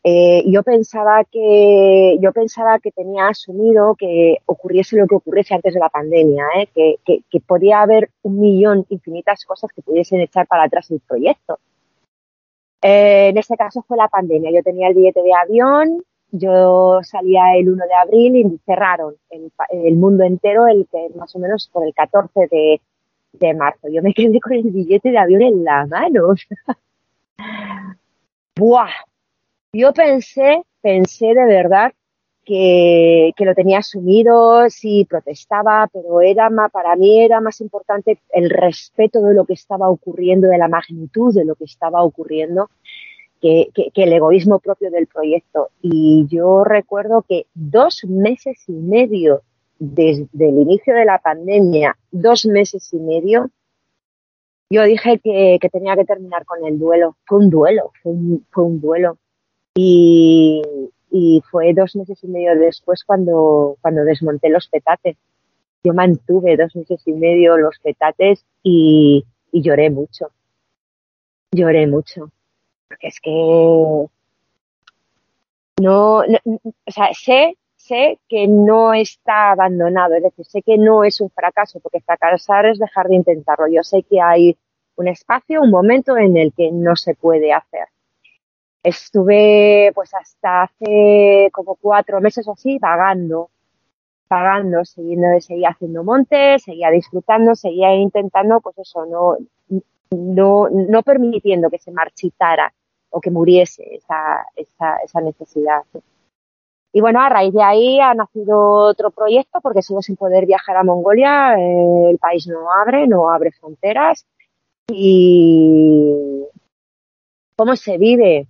Eh, 0.05 0.45
yo 0.47 0.63
pensaba 0.63 1.25
que 1.25 2.17
yo 2.21 2.33
pensaba 2.33 2.79
que 2.79 2.93
tenía 2.93 3.27
asumido 3.27 3.97
que 3.97 4.37
ocurriese 4.47 4.97
lo 4.97 5.09
que 5.09 5.17
ocurriese 5.17 5.55
antes 5.55 5.75
de 5.75 5.81
la 5.81 5.89
pandemia, 5.89 6.45
¿eh? 6.59 6.69
que, 6.73 7.01
que, 7.05 7.23
que 7.29 7.41
podía 7.41 7.83
haber 7.83 8.11
un 8.23 8.41
millón, 8.41 8.87
infinitas 8.89 9.45
cosas 9.45 9.71
que 9.75 9.83
pudiesen 9.83 10.21
echar 10.21 10.47
para 10.47 10.63
atrás 10.63 10.93
el 10.93 11.01
proyecto 11.01 11.59
eh, 12.83 13.29
en 13.29 13.39
este 13.39 13.57
caso 13.57 13.83
fue 13.87 13.97
la 13.97 14.09
pandemia. 14.09 14.51
Yo 14.51 14.63
tenía 14.63 14.89
el 14.89 14.95
billete 14.95 15.23
de 15.23 15.33
avión, 15.35 16.03
yo 16.31 17.01
salía 17.03 17.57
el 17.57 17.69
1 17.71 17.85
de 17.85 17.95
abril 17.95 18.37
y 18.37 18.59
cerraron 18.67 19.15
el, 19.31 19.97
mundo 19.97 20.25
entero 20.25 20.67
el 20.67 20.87
que 20.91 21.09
más 21.17 21.35
o 21.35 21.39
menos 21.39 21.71
por 21.73 21.87
el 21.87 21.95
14 21.95 22.49
de, 22.51 22.81
de 23.33 23.55
marzo. 23.55 23.89
Yo 23.89 24.03
me 24.03 24.13
quedé 24.13 24.41
con 24.41 24.53
el 24.53 24.71
billete 24.71 25.11
de 25.11 25.19
avión 25.19 25.43
en 25.43 25.65
la 25.65 25.87
mano. 25.87 26.35
Buah. 28.57 28.91
Yo 29.73 29.93
pensé, 29.93 30.63
pensé 30.81 31.27
de 31.27 31.45
verdad 31.45 31.93
que, 32.47 33.33
que, 33.37 33.45
lo 33.45 33.55
tenía 33.55 33.79
asumido, 33.79 34.71
sí 34.71 35.05
protestaba, 35.05 35.91
pero 35.93 36.21
era 36.23 36.49
para 36.73 36.97
mí 36.97 37.21
era 37.21 37.41
más 37.41 37.61
importante 37.61 38.19
el 38.31 38.49
respeto 38.49 39.21
de 39.21 39.35
lo 39.35 39.45
que 39.45 39.53
estaba 39.53 39.91
ocurriendo, 39.91 40.49
de 40.49 40.57
la 40.57 40.69
magnitud 40.69 41.35
de 41.35 41.45
lo 41.45 41.57
que 41.57 41.65
estaba 41.65 42.03
ocurriendo, 42.03 42.71
que, 43.43 43.69
que, 43.75 43.91
que 43.93 44.05
el 44.05 44.13
egoísmo 44.13 44.61
propio 44.61 44.91
del 44.91 45.09
proyecto. 45.09 45.71
Y 45.83 46.27
yo 46.29 46.65
recuerdo 46.65 47.25
que 47.29 47.47
dos 47.55 48.05
meses 48.09 48.65
y 48.69 48.73
medio 48.73 49.43
desde 49.79 50.49
el 50.49 50.61
inicio 50.61 50.95
de 50.95 51.05
la 51.05 51.19
pandemia, 51.19 51.97
dos 52.11 52.47
meses 52.47 52.89
y 52.95 52.99
medio, 52.99 53.51
yo 54.71 54.83
dije 54.85 55.21
que, 55.23 55.59
tenía 55.71 55.95
que 55.97 56.05
terminar 56.05 56.45
con 56.45 56.65
el 56.65 56.79
duelo. 56.79 57.17
Fue 57.25 57.39
un 57.39 57.51
duelo, 57.51 57.93
fue 58.03 58.13
un, 58.13 58.47
fue 58.51 58.65
un 58.65 58.81
duelo. 58.81 59.19
Y, 59.77 60.63
y 61.19 61.43
fue 61.51 61.73
dos 61.73 61.97
meses 61.97 62.23
y 62.23 62.29
medio 62.29 62.55
después 62.59 63.03
cuando, 63.05 63.79
cuando 63.81 64.05
desmonté 64.05 64.51
los 64.51 64.69
petates. 64.69 65.17
Yo 65.83 65.95
mantuve 65.95 66.59
dos 66.59 66.77
meses 66.77 67.01
y 67.07 67.13
medio 67.13 67.57
los 67.57 67.79
petates 67.79 68.45
y, 68.63 69.25
lloré 69.51 69.89
mucho. 69.89 70.31
Lloré 71.53 71.87
mucho. 71.87 72.31
Porque 72.89 73.09
es 73.09 73.19
que 73.21 73.31
no, 73.31 74.11
o 76.19 76.25
sea, 76.91 77.15
sé 77.15 77.57
sé 77.77 78.19
que 78.29 78.49
no 78.49 78.93
está 78.93 79.53
abandonado, 79.53 80.17
es 80.17 80.25
decir, 80.25 80.45
sé 80.45 80.63
que 80.63 80.77
no 80.77 81.05
es 81.05 81.21
un 81.21 81.31
fracaso, 81.31 81.79
porque 81.81 82.01
fracasar 82.01 82.67
es 82.67 82.79
dejar 82.79 83.09
de 83.09 83.15
intentarlo. 83.15 83.69
Yo 83.69 83.83
sé 83.83 84.03
que 84.03 84.21
hay 84.21 84.57
un 84.97 85.09
espacio, 85.09 85.63
un 85.63 85.71
momento 85.71 86.17
en 86.17 86.37
el 86.37 86.53
que 86.53 86.71
no 86.73 86.97
se 86.97 87.15
puede 87.15 87.53
hacer. 87.53 87.87
Estuve 88.87 89.91
pues 89.97 90.15
hasta 90.15 90.63
hace 90.63 91.51
como 91.53 91.75
cuatro 91.75 92.21
meses 92.21 92.47
o 92.47 92.53
así 92.53 92.79
vagando, 92.79 93.51
vagando, 94.31 94.85
siguiendo, 94.85 95.27
seguía 95.41 95.71
haciendo 95.71 96.05
montes, 96.05 96.63
seguía 96.63 96.93
disfrutando, 96.93 97.57
seguía 97.57 97.93
intentando, 97.97 98.61
pues 98.61 98.79
eso, 98.79 99.05
no, 99.07 99.39
no, 100.11 100.69
no 100.71 101.03
permitiendo 101.03 101.69
que 101.69 101.79
se 101.79 101.91
marchitara 101.91 102.73
o 103.11 103.21
que 103.21 103.33
muriese 103.33 103.97
esa, 103.97 104.47
esa, 104.55 104.99
esa 104.99 105.21
necesidad. 105.21 105.83
Y 106.93 107.01
bueno, 107.01 107.21
a 107.21 107.29
raíz 107.29 107.53
de 107.53 107.65
ahí 107.65 107.99
ha 107.99 108.15
nacido 108.15 108.71
otro 108.71 109.11
proyecto 109.11 109.61
porque 109.61 109.83
sigo 109.83 110.01
sin 110.01 110.15
poder 110.15 110.47
viajar 110.47 110.77
a 110.77 110.85
Mongolia, 110.85 111.59
eh, 111.59 112.11
el 112.11 112.19
país 112.19 112.47
no 112.47 112.73
abre, 112.73 113.09
no 113.09 113.31
abre 113.31 113.51
fronteras. 113.51 114.25
Y 114.93 116.45
¿cómo 117.57 117.75
se 117.75 117.99
vive? 117.99 118.47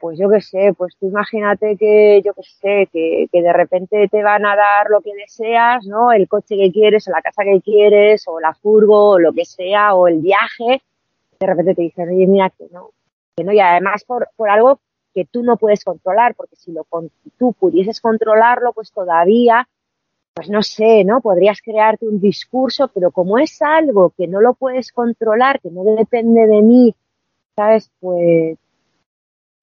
Pues 0.00 0.18
yo 0.18 0.30
qué 0.30 0.40
sé, 0.40 0.72
pues 0.76 0.96
tú 0.98 1.08
imagínate 1.08 1.76
que, 1.76 2.22
yo 2.24 2.32
qué 2.34 2.42
sé, 2.42 2.88
que, 2.92 3.28
que 3.32 3.42
de 3.42 3.52
repente 3.52 4.08
te 4.08 4.22
van 4.22 4.46
a 4.46 4.54
dar 4.54 4.88
lo 4.90 5.00
que 5.00 5.14
deseas, 5.14 5.84
¿no? 5.86 6.12
El 6.12 6.28
coche 6.28 6.56
que 6.56 6.70
quieres, 6.70 7.08
o 7.08 7.10
la 7.10 7.22
casa 7.22 7.42
que 7.44 7.60
quieres, 7.60 8.24
o 8.28 8.38
la 8.38 8.54
furgo, 8.54 9.10
o 9.10 9.18
lo 9.18 9.32
que 9.32 9.44
sea, 9.44 9.94
o 9.94 10.08
el 10.08 10.20
viaje. 10.20 10.82
De 11.40 11.46
repente 11.46 11.74
te 11.74 11.82
dicen, 11.82 12.08
oye, 12.08 12.26
mira, 12.26 12.50
que 12.50 12.66
no, 12.70 12.90
que 13.36 13.44
no, 13.44 13.52
y 13.52 13.60
además 13.60 14.04
por, 14.04 14.28
por 14.36 14.48
algo 14.48 14.80
que 15.14 15.24
tú 15.24 15.42
no 15.42 15.56
puedes 15.56 15.84
controlar, 15.84 16.34
porque 16.34 16.56
si 16.56 16.72
lo, 16.72 16.86
tú 17.38 17.52
pudieses 17.52 18.00
controlarlo, 18.00 18.72
pues 18.72 18.92
todavía, 18.92 19.68
pues 20.34 20.48
no 20.48 20.62
sé, 20.62 21.04
¿no? 21.04 21.20
Podrías 21.20 21.60
crearte 21.60 22.06
un 22.06 22.20
discurso, 22.20 22.88
pero 22.88 23.10
como 23.10 23.38
es 23.38 23.60
algo 23.62 24.12
que 24.16 24.28
no 24.28 24.40
lo 24.40 24.54
puedes 24.54 24.92
controlar, 24.92 25.60
que 25.60 25.70
no 25.70 25.82
depende 25.82 26.46
de 26.46 26.62
mí, 26.62 26.94
¿sabes? 27.56 27.90
Pues 27.98 28.58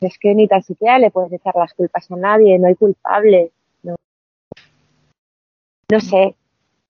es 0.04 0.18
que 0.18 0.34
ni 0.34 0.48
tan 0.48 0.64
siquiera 0.64 1.00
le 1.00 1.12
puedes 1.12 1.34
echar 1.34 1.56
las 1.56 1.74
culpas 1.74 2.10
a 2.12 2.16
nadie, 2.16 2.60
no 2.60 2.68
hay 2.68 2.76
culpable, 2.76 3.52
no, 3.84 3.96
no 5.92 6.00
sé. 6.00 6.36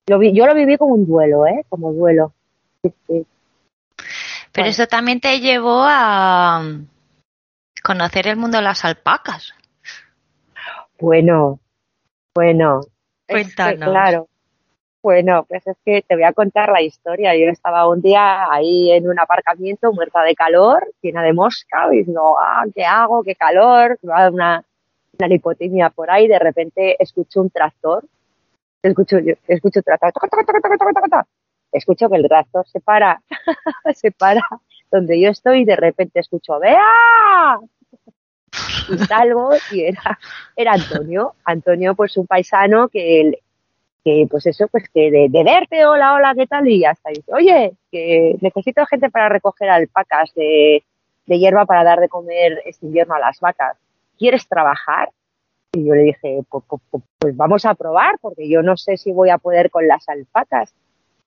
Lo 0.07 0.21
yo 0.21 0.45
lo 0.45 0.53
viví 0.53 0.77
como 0.77 0.95
un 0.95 1.05
duelo, 1.05 1.47
¿eh? 1.47 1.65
Como 1.69 1.93
duelo. 1.93 2.33
Pero 4.51 4.67
eso 4.67 4.87
también 4.87 5.19
te 5.19 5.39
llevó 5.39 5.83
a, 5.85 6.61
conocer 7.83 8.27
el 8.27 8.37
mundo 8.37 8.57
de 8.57 8.63
las 8.63 8.85
alpacas. 8.85 9.53
Bueno, 10.99 11.59
bueno. 12.35 12.81
Cuéntanos. 13.27 13.89
claro. 13.89 14.27
Bueno, 15.03 15.45
pues 15.49 15.67
es 15.67 15.75
que 15.83 16.01
te 16.01 16.15
voy 16.15 16.23
a 16.23 16.31
contar 16.31 16.71
la 16.71 16.81
historia. 16.81 17.35
Yo 17.35 17.47
estaba 17.47 17.89
un 17.89 18.01
día 18.01 18.49
ahí 18.49 18.89
en 18.89 19.09
un 19.09 19.19
aparcamiento 19.19 19.91
muerta 19.91 20.23
de 20.23 20.33
calor, 20.33 20.89
llena 21.01 21.21
de 21.21 21.33
mosca, 21.33 21.89
digo, 21.89 22.39
ah, 22.39 22.63
¿qué 22.73 22.85
hago? 22.85 23.21
¿Qué 23.21 23.35
calor? 23.35 23.99
Va 24.09 24.29
una, 24.29 24.63
una 25.19 25.89
por 25.89 26.09
ahí. 26.09 26.29
De 26.29 26.39
repente 26.39 26.95
escucho 27.03 27.41
un 27.41 27.49
tractor. 27.49 28.05
Escucho, 28.81 29.17
escucho 29.45 29.81
un 29.81 29.83
tractor. 29.83 30.13
Escucho 31.73 32.09
que 32.09 32.15
el 32.15 32.27
tractor 32.29 32.65
se 32.65 32.79
para, 32.79 33.21
se 33.95 34.11
para 34.11 34.41
donde 34.89 35.19
yo 35.19 35.31
estoy 35.31 35.63
y 35.63 35.65
de 35.65 35.75
repente 35.75 36.21
escucho, 36.21 36.59
¡vea! 36.59 37.59
Y 38.89 38.97
salgo 38.99 39.49
y 39.71 39.81
era, 39.81 40.17
era 40.55 40.73
Antonio. 40.73 41.35
Antonio, 41.43 41.93
pues 41.93 42.15
un 42.15 42.25
paisano 42.25 42.87
que, 42.87 43.42
que 44.03 44.27
pues 44.29 44.45
eso, 44.45 44.67
pues 44.67 44.89
que 44.89 45.11
de, 45.11 45.43
verte, 45.43 45.85
hola, 45.85 46.13
hola, 46.13 46.33
¿qué 46.35 46.45
tal? 46.45 46.67
Y 46.67 46.83
hasta 46.83 47.09
dice, 47.09 47.31
oye, 47.33 47.73
que 47.91 48.35
necesito 48.41 48.85
gente 48.85 49.09
para 49.09 49.29
recoger 49.29 49.69
alpacas 49.69 50.33
de, 50.35 50.83
hierba 51.25 51.65
para 51.65 51.83
dar 51.83 51.99
de 51.99 52.09
comer 52.09 52.61
este 52.65 52.85
invierno 52.85 53.15
a 53.15 53.19
las 53.19 53.39
vacas. 53.39 53.77
¿Quieres 54.17 54.47
trabajar? 54.47 55.09
Y 55.71 55.85
yo 55.85 55.95
le 55.95 56.03
dije, 56.03 56.41
pues, 56.49 57.35
vamos 57.35 57.65
a 57.65 57.75
probar, 57.75 58.19
porque 58.21 58.47
yo 58.49 58.61
no 58.61 58.77
sé 58.77 58.97
si 58.97 59.11
voy 59.11 59.29
a 59.29 59.37
poder 59.37 59.71
con 59.71 59.87
las 59.87 60.07
alpacas. 60.09 60.73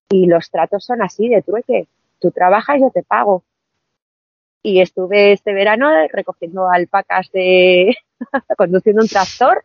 Y 0.08 0.26
los 0.26 0.50
tratos 0.50 0.84
son 0.84 1.02
así, 1.02 1.28
de 1.28 1.42
trueque. 1.42 1.88
Tú 2.20 2.30
trabajas, 2.30 2.80
yo 2.80 2.90
te 2.90 3.02
pago 3.02 3.42
y 4.66 4.80
estuve 4.80 5.30
este 5.30 5.54
verano 5.54 5.88
recogiendo 6.12 6.68
alpacas 6.68 7.30
de 7.30 7.96
conduciendo 8.58 9.00
un 9.00 9.08
tractor 9.08 9.64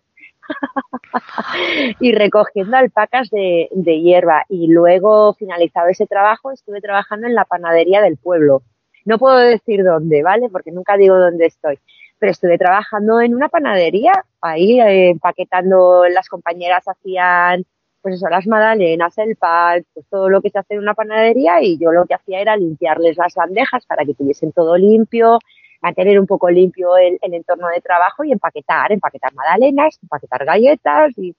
y 2.00 2.12
recogiendo 2.14 2.78
alpacas 2.78 3.30
de, 3.30 3.70
hierba. 4.02 4.46
Y 4.50 4.68
luego 4.68 5.34
finalizado 5.34 5.90
ese 5.90 6.08
trabajo 6.08 6.52
estuve 6.52 6.82
trabajando 6.82 7.28
en 7.28 7.36
la 7.36 7.46
panadería 7.46 8.02
del 8.02 8.18
pueblo. 8.18 8.64
No 9.06 9.18
puedo 9.18 9.38
decir 9.38 9.84
dónde 9.84 10.24
vale 10.24 10.50
porque 10.50 10.72
nunca 10.72 10.98
digo 10.98 11.18
dónde 11.18 11.48
estoy. 11.48 11.80
Pero 12.20 12.32
estuve 12.32 12.58
trabajando 12.58 13.20
en 13.20 13.34
una 13.34 13.50
panadería 13.50 14.14
ahí 14.42 14.80
eh, 14.80 15.10
empaquetando 15.10 16.06
las 16.08 16.30
compañeras 16.30 16.84
hacían 16.88 17.66
pues 18.02 18.16
eso, 18.16 18.28
las 18.30 18.48
magdalenas, 18.48 19.18
el 19.20 19.36
pan, 19.36 19.86
pues 19.94 20.08
todo 20.10 20.28
lo 20.30 20.42
que 20.42 20.50
se 20.50 20.60
hace 20.60 20.74
en 20.74 20.80
una 20.80 20.94
panadería. 20.94 21.62
Y 21.62 21.78
yo 21.78 21.92
lo 21.92 22.06
que 22.06 22.16
hacía 22.16 22.42
era 22.42 22.58
limpiarles 22.58 23.18
las 23.18 23.36
bandejas 23.36 23.86
para 23.86 24.06
que 24.06 24.14
tuviesen 24.14 24.52
todo 24.52 24.78
limpio, 24.78 25.40
mantener 25.82 26.20
un 26.20 26.28
poco 26.28 26.50
limpio 26.50 26.96
el, 26.98 27.18
entorno 27.22 27.68
de 27.68 27.82
trabajo 27.82 28.24
y 28.24 28.32
empaquetar, 28.32 28.92
empaquetar 28.92 29.34
magdalenas, 29.34 30.00
empaquetar 30.02 30.46
galletas 30.46 31.18
y, 31.18 31.36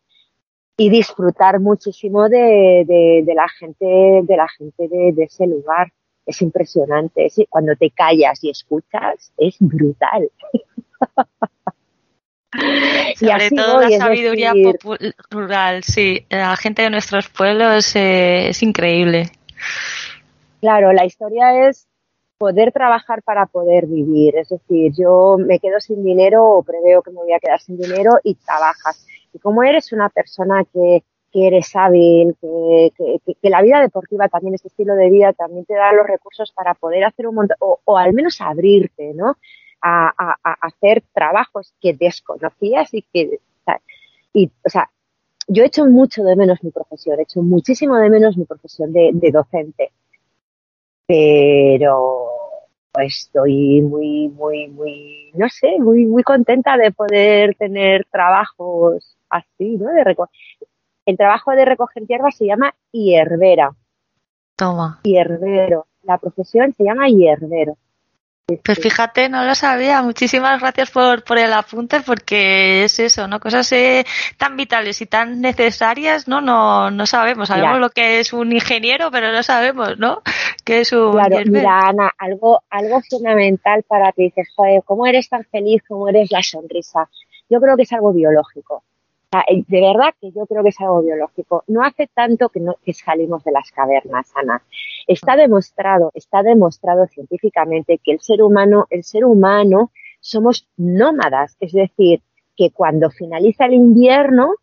y 0.77 0.91
disfrutar 0.91 1.61
muchísimo 1.61 2.29
de, 2.29 2.85
de, 2.87 3.35
la 3.35 3.49
gente, 3.49 3.87
de 3.87 4.37
la 4.37 4.49
gente 4.49 4.89
de, 4.89 5.13
de 5.13 5.25
ese 5.25 5.47
lugar. 5.47 5.93
Es 6.25 6.41
impresionante. 6.41 7.29
cuando 7.49 7.75
te 7.75 7.91
callas 7.91 8.45
y 8.45 8.51
escuchas, 8.51 9.33
es 9.37 9.57
brutal. 9.59 10.31
Sobre 13.17 13.51
todo 13.51 13.81
la 13.81 13.99
sabiduría 13.99 14.53
rural, 15.31 15.83
sí. 15.83 16.25
La 16.29 16.57
gente 16.57 16.83
de 16.83 16.91
nuestros 16.91 17.29
pueblos 17.29 17.97
eh, 17.97 18.51
es 18.51 18.63
increíble. 18.63 19.33
Claro, 20.61 20.93
la 20.93 21.07
historia 21.07 21.69
es 21.69 21.89
poder 22.43 22.73
trabajar 22.73 23.23
para 23.23 23.47
poder 23.47 23.87
vivir. 23.87 24.37
Es 24.37 24.49
decir, 24.49 24.93
yo 24.99 25.37
me 25.39 25.61
quedo 25.61 25.79
sin 25.79 26.03
dinero 26.03 26.45
o 26.45 26.65
preveo 26.65 27.01
que 27.01 27.13
me 27.13 27.19
voy 27.19 27.33
a 27.33 27.39
quedar 27.39 27.61
sin 27.61 27.79
dinero 27.79 28.11
y 28.25 28.35
trabajas. 28.35 29.07
Y 29.33 29.39
como 29.39 29.63
eres 29.63 29.93
una 29.93 30.09
persona 30.09 30.65
que, 30.65 31.05
que 31.31 31.47
eres 31.47 31.71
hábil, 31.77 32.35
que, 32.41 32.93
que, 33.41 33.49
la 33.49 33.63
vida 33.63 33.81
deportiva 33.81 34.29
también, 34.29 34.55
este 34.55 34.67
estilo 34.67 34.97
de 34.97 35.09
vida 35.09 35.33
también 35.33 35.65
te 35.67 35.75
da 35.75 35.93
los 35.93 36.05
recursos 36.05 36.51
para 36.51 36.75
poder 36.75 37.05
hacer 37.05 37.29
un 37.29 37.37
montón, 37.37 37.57
o, 37.61 37.79
o 37.85 37.97
al 37.97 38.13
menos 38.13 38.41
abrirte, 38.41 39.13
¿no? 39.15 39.37
a, 39.83 40.37
hacer 40.61 41.05
trabajos 41.13 41.75
que 41.81 41.95
desconocías 41.95 42.93
y 42.93 43.03
que, 43.03 43.39
y, 44.33 44.51
o 44.65 44.69
sea, 44.69 44.91
yo 45.47 45.63
he 45.63 45.67
hecho 45.67 45.87
mucho 45.87 46.25
de 46.25 46.35
menos 46.35 46.59
mi 46.65 46.73
profesión, 46.73 47.21
he 47.21 47.23
hecho 47.23 47.41
muchísimo 47.41 47.97
de 47.99 48.11
menos 48.11 48.37
mi 48.37 48.47
profesión 48.47 48.93
de, 48.93 49.31
docente, 49.33 49.93
pero 51.07 52.29
estoy 53.01 53.83
muy, 53.83 54.29
muy, 54.29 54.69
muy, 54.69 55.31
no 55.35 55.49
sé, 55.49 55.79
muy, 55.79 56.07
muy 56.07 56.23
contenta 56.23 56.77
de 56.77 56.93
poder 56.93 57.55
tener 57.57 58.07
trabajos 58.11 59.17
así, 59.31 59.77
¿no? 59.79 59.91
De 59.93 60.05
el 61.07 61.17
trabajo 61.17 61.53
de 61.53 61.65
recoger 61.65 62.07
hierba 62.07 62.31
se 62.31 62.47
llama 62.47 62.75
hierbera. 62.93 63.75
Toma. 64.57 65.01
Hierbero. 65.03 65.87
La 66.03 66.19
profesión 66.19 66.73
se 66.75 66.85
llama 66.85 67.09
hierbero. 67.09 67.77
Pues 68.47 68.79
fíjate, 68.79 69.29
no 69.29 69.45
lo 69.45 69.55
sabía. 69.55 70.03
Muchísimas 70.03 70.61
gracias 70.61 70.91
por, 70.91 71.23
por 71.23 71.39
el 71.39 71.53
apunte, 71.53 72.01
porque 72.01 72.85
es 72.85 72.99
eso, 72.99 73.29
¿no? 73.29 73.39
Cosas 73.39 73.71
eh, 73.73 74.05
tan 74.37 74.57
vitales 74.57 75.01
y 75.01 75.07
tan 75.07 75.41
necesarias, 75.41 76.27
¿no? 76.27 76.41
No, 76.41 76.91
no 76.91 77.07
sabemos. 77.07 77.49
Sabemos 77.49 77.79
lo 77.79 77.91
que 77.91 78.19
es 78.19 78.33
un 78.33 78.53
ingeniero, 78.53 79.11
pero 79.13 79.33
no 79.33 79.43
sabemos, 79.43 79.97
¿no? 79.99 80.23
Que 80.65 80.81
es 80.81 80.93
un. 80.93 81.13
Claro, 81.13 81.39
mira, 81.47 81.89
Ana, 81.89 82.13
algo, 82.19 82.63
algo 82.69 83.01
fundamental 83.09 83.85
para 83.85 84.11
que 84.13 84.25
dices, 84.25 84.49
joder, 84.55 84.83
¿cómo 84.85 85.07
eres 85.07 85.29
tan 85.29 85.45
feliz? 85.45 85.83
¿Cómo 85.87 86.09
eres 86.09 86.31
la 86.33 86.43
sonrisa? 86.43 87.09
Yo 87.49 87.61
creo 87.61 87.77
que 87.77 87.83
es 87.83 87.93
algo 87.93 88.13
biológico. 88.13 88.83
Eh, 89.33 89.65
de 89.67 89.81
verdad 89.81 90.15
que 90.21 90.31
yo 90.31 90.47
creo 90.47 90.63
que 90.63 90.69
es 90.69 90.81
algo 90.81 91.03
biológico. 91.03 91.65
No 91.67 91.83
hace 91.83 92.07
tanto 92.07 92.51
que, 92.51 92.61
no, 92.61 92.77
que 92.85 92.93
salimos 92.93 93.43
de 93.45 93.53
las 93.53 93.71
cavernas, 93.71 94.31
Ana. 94.35 94.63
Está 95.07 95.37
demostrado, 95.37 96.11
está 96.15 96.43
demostrado 96.43 97.07
científicamente 97.07 97.99
que 97.99 98.13
el 98.13 98.21
ser 98.21 98.43
humano, 98.43 98.87
el 98.91 99.05
ser 99.05 99.25
humano 99.25 99.91
somos 100.21 100.69
nómadas, 100.77 101.57
es 101.61 101.73
decir, 101.73 102.23
que 102.57 102.71
cuando 102.71 103.11
finaliza 103.11 103.65
el 103.65 103.75
invierno 103.75 104.55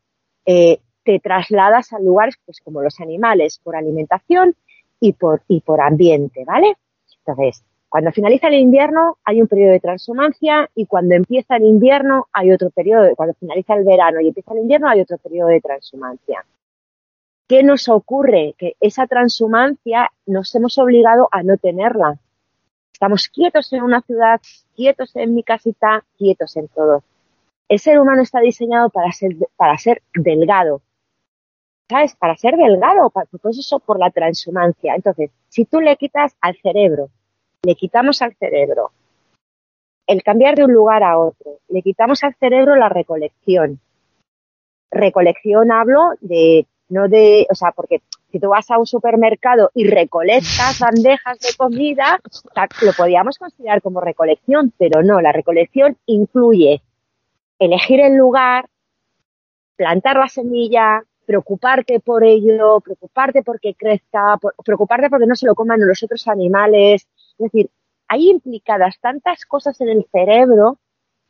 eh, 0.46 0.80
te 1.04 1.20
trasladas 1.20 1.92
a 1.92 2.00
lugares 2.00 2.36
pues 2.46 2.62
como 2.62 2.82
los 2.82 3.00
animales 3.00 3.60
por 3.64 3.76
alimentación 3.76 4.56
y 5.00 5.14
por 5.14 5.42
y 5.48 5.62
por 5.62 5.82
ambiente, 5.82 6.46
¿vale? 6.46 6.78
Entonces, 7.26 7.64
cuando 7.90 8.12
finaliza 8.12 8.48
el 8.48 8.54
invierno 8.54 9.18
hay 9.26 9.42
un 9.42 9.48
periodo 9.48 9.72
de 9.72 9.80
transhumancia 9.80 10.70
y 10.76 10.86
cuando 10.86 11.16
empieza 11.16 11.56
el 11.56 11.64
invierno 11.64 12.28
hay 12.32 12.52
otro 12.52 12.70
periodo, 12.70 13.16
cuando 13.16 13.34
finaliza 13.34 13.74
el 13.74 13.84
verano 13.84 14.22
y 14.22 14.28
empieza 14.28 14.54
el 14.54 14.60
invierno 14.60 14.90
hay 14.90 15.02
otro 15.02 15.18
periodo 15.18 15.50
de 15.50 15.60
transhumancia. 15.60 16.46
¿Qué 17.48 17.64
nos 17.64 17.90
ocurre? 17.90 18.54
Que 18.60 18.76
esa 18.80 19.08
transhumancia 19.08 20.12
nos 20.28 20.54
hemos 20.54 20.78
obligado 20.78 21.30
a 21.32 21.42
no 21.42 21.58
tenerla. 21.58 22.20
Estamos 22.94 23.28
quietos 23.28 23.74
en 23.74 23.82
una 23.82 24.02
ciudad, 24.02 24.40
quietos 24.76 25.16
en 25.16 25.34
mi 25.34 25.42
casita, 25.42 26.06
quietos 26.16 26.56
en 26.58 26.68
todo. 26.68 27.04
El 27.68 27.80
ser 27.80 28.00
humano 28.00 28.22
está 28.22 28.40
diseñado 28.40 28.92
para 28.92 29.12
ser, 29.12 29.36
para 29.56 29.76
ser 29.80 30.04
delgado. 30.14 30.82
¿Sabes? 31.90 32.16
Para 32.16 32.36
ser 32.38 32.56
delgado, 32.56 33.12
pues 33.42 33.58
eso 33.58 33.80
por 33.80 33.98
la 33.98 34.12
transhumancia. 34.12 34.94
Entonces, 34.94 35.32
si 35.48 35.66
tú 35.66 35.82
le 35.82 35.98
quitas 35.98 36.36
al 36.42 36.56
cerebro 36.62 37.10
le 37.64 37.76
quitamos 37.76 38.22
al 38.22 38.36
cerebro 38.36 38.92
el 40.08 40.24
cambiar 40.24 40.56
de 40.56 40.66
un 40.66 40.74
lugar 40.74 41.04
a 41.04 41.20
otro, 41.20 41.60
le 41.68 41.84
quitamos 41.84 42.24
al 42.24 42.34
cerebro 42.34 42.76
la 42.76 42.90
recolección. 42.90 43.80
Recolección 44.90 45.72
hablo 45.72 46.14
de, 46.20 46.66
no 46.88 47.08
de, 47.08 47.46
o 47.52 47.54
sea, 47.54 47.72
porque 47.74 48.02
si 48.32 48.40
tú 48.40 48.50
vas 48.50 48.72
a 48.72 48.80
un 48.80 48.88
supermercado 48.88 49.70
y 49.76 49.88
recolectas 49.88 50.80
bandejas 50.80 51.40
de 51.40 51.50
comida, 51.56 52.20
lo 52.82 52.94
podríamos 52.94 53.38
considerar 53.38 53.84
como 53.84 54.02
recolección, 54.02 54.74
pero 54.80 55.04
no, 55.04 55.22
la 55.22 55.32
recolección 55.32 55.96
incluye 56.08 56.82
elegir 57.60 58.00
el 58.00 58.16
lugar, 58.16 58.68
plantar 59.76 60.18
la 60.18 60.28
semilla, 60.28 61.04
preocuparte 61.28 62.00
por 62.00 62.24
ello, 62.24 62.80
preocuparte 62.80 63.44
porque 63.44 63.76
crezca, 63.76 64.40
preocuparte 64.66 65.10
porque 65.10 65.28
no 65.28 65.36
se 65.36 65.46
lo 65.46 65.54
coman 65.54 65.86
los 65.86 66.02
otros 66.02 66.28
animales, 66.28 67.08
es 67.40 67.52
decir, 67.52 67.70
hay 68.10 68.30
implicadas 68.30 69.00
tantas 69.00 69.46
cosas 69.46 69.80
en 69.82 69.90
el 69.90 70.06
cerebro, 70.12 70.78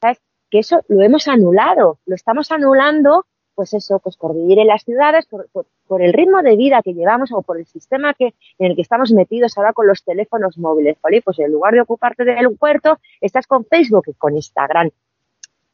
¿sabes? 0.02 0.20
Que 0.50 0.60
eso 0.60 0.82
lo 0.88 1.04
hemos 1.04 1.28
anulado, 1.28 2.00
lo 2.06 2.16
estamos 2.16 2.52
anulando, 2.52 3.28
pues 3.54 3.74
eso, 3.74 4.00
pues 4.00 4.18
por 4.18 4.34
vivir 4.34 4.58
en 4.58 4.68
las 4.68 4.84
ciudades, 4.84 5.28
por, 5.28 5.48
por, 5.86 6.02
el 6.02 6.14
ritmo 6.14 6.42
de 6.42 6.56
vida 6.56 6.82
que 6.82 6.94
llevamos 6.94 7.32
o 7.32 7.44
por 7.44 7.60
el 7.60 7.68
sistema 7.68 8.14
que, 8.14 8.34
en 8.58 8.72
el 8.72 8.76
que 8.76 8.82
estamos 8.82 9.12
metidos 9.12 9.58
ahora 9.58 9.74
con 9.74 9.86
los 9.86 10.04
teléfonos 10.04 10.58
móviles, 10.58 10.98
¿vale? 11.04 11.22
Pues 11.22 11.38
en 11.40 11.52
lugar 11.52 11.74
de 11.74 11.82
ocuparte 11.82 12.24
del 12.24 12.58
puerto, 12.58 12.98
estás 13.22 13.46
con 13.46 13.66
Facebook 13.66 14.06
y 14.08 14.14
con 14.14 14.36
Instagram. 14.36 14.90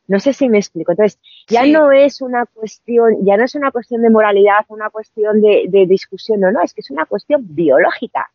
No 0.08 0.20
sé 0.20 0.34
si 0.34 0.50
me 0.50 0.58
explico. 0.58 0.92
Entonces, 0.92 1.20
ya 1.48 1.66
no 1.66 1.92
es 1.92 2.22
una 2.22 2.46
cuestión, 2.46 3.24
ya 3.24 3.38
no 3.38 3.46
es 3.46 3.56
una 3.56 3.72
cuestión 3.72 4.02
de 4.02 4.10
moralidad, 4.10 4.66
una 4.68 4.90
cuestión 4.90 5.42
de, 5.42 5.66
de 5.70 5.86
discusión, 5.86 6.42
no, 6.42 6.52
no, 6.52 6.62
es 6.62 6.74
que 6.74 6.82
es 6.82 6.92
una 6.92 7.06
cuestión 7.06 7.44
biológica, 7.56 8.32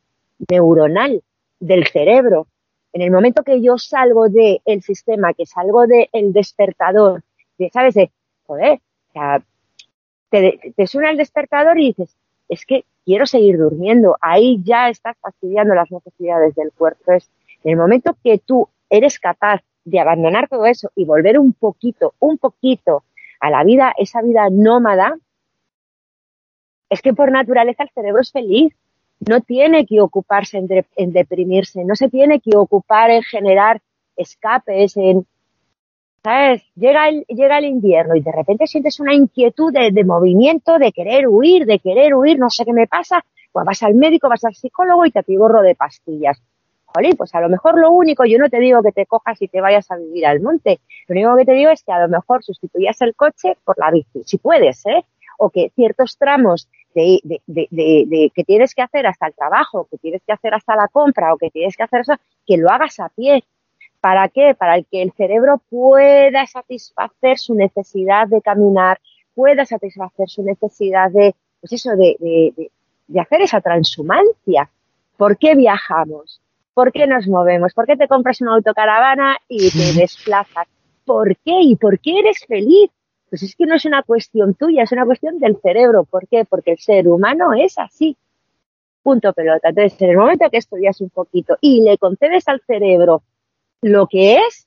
neuronal 0.49 1.23
del 1.61 1.87
cerebro. 1.87 2.49
En 2.93 3.03
el 3.03 3.11
momento 3.11 3.45
que 3.45 3.63
yo 3.63 3.79
salgo 3.79 4.29
del 4.29 4.61
el 4.65 4.83
sistema, 4.83 5.33
que 5.35 5.47
salgo 5.47 5.87
del 5.87 6.09
el 6.13 6.33
despertador, 6.33 7.23
de, 7.59 7.71
¿sabes? 7.71 7.95
De, 7.95 8.11
joder, 8.47 8.81
o 9.11 9.13
sea, 9.13 9.43
te, 10.31 10.73
te 10.77 10.87
suena 10.87 11.11
el 11.11 11.17
despertador 11.17 11.79
y 11.79 11.89
dices, 11.89 12.17
es 12.49 12.67
que 12.67 12.85
quiero 13.05 13.27
seguir 13.27 13.59
durmiendo. 13.59 14.17
Ahí 14.21 14.61
ya 14.65 14.89
estás 14.89 15.17
fastidiando 15.21 15.75
las 15.75 15.91
necesidades 15.91 16.55
del 16.57 16.73
cuerpo. 16.73 17.01
Entonces, 17.03 17.31
en 17.63 17.73
el 17.73 17.77
momento 17.77 18.17
que 18.25 18.39
tú 18.39 18.69
eres 18.89 19.19
capaz 19.21 19.63
de 19.85 20.01
abandonar 20.01 20.49
todo 20.49 20.67
eso 20.67 20.91
y 20.95 21.05
volver 21.05 21.39
un 21.39 21.53
poquito, 21.53 22.15
un 22.19 22.39
poquito 22.39 23.05
a 23.39 23.51
la 23.51 23.65
vida, 23.65 23.95
esa 23.97 24.21
vida 24.21 24.49
nómada, 24.51 25.17
es 26.89 27.03
que 27.03 27.15
por 27.15 27.31
naturaleza 27.31 27.85
el 27.85 27.91
cerebro 27.91 28.21
es 28.21 28.33
feliz 28.33 28.75
no 29.21 29.41
tiene 29.41 29.87
que 29.87 30.01
ocuparse 30.01 30.59
en, 30.97 31.13
deprimirse, 31.13 31.85
no 31.85 31.95
se 31.95 32.09
tiene 32.09 32.41
que 32.41 32.57
ocupar 32.57 33.11
en 33.11 33.23
generar 33.23 33.81
escapes, 34.17 34.97
en, 34.97 35.27
¿sabes? 36.23 36.63
Llega 36.75 37.09
el, 37.09 37.25
llega 37.29 37.59
el 37.59 37.67
invierno 37.67 38.17
y 38.17 38.23
de 38.23 38.33
repente 38.33 38.67
sientes 38.67 38.99
una 38.99 39.15
inquietud 39.15 39.73
de, 39.73 40.05
movimiento, 40.05 40.79
de 40.79 40.93
querer 40.93 41.29
huir, 41.29 41.67
de 41.67 41.79
querer 41.79 42.15
huir, 42.15 42.39
no 42.39 42.49
sé 42.49 42.65
qué 42.65 42.73
me 42.73 42.87
pasa, 42.87 43.25
pues 43.53 43.67
vas 43.67 43.83
al 43.83 43.95
médico, 43.95 44.29
vas 44.29 44.45
al 44.45 44.55
psicólogo 44.55 45.05
y 45.05 45.11
te 45.11 45.23
gorro 45.29 45.63
de 45.63 45.75
pastillas. 45.75 46.43
Jolín, 46.87 47.17
pues 47.17 47.33
a 47.35 47.41
lo 47.41 47.49
mejor 47.49 47.79
lo 47.79 47.93
único, 47.93 48.25
yo 48.25 48.39
no 48.39 48.49
te 48.49 48.59
digo 48.59 48.83
que 48.83 48.91
te 48.91 49.07
cojas 49.07 49.41
y 49.41 49.47
te 49.47 49.61
vayas 49.61 49.89
a 49.93 49.97
vivir 49.97 50.27
al 50.27 50.41
monte, 50.41 50.81
lo 51.07 51.13
único 51.15 51.37
que 51.37 51.45
te 51.45 51.53
digo 51.53 51.71
es 51.71 51.85
que 51.85 51.93
a 51.93 52.01
lo 52.01 52.09
mejor 52.09 52.43
sustituyas 52.43 53.01
el 53.03 53.15
coche 53.15 53.57
por 53.65 53.79
la 53.79 53.93
bici, 53.93 54.25
si 54.25 54.39
puedes, 54.39 54.85
¿eh? 54.87 55.05
O 55.39 55.51
que 55.51 55.71
ciertos 55.77 56.19
tramos 56.19 56.69
de, 56.95 57.21
de, 57.25 57.69
de, 57.71 58.33
que 58.35 58.45
tienes 58.45 58.75
que 58.75 58.83
hacer 58.83 59.07
hasta 59.07 59.27
el 59.27 59.35
trabajo, 59.35 59.87
que 59.91 59.99
tienes 59.99 60.23
que 60.27 60.33
hacer 60.33 60.55
hasta 60.55 60.77
la 60.77 60.89
compra 60.89 61.33
o 61.33 61.39
que 61.39 61.51
tienes 61.51 61.77
que 61.77 61.83
hacer 61.83 62.01
eso, 62.01 62.15
que 62.47 62.57
lo 62.57 62.71
hagas 62.71 62.99
a 63.01 63.09
pie. 63.09 63.45
¿Para 64.01 64.29
qué? 64.29 64.55
Para 64.55 64.83
que 64.83 65.03
el 65.03 65.13
cerebro 65.13 65.61
pueda 65.69 66.47
satisfacer 66.47 67.39
su 67.39 67.55
necesidad 67.55 68.27
de 68.29 68.41
caminar, 68.41 68.99
pueda 69.35 69.65
satisfacer 69.67 70.29
su 70.29 70.43
necesidad 70.43 71.11
de, 71.11 71.35
pues 71.61 71.73
eso, 71.73 71.91
de, 71.91 72.17
de, 72.19 72.71
de 73.07 73.21
hacer 73.21 73.43
esa 73.43 73.61
transhumancia. 73.61 74.71
¿Por 75.17 75.37
qué 75.37 75.55
viajamos? 75.55 76.41
¿Por 76.73 76.93
qué 76.93 77.07
nos 77.07 77.27
movemos? 77.27 77.75
¿Por 77.75 77.87
qué 77.87 77.97
te 77.97 78.09
compras 78.09 78.41
una 78.41 78.55
autocaravana 78.55 79.37
y 79.49 79.71
te 79.71 79.93
desplazas? 80.01 80.67
¿Por 81.05 81.37
qué? 81.37 81.61
¿Y 81.61 81.77
por 81.77 81.99
qué 81.99 82.21
eres 82.21 82.39
feliz? 82.47 82.91
Pues 83.31 83.45
es 83.45 83.55
que 83.55 83.65
no 83.65 83.77
es 83.77 83.85
una 83.85 84.03
cuestión 84.03 84.55
tuya, 84.55 84.83
es 84.83 84.93
una 84.93 85.07
cuestión 85.07 85.39
del 85.39 85.57
cerebro. 85.63 86.05
¿Por 86.05 86.27
qué? 86.27 86.45
Porque 86.45 86.73
el 86.73 86.79
ser 86.79 87.07
humano 87.09 87.55
es 87.55 87.79
así. 87.79 88.17
Punto 89.03 89.33
pelota. 89.33 89.69
Entonces, 89.69 90.03
en 90.03 90.11
el 90.11 90.17
momento 90.17 90.51
que 90.51 90.59
estudias 90.59 91.01
un 91.01 91.11
poquito 91.11 91.57
y 91.61 91.81
le 91.83 91.97
concedes 91.97 92.47
al 92.49 92.61
cerebro 92.67 93.23
lo 93.83 94.09
que 94.09 94.37
es, 94.37 94.67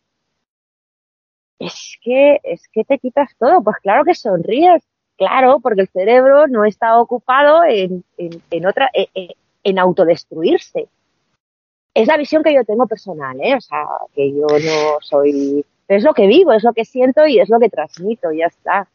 es 1.60 1.98
que, 2.02 2.40
es 2.44 2.68
que 2.70 2.86
te 2.86 2.98
quitas 3.00 3.36
todo. 3.38 3.62
Pues 3.62 3.78
claro 3.82 4.06
que 4.06 4.16
sonríes. 4.16 4.82
Claro, 5.18 5.60
porque 5.60 5.82
el 5.82 5.90
cerebro 5.90 6.48
no 6.48 6.66
está 6.66 7.00
ocupado 7.00 7.64
en, 7.66 8.04
en, 8.18 8.66
otra, 8.66 8.90
en, 8.94 9.30
en 9.64 9.80
autodestruirse. 9.80 10.88
Es 11.94 12.08
la 12.08 12.18
visión 12.18 12.44
que 12.44 12.54
yo 12.54 12.64
tengo 12.64 12.88
personal, 12.88 13.40
¿eh? 13.42 13.56
O 13.56 13.62
sea, 13.62 13.86
que 14.16 14.32
yo 14.32 14.48
no 14.48 14.98
soy 15.02 15.64
es 15.88 16.04
lo 16.04 16.14
que 16.14 16.28
vivo, 16.28 16.54
es 16.54 16.64
lo 16.64 16.74
que 16.74 16.86
siento 16.86 17.26
y 17.26 17.40
es 17.40 17.50
lo 17.50 17.60
que 17.60 17.70
transmito, 17.70 18.32
ya 18.32 18.48
está. 18.48 18.88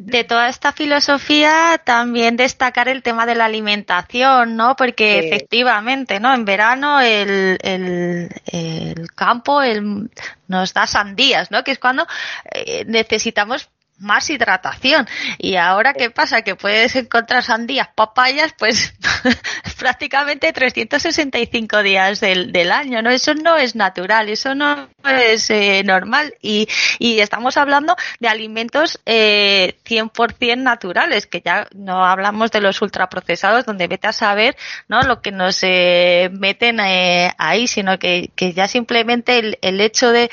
de 0.00 0.24
toda 0.24 0.48
esta 0.48 0.72
filosofía 0.72 1.78
también 1.84 2.38
destacar 2.38 2.88
el 2.88 3.02
tema 3.02 3.26
de 3.26 3.34
la 3.34 3.44
alimentación, 3.44 4.56
¿no? 4.56 4.74
Porque 4.74 5.18
efectivamente, 5.18 6.20
¿no? 6.20 6.32
En 6.32 6.46
verano 6.46 7.00
el, 7.02 7.58
el, 7.60 9.08
campo 9.14 9.60
el, 9.60 10.10
nos 10.48 10.72
da 10.72 10.86
sandías, 10.86 11.50
¿no? 11.50 11.62
Que 11.64 11.72
es 11.72 11.78
cuando 11.78 12.06
eh, 12.50 12.84
necesitamos 12.86 13.68
más 14.00 14.28
hidratación. 14.30 15.06
Y 15.38 15.56
ahora, 15.56 15.94
¿qué 15.94 16.10
pasa? 16.10 16.42
Que 16.42 16.56
puedes 16.56 16.96
encontrar 16.96 17.44
sandías, 17.44 17.88
papayas, 17.94 18.54
pues 18.58 18.94
prácticamente 19.78 20.52
365 20.52 21.82
días 21.82 22.20
del, 22.20 22.52
del, 22.52 22.72
año, 22.72 23.02
¿no? 23.02 23.10
Eso 23.10 23.34
no 23.34 23.56
es 23.56 23.76
natural, 23.76 24.28
eso 24.28 24.54
no 24.54 24.88
es 25.04 25.50
eh, 25.50 25.82
normal. 25.84 26.34
Y, 26.40 26.68
y 26.98 27.20
estamos 27.20 27.56
hablando 27.56 27.96
de 28.18 28.28
alimentos 28.28 29.00
eh, 29.06 29.78
100% 29.84 30.58
naturales, 30.58 31.26
que 31.26 31.42
ya 31.44 31.68
no 31.74 32.04
hablamos 32.04 32.50
de 32.50 32.60
los 32.60 32.80
ultraprocesados, 32.82 33.64
donde 33.66 33.86
vete 33.86 34.08
a 34.08 34.12
saber, 34.12 34.56
¿no? 34.88 35.02
Lo 35.02 35.20
que 35.20 35.32
nos 35.32 35.58
eh, 35.62 36.30
meten 36.32 36.80
eh, 36.80 37.32
ahí, 37.38 37.66
sino 37.66 37.98
que, 37.98 38.30
que 38.34 38.52
ya 38.52 38.68
simplemente 38.68 39.38
el, 39.38 39.58
el 39.62 39.80
hecho 39.80 40.10
de 40.10 40.30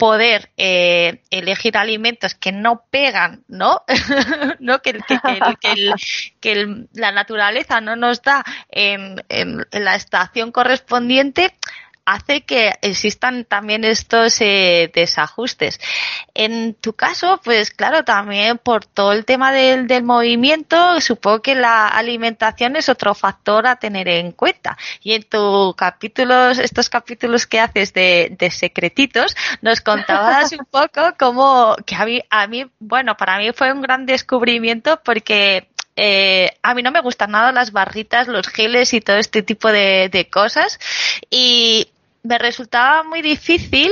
poder 0.00 0.48
eh, 0.56 1.20
elegir 1.28 1.76
alimentos 1.76 2.34
que 2.34 2.52
no 2.52 2.84
pegan, 2.90 3.09
¿no? 3.48 3.82
¿No? 4.60 4.82
Que, 4.82 4.92
que, 4.92 5.18
que, 5.60 5.94
que 6.40 6.86
la 6.92 7.12
naturaleza 7.12 7.80
no 7.80 7.96
nos 7.96 8.22
da 8.22 8.44
en, 8.70 9.24
en, 9.28 9.66
la 9.72 9.94
estación 9.94 10.52
correspondiente, 10.52 11.54
hace 12.04 12.42
que 12.42 12.72
existan 12.82 13.44
también 13.44 13.84
estos 13.84 14.40
eh, 14.40 14.90
desajustes. 14.94 15.80
En 16.34 16.74
tu 16.74 16.94
caso, 16.94 17.40
pues 17.44 17.70
claro, 17.70 18.04
también 18.04 18.58
por 18.58 18.84
todo 18.84 19.12
el 19.12 19.24
tema 19.24 19.52
del, 19.52 19.86
del, 19.86 20.02
movimiento, 20.02 21.00
supongo 21.00 21.42
que 21.42 21.54
la 21.54 21.88
alimentación 21.88 22.76
es 22.76 22.88
otro 22.88 23.14
factor 23.14 23.66
a 23.66 23.76
tener 23.76 24.08
en 24.08 24.32
cuenta. 24.32 24.76
Y 25.02 25.12
en 25.12 25.22
tus 25.24 25.74
capítulos, 25.76 26.58
estos 26.58 26.88
capítulos 26.88 27.46
que 27.46 27.60
haces 27.60 27.92
de, 27.92 28.34
de 28.38 28.50
secretitos, 28.50 29.36
nos 29.62 29.80
contabas 29.80 30.52
un 30.58 30.66
poco 30.70 31.14
cómo, 31.18 31.76
que 31.86 31.94
a 31.94 32.04
mí, 32.04 32.22
a 32.30 32.46
mí, 32.46 32.66
bueno, 32.78 33.16
para 33.16 33.38
mí 33.38 33.52
fue 33.52 33.72
un 33.72 33.82
gran 33.82 34.06
descubrimiento 34.06 35.00
porque 35.04 35.68
eh, 35.96 36.50
a 36.62 36.74
mí 36.74 36.82
no 36.82 36.90
me 36.90 37.00
gustan 37.00 37.32
nada 37.32 37.52
las 37.52 37.72
barritas, 37.72 38.28
los 38.28 38.48
geles 38.48 38.94
y 38.94 39.00
todo 39.00 39.16
este 39.16 39.42
tipo 39.42 39.70
de, 39.70 40.08
de 40.10 40.28
cosas. 40.28 40.78
Y 41.30 41.88
me 42.22 42.38
resultaba 42.38 43.02
muy 43.02 43.22
difícil 43.22 43.90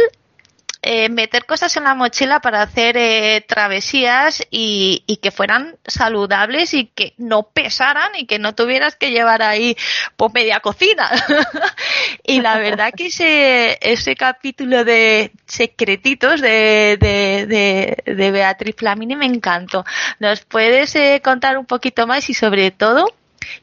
eh, 0.80 1.08
meter 1.08 1.44
cosas 1.44 1.76
en 1.76 1.84
la 1.84 1.94
mochila 1.94 2.40
para 2.40 2.62
hacer 2.62 2.96
eh, 2.96 3.44
travesías 3.46 4.46
y, 4.50 5.18
que 5.20 5.32
fueran 5.32 5.76
saludables 5.84 6.72
y 6.72 6.86
que 6.86 7.14
no 7.16 7.48
pesaran 7.48 8.14
y 8.14 8.26
que 8.26 8.38
no 8.38 8.54
tuvieras 8.54 8.94
que 8.94 9.10
llevar 9.10 9.42
ahí 9.42 9.76
pues, 10.16 10.32
media 10.32 10.60
cocina. 10.60 11.10
y 12.22 12.40
la 12.40 12.58
verdad 12.58 12.92
que 12.96 13.06
ese, 13.06 13.78
ese 13.80 14.14
capítulo 14.14 14.84
de 14.84 15.32
secretitos 15.46 16.40
de, 16.40 16.96
de, 17.00 17.46
de, 17.46 18.14
de 18.14 18.30
Beatriz 18.30 18.76
Flamini 18.76 19.16
me 19.16 19.26
encantó. 19.26 19.84
¿Nos 20.20 20.42
puedes 20.44 20.94
eh, 20.94 21.20
contar 21.24 21.58
un 21.58 21.66
poquito 21.66 22.06
más 22.06 22.30
y 22.30 22.34
sobre 22.34 22.70
todo 22.70 23.12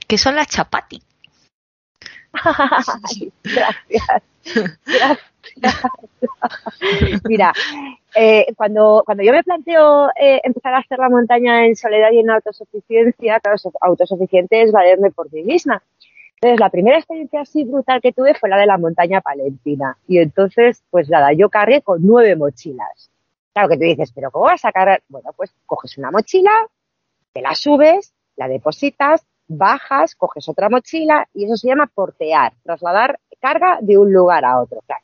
qué 0.07 0.17
son 0.17 0.35
las 0.35 0.47
chapati? 0.47 1.01
Gracias. 3.43 4.21
Gracias. 4.85 5.19
Mira, 7.29 7.53
eh, 8.15 8.47
cuando, 8.55 9.03
cuando 9.05 9.23
yo 9.23 9.31
me 9.31 9.43
planteo 9.43 10.09
eh, 10.19 10.41
empezar 10.43 10.73
a 10.73 10.79
hacer 10.79 10.99
la 10.99 11.09
montaña 11.09 11.65
en 11.65 11.75
soledad 11.75 12.11
y 12.11 12.19
en 12.19 12.29
autosuficiencia, 12.29 13.39
claro, 13.39 13.57
autosuficiente 13.81 14.61
es 14.61 14.71
valerme 14.71 15.11
por 15.11 15.31
mí 15.31 15.43
misma. 15.43 15.81
Entonces, 16.35 16.59
la 16.59 16.69
primera 16.69 16.97
experiencia 16.97 17.41
así 17.41 17.63
brutal 17.63 18.01
que 18.01 18.11
tuve 18.11 18.33
fue 18.35 18.49
la 18.49 18.57
de 18.57 18.65
la 18.65 18.77
montaña 18.77 19.21
palentina. 19.21 19.97
Y 20.07 20.19
entonces, 20.19 20.83
pues 20.89 21.09
nada, 21.09 21.33
yo 21.33 21.49
cargué 21.49 21.81
con 21.81 22.05
nueve 22.05 22.35
mochilas. 22.35 23.09
Claro 23.53 23.69
que 23.69 23.77
tú 23.77 23.83
dices, 23.83 24.11
pero 24.13 24.31
¿cómo 24.31 24.45
vas 24.45 24.65
a 24.65 24.71
cargar? 24.71 25.01
Bueno, 25.07 25.31
pues 25.35 25.55
coges 25.65 25.97
una 25.97 26.11
mochila, 26.11 26.51
te 27.31 27.41
la 27.41 27.55
subes, 27.55 28.13
la 28.35 28.49
depositas, 28.49 29.25
bajas, 29.47 30.15
coges 30.15 30.49
otra 30.49 30.69
mochila 30.69 31.27
y 31.33 31.45
eso 31.45 31.55
se 31.55 31.69
llama 31.69 31.89
portear, 31.93 32.53
trasladar 32.63 33.19
carga 33.39 33.77
de 33.81 33.97
un 33.97 34.11
lugar 34.11 34.43
a 34.43 34.61
otro. 34.61 34.81
Claro. 34.85 35.03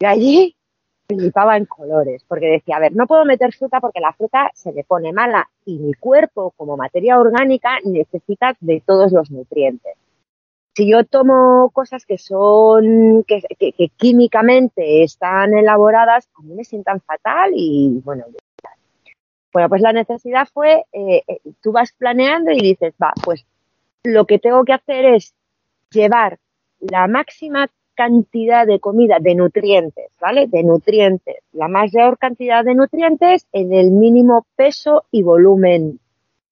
Y 0.00 0.06
allí 0.06 0.56
flipaba 1.08 1.56
en 1.56 1.64
colores, 1.64 2.22
porque 2.28 2.46
decía, 2.46 2.76
a 2.76 2.80
ver, 2.80 2.94
no 2.94 3.06
puedo 3.06 3.24
meter 3.24 3.52
fruta 3.54 3.80
porque 3.80 4.00
la 4.00 4.12
fruta 4.12 4.50
se 4.54 4.72
me 4.72 4.84
pone 4.84 5.12
mala 5.12 5.48
y 5.64 5.78
mi 5.78 5.94
cuerpo 5.94 6.52
como 6.56 6.76
materia 6.76 7.18
orgánica 7.18 7.78
necesita 7.84 8.56
de 8.60 8.82
todos 8.84 9.12
los 9.12 9.30
nutrientes. 9.30 9.94
Si 10.76 10.88
yo 10.88 11.04
tomo 11.04 11.70
cosas 11.70 12.04
que 12.04 12.18
son, 12.18 13.24
que, 13.26 13.42
que, 13.58 13.72
que 13.72 13.88
químicamente 13.88 15.02
están 15.02 15.54
elaboradas, 15.54 16.28
a 16.38 16.42
mí 16.42 16.54
me 16.54 16.64
sientan 16.64 17.00
fatal 17.00 17.50
y 17.54 18.00
bueno, 18.04 18.26
bueno, 19.52 19.68
pues 19.70 19.80
la 19.80 19.92
necesidad 19.92 20.46
fue, 20.52 20.84
eh, 20.92 21.22
eh, 21.26 21.40
tú 21.62 21.72
vas 21.72 21.92
planeando 21.92 22.52
y 22.52 22.60
dices, 22.60 22.94
va, 23.02 23.12
pues 23.24 23.44
lo 24.04 24.26
que 24.26 24.38
tengo 24.38 24.64
que 24.64 24.74
hacer 24.74 25.04
es 25.06 25.34
llevar 25.90 26.38
la 26.80 27.06
máxima 27.08 27.68
cantidad 27.98 28.64
de 28.64 28.78
comida, 28.78 29.18
de 29.20 29.34
nutrientes, 29.34 30.12
¿vale? 30.20 30.46
De 30.46 30.62
nutrientes, 30.62 31.38
la 31.52 31.66
mayor 31.66 32.16
cantidad 32.16 32.64
de 32.64 32.76
nutrientes 32.76 33.48
en 33.52 33.72
el 33.72 33.90
mínimo 33.90 34.46
peso 34.54 35.04
y 35.10 35.24
volumen 35.24 35.98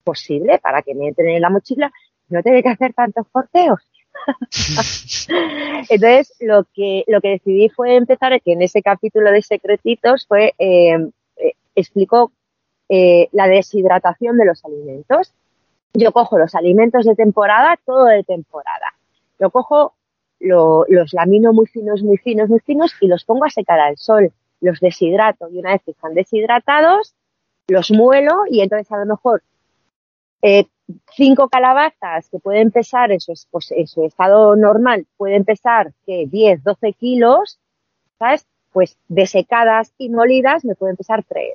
posible 0.03 0.59
para 0.59 0.83
que 0.83 0.97
me 0.97 1.07
entren 1.07 1.37
en 1.37 1.43
la 1.43 1.51
mochila 1.51 1.93
no 2.31 2.43
tenga 2.43 2.63
que 2.63 2.69
hacer 2.69 2.95
tantos 2.95 3.29
porteos. 3.29 3.79
Entonces, 5.89 6.35
lo 6.41 6.65
que, 6.75 7.05
lo 7.07 7.21
que 7.21 7.29
decidí 7.29 7.69
fue 7.69 7.95
empezar, 7.95 8.43
que 8.43 8.55
en 8.55 8.63
ese 8.63 8.83
capítulo 8.83 9.31
de 9.31 9.43
secretitos 9.43 10.27
fue, 10.27 10.53
eh, 10.59 10.97
eh, 11.37 11.53
explicó 11.77 12.33
eh, 12.89 13.29
la 13.31 13.47
deshidratación 13.47 14.37
de 14.37 14.47
los 14.47 14.65
alimentos. 14.65 15.33
Yo 15.95 16.11
cojo 16.11 16.39
los 16.39 16.57
alimentos 16.57 17.05
de 17.05 17.15
temporada, 17.15 17.79
todo 17.87 18.07
de 18.07 18.25
temporada. 18.25 18.95
Yo 19.39 19.51
cojo 19.51 19.93
lo, 20.41 20.85
los 20.89 21.13
lamino 21.13 21.53
muy 21.53 21.67
finos, 21.67 22.03
muy 22.03 22.19
finos, 22.19 22.49
muy 22.49 22.61
finos 22.61 22.93
y 23.01 23.09
los 23.09 23.25
pongo 23.25 23.45
a 23.45 23.51
secar 23.51 23.81
al 23.81 23.97
sol. 23.97 24.33
Los 24.61 24.81
deshidrato 24.81 25.49
y 25.51 25.59
una 25.59 25.73
vez 25.73 25.83
que 25.85 25.91
están 25.91 26.15
deshidratados, 26.15 27.15
los 27.69 27.91
muelo 27.91 28.43
y 28.51 28.61
entonces 28.61 28.91
a 28.91 28.99
lo 28.99 29.07
mejor 29.07 29.43
eh, 30.43 30.67
cinco 31.15 31.49
calabazas 31.49 32.29
que 32.31 32.39
pueden 32.39 32.71
pesar 32.71 33.13
en 33.13 33.21
su, 33.21 33.35
pues, 33.51 33.73
en 33.73 33.87
su 33.87 34.05
estado 34.05 34.57
normal, 34.57 35.07
pueden 35.17 35.45
pesar 35.45 35.93
que 36.07 36.27
10, 36.27 36.63
12 36.63 36.93
kilos, 36.93 37.59
¿sabes? 38.19 38.47
Pues 38.73 38.97
desecadas 39.09 39.93
y 39.99 40.09
molidas 40.09 40.65
me 40.65 40.75
pueden 40.75 40.97
pesar 40.97 41.25
tres. 41.25 41.55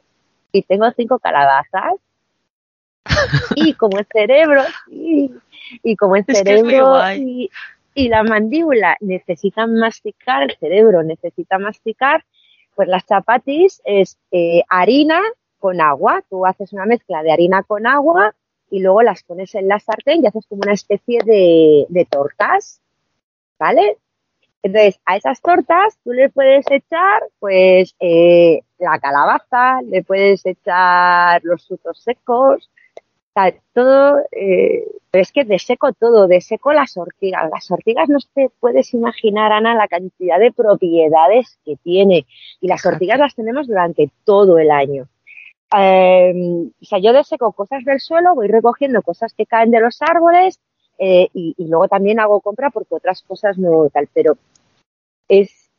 Y 0.51 0.63
tengo 0.63 0.89
cinco 0.91 1.19
calabazas. 1.19 1.95
y 3.55 3.73
como 3.73 3.97
el 3.97 4.05
cerebro, 4.11 4.61
y, 4.88 5.32
y 5.84 5.95
como 5.95 6.15
el 6.15 6.25
cerebro, 6.25 6.97
y, 7.15 7.49
y 7.93 8.09
la 8.09 8.23
mandíbula 8.23 8.97
necesita 8.99 9.67
masticar, 9.67 10.43
el 10.43 10.57
cerebro 10.57 11.03
necesita 11.03 11.59
masticar, 11.59 12.23
pues 12.75 12.87
las 12.87 13.05
chapatis 13.05 13.81
es 13.85 14.17
eh, 14.31 14.63
harina 14.69 15.21
con 15.59 15.81
agua. 15.81 16.23
Tú 16.29 16.45
haces 16.45 16.73
una 16.73 16.85
mezcla 16.85 17.21
de 17.23 17.31
harina 17.31 17.63
con 17.63 17.85
agua 17.85 18.33
y 18.69 18.79
luego 18.79 19.01
las 19.01 19.23
pones 19.23 19.53
en 19.55 19.67
la 19.67 19.79
sartén 19.79 20.23
y 20.23 20.27
haces 20.27 20.45
como 20.47 20.61
una 20.63 20.73
especie 20.73 21.19
de, 21.25 21.85
de 21.89 22.05
tortas, 22.05 22.81
¿vale? 23.59 23.97
Entonces, 24.63 24.99
a 25.05 25.17
esas 25.17 25.41
tortas 25.41 25.97
tú 26.03 26.13
le 26.13 26.29
puedes 26.29 26.65
echar, 26.69 27.23
pues, 27.39 27.95
eh, 27.99 28.61
la 28.77 28.99
calabaza, 28.99 29.81
le 29.81 30.03
puedes 30.03 30.45
echar 30.45 31.41
los 31.43 31.67
frutos 31.67 31.99
secos, 31.99 32.69
sea, 33.34 33.53
todo, 33.73 34.19
eh, 34.32 34.86
es 35.13 35.32
que 35.32 35.43
de 35.43 35.59
seco 35.59 35.93
todo, 35.93 36.27
de 36.27 36.41
seco 36.41 36.73
las 36.73 36.97
ortigas. 36.97 37.49
Las 37.51 37.69
ortigas 37.71 38.09
no 38.09 38.17
te 38.34 38.49
puedes 38.59 38.93
imaginar, 38.93 39.51
Ana, 39.51 39.75
la 39.75 39.88
cantidad 39.88 40.39
de 40.39 40.51
propiedades 40.51 41.57
que 41.65 41.75
tiene. 41.77 42.25
Y 42.59 42.67
las 42.67 42.86
ortigas 42.86 43.19
las 43.19 43.36
tenemos 43.36 43.67
durante 43.67 44.09
todo 44.25 44.57
el 44.57 44.71
año. 44.71 45.07
Eh, 45.77 46.34
o 46.82 46.86
sea, 46.86 46.99
yo 46.99 47.13
deseco 47.13 47.53
cosas 47.53 47.84
del 47.86 47.99
suelo, 47.99 48.36
voy 48.36 48.47
recogiendo 48.47 49.01
cosas 49.01 49.34
que 49.34 49.45
caen 49.45 49.71
de 49.71 49.79
los 49.79 50.01
árboles 50.01 50.59
eh, 50.99 51.29
y, 51.34 51.55
y, 51.57 51.67
luego 51.67 51.88
también 51.88 52.19
hago 52.19 52.41
compra 52.41 52.69
porque 52.71 52.95
otras 52.95 53.21
cosas 53.23 53.57
no 53.57 53.88
tal, 53.89 54.09
pero 54.13 54.38
es 55.29 55.71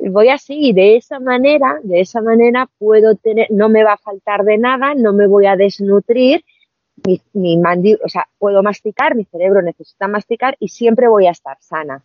voy 0.00 0.28
así 0.28 0.68
y 0.68 0.72
de 0.72 0.96
esa 0.96 1.18
manera, 1.20 1.78
de 1.82 2.00
esa 2.00 2.20
manera 2.20 2.68
puedo 2.78 3.14
tener, 3.16 3.46
no 3.50 3.68
me 3.68 3.84
va 3.84 3.94
a 3.94 3.98
faltar 3.98 4.44
de 4.44 4.58
nada, 4.58 4.94
no 4.94 5.12
me 5.12 5.26
voy 5.26 5.46
a 5.46 5.56
desnutrir 5.56 6.44
mi, 7.06 7.20
mi 7.32 7.56
mandíbula, 7.56 8.04
o 8.04 8.08
sea, 8.08 8.28
puedo 8.38 8.62
masticar, 8.62 9.14
mi 9.14 9.24
cerebro 9.24 9.62
necesita 9.62 10.08
masticar 10.08 10.56
y 10.58 10.68
siempre 10.68 11.08
voy 11.08 11.26
a 11.26 11.30
estar 11.30 11.56
sana. 11.60 12.02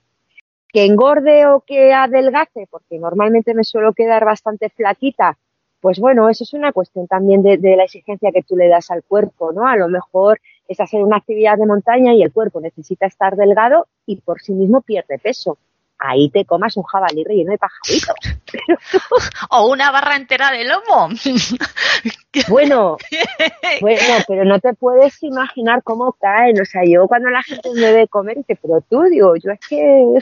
Que 0.70 0.86
engorde 0.86 1.46
o 1.48 1.62
que 1.62 1.94
adelgace, 1.94 2.68
porque 2.70 3.00
normalmente 3.00 3.54
me 3.54 3.64
suelo 3.64 3.94
quedar 3.94 4.26
bastante 4.26 4.70
flaquita, 4.70 5.38
pues 5.80 6.00
bueno, 6.00 6.28
eso 6.30 6.44
es 6.44 6.54
una 6.54 6.72
cuestión 6.74 7.08
también 7.08 7.44
de, 7.44 7.58
de 7.58 7.76
la 7.76 7.84
exigencia 7.84 8.32
que 8.32 8.42
tú 8.42 8.58
le 8.58 8.68
das 8.68 8.90
al 8.92 9.04
cuerpo, 9.04 9.54
¿no? 9.54 9.68
A 9.68 9.76
lo 9.76 9.88
mejor 9.88 10.40
es 10.68 10.80
hacer 10.80 11.04
una 11.04 11.18
actividad 11.18 11.58
de 11.58 11.66
montaña 11.66 12.14
y 12.14 12.24
el 12.24 12.34
cuerpo 12.34 12.60
necesita 12.60 13.06
estar 13.06 13.36
delgado 13.36 13.88
y 14.06 14.18
por 14.18 14.42
sí 14.42 14.54
mismo 14.54 14.82
pierde 14.82 15.20
peso 15.20 15.58
ahí 16.00 16.30
te 16.30 16.46
comas 16.46 16.78
un 16.78 16.84
jabalí 16.84 17.24
relleno 17.24 17.52
de 17.52 17.58
pajaritos. 17.58 18.16
o 19.50 19.68
una 19.68 19.92
barra 19.92 20.16
entera 20.16 20.52
de 20.52 20.66
lomo. 20.66 21.10
bueno, 22.50 22.98
bueno, 23.82 24.02
pero 24.28 24.46
no 24.46 24.60
te 24.60 24.74
puedes 24.74 25.22
imaginar 25.24 25.84
cómo 25.84 26.14
caen. 26.14 26.62
O 26.62 26.66
sea, 26.66 26.84
yo 26.86 27.08
cuando 27.08 27.30
la 27.30 27.44
gente 27.44 27.70
me 27.74 27.94
ve 27.94 28.08
comer, 28.08 28.38
dice, 28.38 28.58
pero 28.62 28.82
tú, 28.82 29.04
digo, 29.04 29.36
yo 29.36 29.52
es 29.52 29.60
que... 29.68 30.20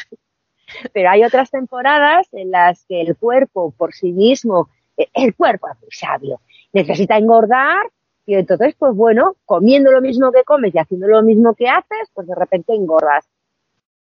Pero 0.94 1.12
hay 1.12 1.24
otras 1.24 1.52
temporadas 1.52 2.28
en 2.32 2.50
las 2.50 2.86
que 2.86 3.02
el 3.02 3.16
cuerpo 3.16 3.72
por 3.78 3.94
sí 3.94 4.12
mismo, 4.12 4.70
el 5.14 5.36
cuerpo 5.36 5.68
es 5.70 5.80
muy 5.80 5.92
sabio, 5.92 6.42
necesita 6.74 7.18
engordar 7.18 7.86
y 8.26 8.34
entonces, 8.34 8.74
pues 8.78 8.96
bueno, 8.96 9.36
comiendo 9.46 9.92
lo 9.92 10.02
mismo 10.02 10.32
que 10.32 10.44
comes 10.44 10.74
y 10.74 10.80
haciendo 10.80 11.08
lo 11.08 11.22
mismo 11.22 11.54
que 11.54 11.68
haces, 11.68 12.10
pues 12.14 12.28
de 12.28 12.34
repente 12.34 12.74
engordas 12.74 13.28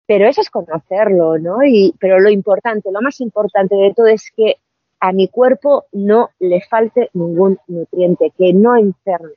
pero 0.07 0.29
eso 0.29 0.41
es 0.41 0.51
conocerlo, 0.51 1.39
¿no? 1.39 1.63
Y, 1.65 1.95
pero 1.99 2.21
lo 2.21 2.31
importante, 2.31 2.91
lo 2.93 3.01
más 3.01 3.21
importante 3.21 3.77
de 3.77 3.95
todo 3.95 4.07
es 4.07 4.31
que 4.37 4.57
a 5.01 5.13
mi 5.13 5.29
cuerpo 5.29 5.87
no 5.93 6.31
le 6.39 6.61
falte 6.61 7.11
ningún 7.15 7.59
nutriente, 7.67 8.33
que 8.37 8.53
no 8.53 8.77
enferme. 8.77 9.35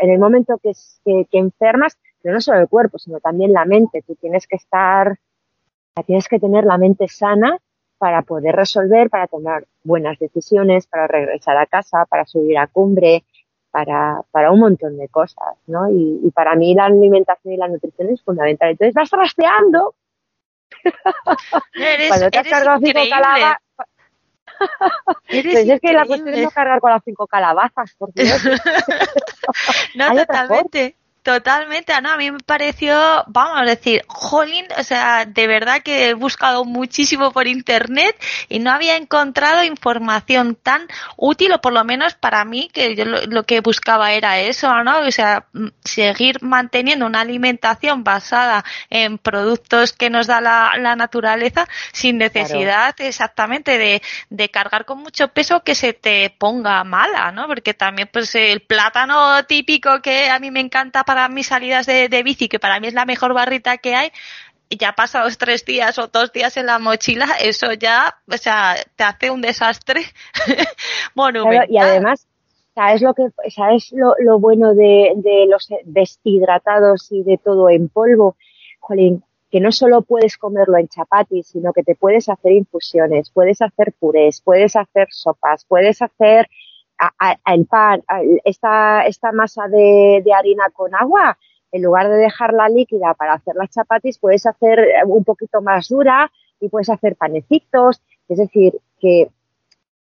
En 0.00 0.10
el 0.10 0.18
momento 0.18 0.58
que, 0.62 0.72
que, 1.04 1.26
que, 1.30 1.38
enfermas, 1.38 1.98
pero 2.22 2.34
no 2.34 2.40
solo 2.40 2.60
el 2.60 2.68
cuerpo, 2.68 2.98
sino 2.98 3.20
también 3.20 3.52
la 3.52 3.66
mente, 3.66 4.02
tú 4.06 4.14
tienes 4.14 4.46
que 4.46 4.56
estar 4.56 5.18
tienes 6.04 6.28
que 6.28 6.38
tener 6.38 6.64
la 6.64 6.78
mente 6.78 7.08
sana 7.08 7.58
para 7.98 8.22
poder 8.22 8.54
resolver, 8.54 9.10
para 9.10 9.26
tomar 9.26 9.66
buenas 9.82 10.18
decisiones, 10.18 10.86
para 10.86 11.06
regresar 11.06 11.56
a 11.56 11.66
casa, 11.66 12.06
para 12.06 12.24
subir 12.24 12.58
a 12.58 12.68
cumbre, 12.68 13.24
para, 13.70 14.22
para 14.30 14.50
un 14.50 14.60
montón 14.60 14.96
de 14.96 15.08
cosas, 15.08 15.56
¿no? 15.66 15.90
Y, 15.90 16.30
para 16.34 16.54
mí 16.54 16.74
la 16.74 16.86
alimentación 16.86 17.54
y 17.54 17.56
la 17.56 17.68
nutrición 17.68 18.10
es 18.10 18.22
fundamental. 18.22 18.70
Entonces 18.70 18.94
vas 18.94 19.10
trasteando. 19.10 19.94
Cuando 22.08 22.30
te 22.30 22.38
has 22.38 22.48
cargado 22.48 22.78
cinco 22.78 23.00
calabazas. 23.10 23.58
pues 25.28 25.68
es 25.68 25.80
que 25.80 25.92
la 25.92 26.04
cuestión 26.04 26.34
es 26.34 26.42
no 26.42 26.50
cargar 26.50 26.80
con 26.80 26.90
las 26.90 27.02
cinco 27.04 27.26
calabazas, 27.26 27.94
por 27.96 28.12
Dios. 28.12 28.42
no, 29.94 30.16
totalmente. 30.16 30.96
Totalmente, 31.22 31.92
Ana, 31.92 32.14
a 32.14 32.16
mí 32.16 32.30
me 32.30 32.38
pareció, 32.38 32.96
vamos 33.26 33.60
a 33.60 33.64
decir, 33.64 34.02
jolín, 34.06 34.66
o 34.78 34.82
sea, 34.82 35.26
de 35.26 35.46
verdad 35.46 35.82
que 35.82 36.08
he 36.08 36.14
buscado 36.14 36.64
muchísimo 36.64 37.32
por 37.32 37.46
internet 37.46 38.16
y 38.48 38.60
no 38.60 38.70
había 38.70 38.96
encontrado 38.96 39.62
información 39.64 40.54
tan 40.54 40.86
útil, 41.16 41.52
o 41.52 41.60
por 41.60 41.72
lo 41.72 41.84
menos 41.84 42.14
para 42.14 42.44
mí, 42.44 42.70
que 42.72 42.94
yo 42.94 43.04
lo, 43.04 43.42
que 43.44 43.60
buscaba 43.60 44.12
era 44.12 44.38
eso, 44.38 44.72
¿no? 44.84 45.00
O 45.00 45.10
sea, 45.10 45.46
seguir 45.84 46.42
manteniendo 46.42 47.04
una 47.04 47.20
alimentación 47.20 48.04
basada 48.04 48.64
en 48.88 49.18
productos 49.18 49.92
que 49.92 50.10
nos 50.10 50.26
da 50.28 50.40
la, 50.40 50.96
naturaleza 50.96 51.68
sin 51.92 52.16
necesidad 52.18 52.94
exactamente 53.00 53.76
de, 53.76 54.02
de 54.30 54.48
cargar 54.48 54.84
con 54.84 54.98
mucho 54.98 55.28
peso 55.28 55.62
que 55.62 55.74
se 55.74 55.92
te 55.92 56.30
ponga 56.30 56.82
mala, 56.84 57.32
¿no? 57.32 57.46
Porque 57.46 57.74
también, 57.74 58.08
pues, 58.10 58.34
el 58.34 58.60
plátano 58.60 59.44
típico 59.44 60.00
que 60.00 60.30
a 60.30 60.38
mí 60.38 60.50
me 60.50 60.60
encanta 60.60 61.04
para 61.08 61.26
mis 61.30 61.46
salidas 61.46 61.86
de, 61.86 62.22
bici, 62.22 62.50
que 62.50 62.58
para 62.58 62.80
mí 62.80 62.86
es 62.86 62.92
la 62.92 63.06
mejor 63.06 63.32
barrita 63.32 63.78
que 63.78 63.94
hay, 63.94 64.10
ya 64.68 64.92
pasados 64.92 65.38
tres 65.38 65.64
días 65.64 65.98
o 65.98 66.08
dos 66.08 66.34
días 66.34 66.58
en 66.58 66.66
la 66.66 66.78
mochila, 66.78 67.28
eso 67.40 67.72
ya, 67.72 68.18
o 68.30 68.36
sea, 68.36 68.74
te 68.94 69.04
hace 69.04 69.30
un 69.30 69.40
desastre 69.40 70.02
monumental. 71.14 71.66
y 71.70 71.78
además, 71.78 72.26
¿sabes 72.74 73.00
lo 73.00 73.14
que, 73.14 73.22
sabes 73.48 73.90
lo, 73.92 74.16
lo 74.18 74.38
bueno 74.38 74.74
de, 74.74 75.14
de, 75.16 75.46
los 75.48 75.68
deshidratados 75.86 77.10
y 77.10 77.22
de 77.22 77.38
todo 77.42 77.70
en 77.70 77.88
polvo? 77.88 78.36
Jolín, 78.78 79.24
que 79.50 79.60
no 79.60 79.72
solo 79.72 80.02
puedes 80.02 80.36
comerlo 80.36 80.76
en 80.76 80.88
chapati, 80.88 81.42
sino 81.42 81.72
que 81.72 81.84
te 81.84 81.94
puedes 81.94 82.28
hacer 82.28 82.52
infusiones, 82.52 83.30
puedes 83.30 83.62
hacer 83.62 83.94
purés, 83.98 84.42
puedes 84.42 84.76
hacer 84.76 85.08
sopas, 85.10 85.64
puedes 85.64 86.02
hacer 86.02 86.50
el 87.46 87.66
pan, 87.66 88.02
esta, 88.44 89.06
esta 89.06 89.32
masa 89.32 89.68
de, 89.68 90.22
harina 90.34 90.68
con 90.72 90.94
agua, 90.94 91.38
en 91.70 91.82
lugar 91.82 92.08
de 92.08 92.16
dejarla 92.16 92.68
líquida 92.68 93.14
para 93.14 93.34
hacer 93.34 93.54
las 93.56 93.70
chapatis, 93.70 94.18
puedes 94.18 94.46
hacer 94.46 94.86
un 95.06 95.24
poquito 95.24 95.60
más 95.60 95.88
dura 95.88 96.30
y 96.60 96.68
puedes 96.68 96.88
hacer 96.88 97.16
panecitos. 97.16 98.02
Es 98.28 98.38
decir, 98.38 98.78
que 99.00 99.28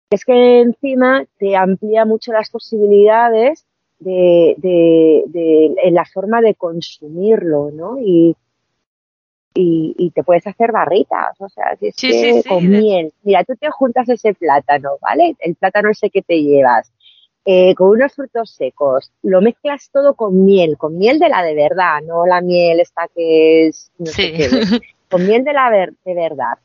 es 0.09 0.23
que 0.23 0.61
encima 0.61 1.25
te 1.38 1.55
amplía 1.55 2.05
mucho 2.05 2.31
las 2.31 2.49
posibilidades 2.49 3.65
de, 3.99 4.55
de, 4.57 5.23
de, 5.27 5.75
en 5.83 5.93
la 5.93 6.05
forma 6.05 6.41
de 6.41 6.55
consumirlo, 6.55 7.71
¿no? 7.71 7.97
Y, 7.99 8.35
y, 9.54 10.12
te 10.14 10.24
puedes 10.24 10.45
hacer 10.45 10.72
barritas, 10.72 11.39
o 11.39 11.50
sea, 11.50 11.76
si 11.78 11.88
es 11.88 11.95
que 11.95 12.43
con 12.48 12.70
miel. 12.70 13.12
Mira, 13.24 13.43
tú 13.43 13.56
te 13.56 13.70
juntas 13.72 14.08
ese 14.10 14.34
plátano, 14.34 14.98
¿vale? 15.02 15.36
El 15.39 15.56
plátano 15.56 15.89
ese 15.89 16.10
que 16.10 16.22
te 16.22 16.41
llevas, 16.41 16.91
eh, 17.45 17.74
con 17.76 17.89
unos 17.89 18.14
frutos 18.14 18.52
secos, 18.52 19.12
lo 19.24 19.41
mezclas 19.41 19.89
todo 19.91 20.16
con 20.16 20.45
miel, 20.45 20.78
con 20.78 20.98
miel 20.98 21.18
de 21.18 21.30
la 21.30 21.41
de 21.43 21.56
verdad, 21.56 22.02
no 22.06 22.26
la 22.26 22.41
miel 22.41 22.80
esta 22.80 23.08
que 23.16 23.68
es, 23.68 23.91
no 23.98 24.08
sé 24.08 24.34
qué, 24.34 24.50
con 25.10 25.26
miel 25.26 25.43
de 25.43 25.54
la 25.54 25.72
de 25.72 26.14
verdad. 26.14 26.58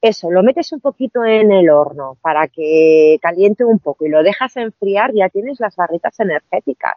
Eso, 0.00 0.30
lo 0.30 0.42
metes 0.42 0.72
un 0.72 0.80
poquito 0.80 1.24
en 1.24 1.50
el 1.50 1.70
horno 1.70 2.18
para 2.20 2.46
que 2.46 3.18
caliente 3.20 3.64
un 3.64 3.78
poco 3.80 4.06
y 4.06 4.08
lo 4.08 4.22
dejas 4.22 4.56
enfriar, 4.56 5.12
ya 5.14 5.28
tienes 5.28 5.58
las 5.60 5.74
barritas 5.76 6.18
energéticas. 6.20 6.94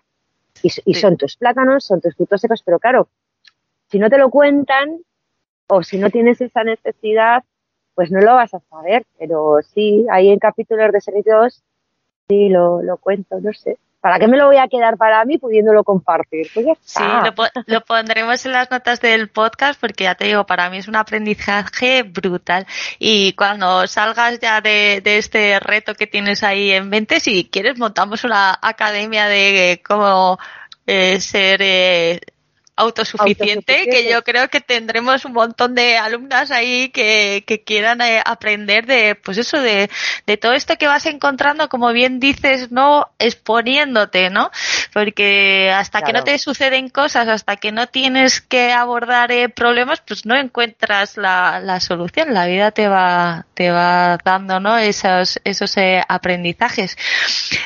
Y, 0.62 0.72
y 0.86 0.94
son 0.94 1.18
tus 1.18 1.38
plátanos, 1.38 1.86
son 1.86 2.02
tus 2.02 2.16
frutos 2.16 2.42
secos, 2.42 2.62
pero 2.64 2.80
claro, 2.80 3.08
si 3.90 4.00
no 4.00 4.10
te 4.10 4.18
lo 4.18 4.30
cuentan, 4.30 5.00
o 5.74 5.84
si 5.84 5.98
no 5.98 6.10
tienes 6.10 6.42
esa 6.42 6.64
necesidad, 6.64 7.44
pues 7.96 8.12
no 8.12 8.20
lo 8.20 8.36
vas 8.36 8.54
a 8.54 8.60
saber. 8.60 9.06
Pero 9.18 9.60
sí, 9.74 10.06
ahí 10.12 10.30
en 10.30 10.40
capítulos 10.40 10.92
de 10.92 11.00
servicios 11.00 11.64
sí 12.28 12.50
lo, 12.50 12.82
lo 12.82 12.98
cuento, 12.98 13.40
no 13.40 13.54
sé. 13.54 13.78
¿Para 14.02 14.18
qué 14.18 14.28
me 14.28 14.36
lo 14.36 14.48
voy 14.48 14.58
a 14.58 14.68
quedar 14.68 14.98
para 14.98 15.24
mí 15.26 15.38
pudiéndolo 15.38 15.84
compartir? 15.84 16.48
Pues 16.54 16.66
sí, 16.82 17.04
lo, 17.68 17.82
pondremos 17.82 18.44
en 18.48 18.52
las 18.52 18.72
notas 18.72 19.00
del 19.00 19.30
podcast 19.30 19.80
porque 19.80 20.06
ya 20.06 20.16
te 20.16 20.26
digo, 20.26 20.44
para 20.46 20.72
mí 20.72 20.78
es 20.78 20.88
un 20.88 20.96
aprendizaje 20.96 22.02
brutal. 22.02 22.66
Y 22.98 23.34
cuando 23.34 23.86
salgas 23.86 24.40
ya 24.40 24.60
de, 24.60 25.04
este 25.06 25.60
reto 25.60 25.94
que 25.94 26.08
tienes 26.08 26.44
ahí 26.44 26.72
en 26.72 26.90
mente, 26.90 27.20
si 27.20 27.48
quieres, 27.48 27.78
montamos 27.78 28.24
una 28.24 28.58
academia 28.60 29.28
de 29.28 29.82
cómo 29.88 30.40
eh, 30.88 31.20
ser 31.20 31.62
eh, 31.62 32.22
autosuficiente, 32.76 33.86
que 33.86 34.10
yo 34.10 34.24
creo 34.24 34.50
que 34.50 34.62
tendremos 34.62 35.26
un 35.26 35.34
montón 35.34 35.76
de 35.76 35.98
alumnas 35.98 36.52
ahí 36.52 36.90
que, 36.90 37.44
que 37.46 37.64
quieran 37.64 38.02
eh, 38.02 38.22
aprender 38.26 38.86
de, 38.86 39.16
pues 39.16 39.38
eso, 39.38 39.60
de, 39.60 39.90
de 40.26 40.38
todo 40.38 40.54
esto 40.54 40.78
que 40.78 40.88
vas 40.88 41.06
encontrando, 41.06 41.70
como 41.70 41.92
bien 41.92 42.20
dices, 42.20 42.72
no 42.72 43.10
exponiéndote, 43.20 44.30
¿no? 44.30 44.52
Porque 44.94 45.72
hasta 45.74 46.02
que 46.02 46.14
no 46.14 46.24
te 46.24 46.38
suceden 46.38 46.90
cosas, 46.90 47.28
hasta 47.28 47.58
que 47.58 47.72
no 47.72 47.88
tienes 47.88 48.42
que 48.42 48.72
abordar 48.72 49.32
eh, 49.32 49.50
problemas, 49.50 50.02
pues 50.02 50.26
no 50.26 50.36
encuentras 50.36 51.18
la, 51.18 51.60
la 51.60 51.80
solución. 51.80 52.34
La 52.34 52.48
vida 52.48 52.72
te 52.72 52.88
va, 52.88 53.46
te 53.54 53.72
va 53.72 54.18
dando, 54.24 54.60
¿no? 54.60 54.78
Esos, 54.78 55.40
esos 55.44 55.78
eh, 55.78 56.02
aprendizajes. 56.08 56.98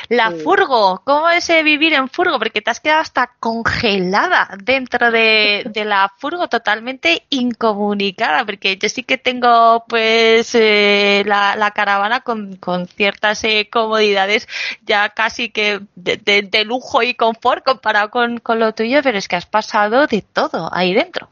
La 0.08 0.30
furgo, 0.30 1.02
¿cómo 1.04 1.28
es 1.30 1.48
vivir 1.64 1.94
en 1.94 2.08
furgo? 2.08 2.38
Porque 2.38 2.60
te 2.60 2.70
has 2.70 2.80
quedado 2.80 3.00
hasta 3.00 3.32
congelada 3.40 4.48
dentro 4.62 5.05
de, 5.10 5.84
la 5.84 6.12
furgo 6.18 6.48
totalmente 6.48 7.22
incomunicada, 7.30 8.44
porque 8.44 8.76
yo 8.76 8.88
sí 8.88 9.02
que 9.02 9.18
tengo 9.18 9.84
pues 9.88 10.54
eh, 10.54 11.22
la, 11.26 11.72
caravana 11.74 12.20
con, 12.20 12.58
ciertas 12.88 13.44
eh, 13.44 13.68
comodidades 13.70 14.48
ya 14.84 15.10
casi 15.10 15.50
que 15.50 15.80
de, 15.94 16.64
lujo 16.64 17.02
y 17.02 17.14
confort 17.14 17.64
comparado 17.64 18.10
con, 18.10 18.40
lo 18.58 18.72
tuyo, 18.72 19.00
pero 19.02 19.18
es 19.18 19.28
que 19.28 19.36
has 19.36 19.46
pasado 19.46 20.06
de 20.06 20.22
todo 20.22 20.68
ahí 20.72 20.94
dentro. 20.94 21.28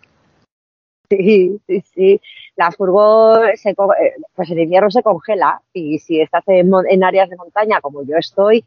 Sí, 1.11 1.61
sí, 1.67 1.83
sí. 1.95 2.21
La 2.57 2.71
furgo, 2.71 3.41
se, 3.57 3.71
eh, 3.71 3.75
pues 4.35 4.51
el 4.51 4.61
invierno 4.61 4.91
se 4.91 5.03
congela 5.03 5.61
y 5.73 5.99
si 5.99 6.21
estás 6.21 6.45
en, 6.47 6.71
en 6.89 7.05
áreas 7.05 7.29
de 7.29 7.37
montaña 7.37 7.81
como 7.81 8.05
yo 8.05 8.17
estoy, 8.17 8.65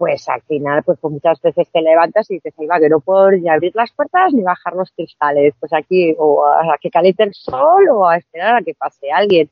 pues 0.00 0.26
al 0.30 0.40
final, 0.40 0.82
pues, 0.82 0.98
muchas 1.02 1.42
veces 1.42 1.68
te 1.70 1.82
levantas 1.82 2.30
y 2.30 2.34
dices, 2.36 2.54
ahí 2.58 2.64
va, 2.64 2.80
que 2.80 2.88
no 2.88 3.00
puedo 3.00 3.32
ni 3.32 3.50
abrir 3.50 3.72
las 3.76 3.92
puertas 3.92 4.32
ni 4.32 4.42
bajar 4.42 4.72
los 4.72 4.90
cristales, 4.92 5.52
pues 5.60 5.74
aquí 5.74 6.16
o 6.18 6.46
a 6.46 6.78
que 6.80 6.90
caliente 6.90 7.24
el 7.24 7.34
sol 7.34 7.86
o 7.90 8.08
a 8.08 8.16
esperar 8.16 8.56
a 8.56 8.62
que 8.62 8.72
pase 8.72 9.12
alguien. 9.12 9.50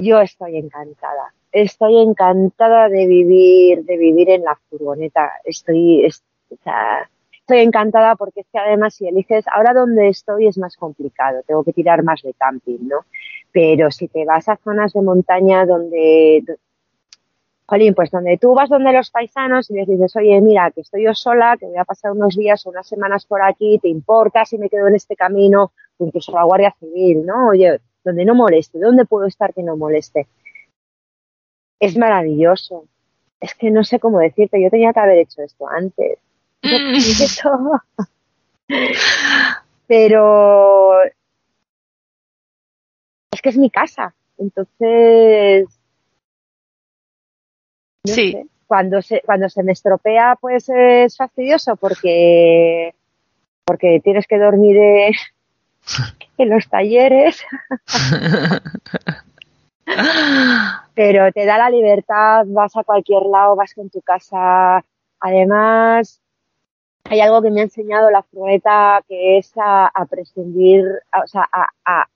Yo 0.00 0.20
estoy 0.20 0.58
encantada, 0.58 1.32
estoy 1.50 1.98
encantada 1.98 2.90
de 2.90 3.06
vivir, 3.06 3.86
de 3.86 3.96
vivir 3.96 4.28
en 4.28 4.42
la 4.42 4.60
furgoneta, 4.68 5.32
estoy, 5.44 6.04
estoy 6.04 7.58
encantada 7.58 8.16
porque 8.16 8.40
es 8.40 8.46
que 8.52 8.58
además 8.58 8.96
si 8.96 9.08
eliges, 9.08 9.46
ahora 9.50 9.72
donde 9.72 10.08
estoy 10.08 10.46
es 10.46 10.58
más 10.58 10.76
complicado, 10.76 11.40
tengo 11.46 11.64
que 11.64 11.72
tirar 11.72 12.02
más 12.02 12.20
de 12.20 12.34
camping, 12.34 12.80
¿no? 12.82 13.06
Pero 13.50 13.90
si 13.90 14.08
te 14.08 14.26
vas 14.26 14.46
a 14.50 14.58
zonas 14.58 14.92
de 14.92 15.00
montaña 15.00 15.64
donde, 15.64 16.44
Jolín, 17.70 17.94
pues 17.94 18.10
donde 18.10 18.36
tú 18.36 18.52
vas 18.52 18.68
donde 18.68 18.92
los 18.92 19.12
paisanos 19.12 19.70
y 19.70 19.74
les 19.74 19.86
dices, 19.86 20.16
oye, 20.16 20.40
mira, 20.40 20.72
que 20.72 20.80
estoy 20.80 21.04
yo 21.04 21.14
sola, 21.14 21.56
que 21.56 21.66
voy 21.66 21.76
a 21.76 21.84
pasar 21.84 22.10
unos 22.10 22.36
días 22.36 22.66
o 22.66 22.70
unas 22.70 22.88
semanas 22.88 23.26
por 23.26 23.42
aquí, 23.42 23.78
¿te 23.78 23.86
importa 23.86 24.44
si 24.44 24.58
me 24.58 24.68
quedo 24.68 24.88
en 24.88 24.96
este 24.96 25.14
camino? 25.14 25.70
incluso 26.00 26.32
la 26.32 26.42
Guardia 26.44 26.74
Civil, 26.80 27.24
¿no? 27.24 27.50
Oye, 27.50 27.80
donde 28.02 28.24
no 28.24 28.34
moleste, 28.34 28.80
¿dónde 28.80 29.04
puedo 29.04 29.26
estar 29.26 29.54
que 29.54 29.62
no 29.62 29.76
moleste? 29.76 30.26
Es 31.78 31.96
maravilloso. 31.96 32.86
Es 33.38 33.54
que 33.54 33.70
no 33.70 33.84
sé 33.84 34.00
cómo 34.00 34.18
decirte, 34.18 34.60
yo 34.60 34.70
tenía 34.70 34.92
que 34.92 35.00
haber 35.00 35.18
hecho 35.18 35.42
esto 35.42 35.68
antes. 35.68 36.18
Pero 39.86 41.02
es 43.30 43.42
que 43.42 43.50
es 43.50 43.58
mi 43.58 43.70
casa. 43.70 44.12
Entonces, 44.38 45.79
sí. 48.04 48.36
Cuando 48.66 49.02
se, 49.02 49.20
cuando 49.22 49.48
se 49.48 49.62
me 49.62 49.72
estropea, 49.72 50.36
pues 50.40 50.68
es 50.68 51.16
fastidioso 51.16 51.74
porque, 51.76 52.94
porque 53.64 54.00
tienes 54.02 54.26
que 54.28 54.38
dormir 54.38 54.76
en 54.76 55.12
los 56.48 56.68
talleres. 56.68 57.42
Pero 60.94 61.32
te 61.32 61.44
da 61.46 61.58
la 61.58 61.68
libertad, 61.68 62.44
vas 62.46 62.76
a 62.76 62.84
cualquier 62.84 63.22
lado, 63.22 63.56
vas 63.56 63.74
con 63.74 63.90
tu 63.90 64.00
casa. 64.02 64.84
Además, 65.18 66.20
hay 67.04 67.20
algo 67.20 67.42
que 67.42 67.50
me 67.50 67.60
ha 67.60 67.64
enseñado 67.64 68.08
la 68.10 68.22
furgoneta 68.22 69.02
que 69.08 69.38
es 69.38 69.52
a, 69.56 69.90
prescindir, 70.08 70.84
o 71.12 71.26
sea, 71.26 71.48
a, 71.50 72.06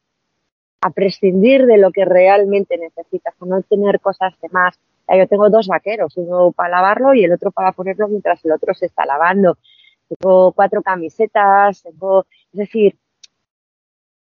a 0.85 0.91
prescindir 0.91 1.65
de 1.65 1.79
lo 1.79 1.91
que 1.91 2.05
realmente 2.05 2.77
necesitas, 2.77 3.35
a 3.41 3.47
no 3.47 3.63
tener 3.63 4.01
cosas 4.01 4.39
de 4.41 4.51
más. 4.51 4.79
Yo 5.09 5.29
tengo 5.29 5.51
dos 5.51 5.69
vaqueros, 5.69 6.17
uno 6.17 6.53
para 6.53 6.77
lavarlo 6.77 7.15
y 7.15 7.25
el 7.25 7.33
otro 7.33 7.51
para 7.51 7.73
ponerlo 7.73 8.09
mientras 8.09 8.45
el 8.45 8.53
otro 8.53 8.75
se 8.75 8.87
está 8.87 9.05
lavando. 9.05 9.59
Tengo 10.09 10.53
cuatro 10.53 10.83
camisetas, 10.83 11.83
tengo, 11.83 12.27
es 12.53 12.59
decir, 12.59 12.97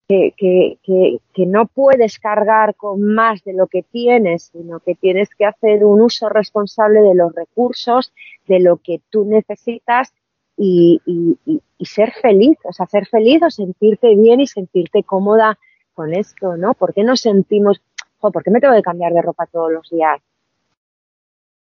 que, 0.08 0.34
que, 0.36 0.78
que, 0.84 1.20
que, 1.34 1.46
no 1.46 1.66
puedes 1.68 2.20
cargar 2.20 2.76
con 2.76 3.02
más 3.02 3.44
de 3.44 3.54
lo 3.54 3.68
que 3.68 3.84
tienes, 3.84 4.52
sino 4.52 4.80
que 4.80 4.96
tienes 4.96 5.30
que 5.30 5.46
hacer 5.46 5.86
un 5.86 6.02
uso 6.02 6.28
responsable 6.30 7.02
de 7.02 7.16
los 7.16 7.34
recursos, 7.34 8.14
de 8.48 8.60
lo 8.60 8.78
que 8.78 9.02
tú 9.10 9.26
necesitas 9.26 10.14
y, 10.58 11.02
y, 11.06 11.38
y, 11.46 11.62
y 11.78 11.86
ser 11.86 12.12
feliz, 12.12 12.58
o 12.66 12.74
sea, 12.74 12.86
ser 12.86 13.08
feliz 13.08 13.42
o 13.44 13.50
sentirte 13.50 14.16
bien 14.16 14.42
y 14.42 14.48
sentirte 14.48 15.04
cómoda 15.04 15.58
con 15.94 16.14
esto, 16.14 16.58
¿no? 16.58 16.74
¿Por 16.74 16.94
qué 16.94 17.04
nos 17.04 17.22
sentimos, 17.22 17.82
jo, 18.18 18.32
¿por 18.32 18.44
qué 18.44 18.52
me 18.52 18.60
tengo 18.60 18.76
que 18.76 18.82
cambiar 18.82 19.14
de 19.14 19.22
ropa 19.22 19.46
todos 19.48 19.72
los 19.72 19.90
días? 19.90 20.22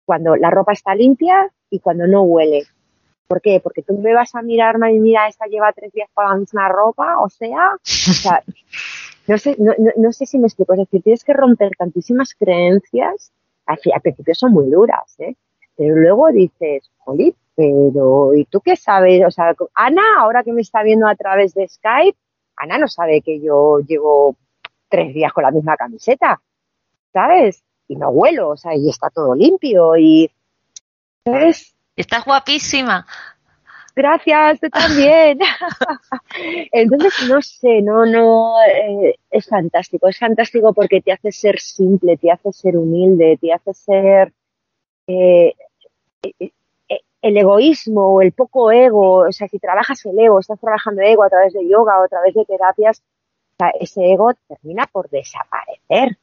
Cuando 0.05 0.35
la 0.35 0.49
ropa 0.49 0.73
está 0.73 0.95
limpia 0.95 1.51
y 1.69 1.79
cuando 1.79 2.07
no 2.07 2.23
huele. 2.23 2.63
¿Por 3.27 3.41
qué? 3.41 3.59
Porque 3.59 3.81
tú 3.81 3.97
me 3.97 4.13
vas 4.13 4.35
a 4.35 4.41
mirar, 4.41 4.75
y 4.91 4.99
mira, 4.99 5.27
esta 5.27 5.47
lleva 5.47 5.73
tres 5.73 5.91
días 5.91 6.09
con 6.13 6.25
la 6.25 6.35
misma 6.35 6.69
ropa, 6.69 7.19
o 7.19 7.29
sea, 7.29 7.73
o 7.73 7.79
sea 7.83 8.43
no 9.27 9.37
sé, 9.37 9.55
no, 9.57 9.73
no, 9.79 9.91
no, 9.97 10.11
sé 10.11 10.27
si 10.27 10.37
me 10.37 10.45
explico, 10.45 10.73
es 10.73 10.79
decir, 10.79 11.01
tienes 11.01 11.23
que 11.23 11.33
romper 11.33 11.71
tantísimas 11.75 12.35
creencias, 12.35 13.31
al, 13.65 13.79
al 13.93 14.01
principio 14.01 14.35
son 14.35 14.51
muy 14.51 14.69
duras, 14.69 15.15
¿eh? 15.19 15.35
Pero 15.75 15.95
luego 15.95 16.31
dices, 16.31 16.91
jolín, 16.99 17.35
pero 17.55 18.35
¿y 18.35 18.45
tú 18.45 18.61
qué 18.61 18.75
sabes? 18.75 19.23
O 19.25 19.31
sea, 19.31 19.55
Ana, 19.73 20.03
ahora 20.19 20.43
que 20.43 20.53
me 20.53 20.61
está 20.61 20.83
viendo 20.83 21.07
a 21.07 21.15
través 21.15 21.53
de 21.53 21.67
Skype, 21.67 22.17
Ana 22.57 22.77
no 22.77 22.87
sabe 22.87 23.21
que 23.21 23.39
yo 23.41 23.79
llevo 23.79 24.35
tres 24.89 25.13
días 25.13 25.33
con 25.33 25.43
la 25.43 25.51
misma 25.51 25.75
camiseta, 25.75 26.41
¿sabes? 27.11 27.63
Y 27.87 27.95
no 27.95 28.09
huelo, 28.09 28.49
o 28.49 28.57
sea, 28.57 28.75
y 28.75 28.89
está 28.89 29.09
todo 29.09 29.35
limpio 29.35 29.95
y... 29.97 30.31
¿sabes? 31.23 31.75
Estás 31.95 32.25
guapísima. 32.25 33.05
Gracias, 33.95 34.59
tú 34.59 34.69
también. 34.69 35.39
Entonces, 36.71 37.29
no 37.29 37.41
sé, 37.41 37.81
no, 37.81 38.05
no, 38.05 38.55
eh, 38.67 39.15
es 39.31 39.47
fantástico, 39.47 40.09
es 40.09 40.19
fantástico 40.19 40.73
porque 40.73 41.01
te 41.01 41.13
hace 41.13 41.31
ser 41.31 41.59
simple, 41.59 42.17
te 42.17 42.29
hace 42.29 42.51
ser 42.51 42.75
humilde, 42.75 43.37
te 43.39 43.53
hace 43.53 43.73
ser 43.73 44.33
eh, 45.07 45.53
eh, 46.39 46.51
el 47.21 47.37
egoísmo 47.37 48.15
o 48.15 48.21
el 48.21 48.33
poco 48.33 48.69
ego, 48.71 49.27
o 49.27 49.31
sea, 49.31 49.47
si 49.47 49.59
trabajas 49.59 50.05
el 50.05 50.19
ego, 50.19 50.39
estás 50.39 50.59
trabajando 50.59 51.01
ego 51.01 51.23
a 51.23 51.29
través 51.29 51.53
de 51.53 51.67
yoga 51.67 51.99
o 51.99 52.03
a 52.03 52.07
través 52.09 52.33
de 52.33 52.43
terapias, 52.43 52.99
o 52.99 53.55
sea, 53.57 53.69
ese 53.79 54.11
ego 54.11 54.33
termina 54.47 54.87
por 54.91 55.09
desaparecer. 55.09 56.17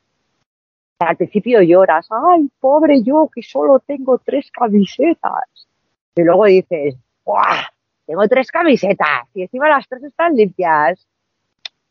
Al 1.09 1.17
principio 1.17 1.63
lloras, 1.63 2.07
ay, 2.11 2.49
pobre 2.61 3.03
yo 3.03 3.29
que 3.35 3.43
solo 3.43 3.79
tengo 3.81 4.19
tres 4.19 4.51
camisetas. 4.51 5.69
Y 6.15 6.23
luego 6.23 6.45
dices, 6.47 6.97
¡guau! 7.25 7.65
Tengo 8.07 8.29
tres 8.29 8.51
camisetas 8.51 9.29
y 9.35 9.43
encima 9.43 9.69
las 9.69 9.89
tres 9.89 10.03
están 10.05 10.35
limpias. 10.35 11.07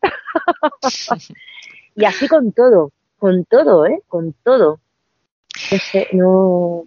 y 1.96 2.06
así 2.06 2.28
con 2.28 2.52
todo, 2.52 2.92
con 3.18 3.46
todo, 3.46 3.86
¿eh? 3.86 4.02
Con 4.08 4.34
todo. 4.44 4.80
No, 6.14 6.86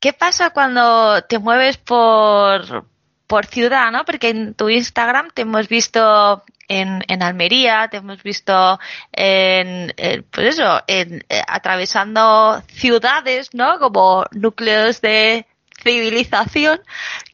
¿Qué 0.00 0.12
pasa 0.12 0.50
cuando 0.50 1.22
te 1.22 1.38
mueves 1.38 1.76
por, 1.78 2.84
por 3.28 3.46
ciudad, 3.46 3.92
no? 3.92 4.04
Porque 4.04 4.30
en 4.30 4.54
tu 4.54 4.68
Instagram 4.68 5.30
te 5.32 5.42
hemos 5.42 5.68
visto 5.68 6.42
en, 6.66 7.22
Almería, 7.22 7.88
te 7.88 7.98
hemos 7.98 8.22
visto 8.22 8.80
en, 9.12 9.94
en 9.96 10.24
pues 10.24 10.58
eso, 10.58 10.82
en, 10.86 11.24
eh, 11.28 11.42
atravesando 11.46 12.62
ciudades, 12.72 13.50
¿no? 13.52 13.78
Como 13.78 14.24
núcleos 14.32 15.00
de 15.02 15.46
civilización. 15.82 16.80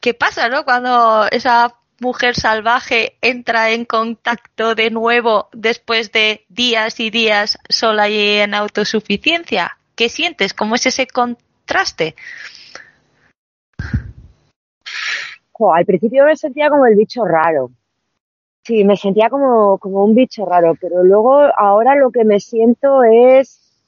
¿Qué 0.01 0.13
pasa, 0.13 0.49
no? 0.49 0.65
Cuando 0.65 1.27
esa 1.31 1.73
mujer 1.99 2.35
salvaje 2.35 3.17
entra 3.21 3.71
en 3.71 3.85
contacto 3.85 4.75
de 4.75 4.91
nuevo 4.91 5.49
después 5.53 6.11
de 6.11 6.45
días 6.49 6.99
y 6.99 7.09
días 7.09 7.57
sola 7.69 8.09
y 8.09 8.39
en 8.39 8.53
autosuficiencia. 8.53 9.77
¿Qué 9.95 10.09
sientes? 10.09 10.53
¿Cómo 10.53 10.75
es 10.75 10.85
ese 10.85 11.07
contraste? 11.07 12.15
Al 15.59 15.85
principio 15.85 16.25
me 16.25 16.35
sentía 16.35 16.69
como 16.69 16.85
el 16.85 16.95
bicho 16.95 17.23
raro. 17.25 17.71
Sí, 18.63 18.83
me 18.83 18.97
sentía 18.97 19.29
como, 19.29 19.77
como 19.77 20.03
un 20.03 20.15
bicho 20.15 20.45
raro, 20.45 20.75
pero 20.81 21.03
luego 21.03 21.35
ahora 21.55 21.95
lo 21.95 22.11
que 22.11 22.25
me 22.25 22.39
siento 22.39 23.03
es, 23.03 23.83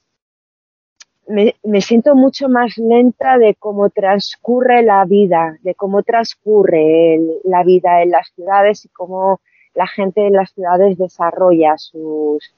me, 1.26 1.56
me 1.64 1.80
siento 1.80 2.14
mucho 2.14 2.48
más 2.48 2.78
lenta 2.78 3.38
de 3.38 3.54
cómo 3.56 3.90
transcurre 3.90 4.82
la 4.82 5.04
vida, 5.04 5.58
de 5.62 5.74
cómo 5.74 6.02
transcurre 6.02 7.16
el, 7.16 7.28
la 7.44 7.64
vida 7.64 8.02
en 8.02 8.12
las 8.12 8.28
ciudades 8.34 8.84
y 8.84 8.88
cómo 8.88 9.40
la 9.74 9.86
gente 9.86 10.26
en 10.26 10.34
las 10.34 10.52
ciudades 10.52 10.96
desarrolla 10.96 11.76
sus 11.76 12.54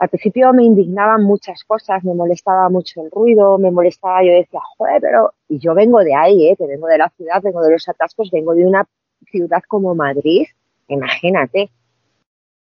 al 0.00 0.08
principio 0.08 0.54
me 0.54 0.64
indignaban 0.64 1.22
muchas 1.22 1.62
cosas, 1.64 2.02
me 2.04 2.14
molestaba 2.14 2.70
mucho 2.70 3.02
el 3.02 3.10
ruido, 3.10 3.58
me 3.58 3.70
molestaba, 3.70 4.24
yo 4.24 4.32
decía, 4.32 4.60
joder, 4.78 5.02
pero, 5.02 5.34
y 5.46 5.58
yo 5.58 5.74
vengo 5.74 5.98
de 5.98 6.14
ahí, 6.14 6.48
¿eh? 6.48 6.56
que 6.56 6.66
vengo 6.66 6.86
de 6.86 6.96
la 6.96 7.10
ciudad, 7.10 7.42
vengo 7.42 7.60
de 7.60 7.72
los 7.72 7.86
atascos, 7.86 8.30
vengo 8.30 8.54
de 8.54 8.64
una 8.64 8.88
ciudad 9.30 9.62
como 9.68 9.94
Madrid, 9.94 10.46
imagínate. 10.88 11.70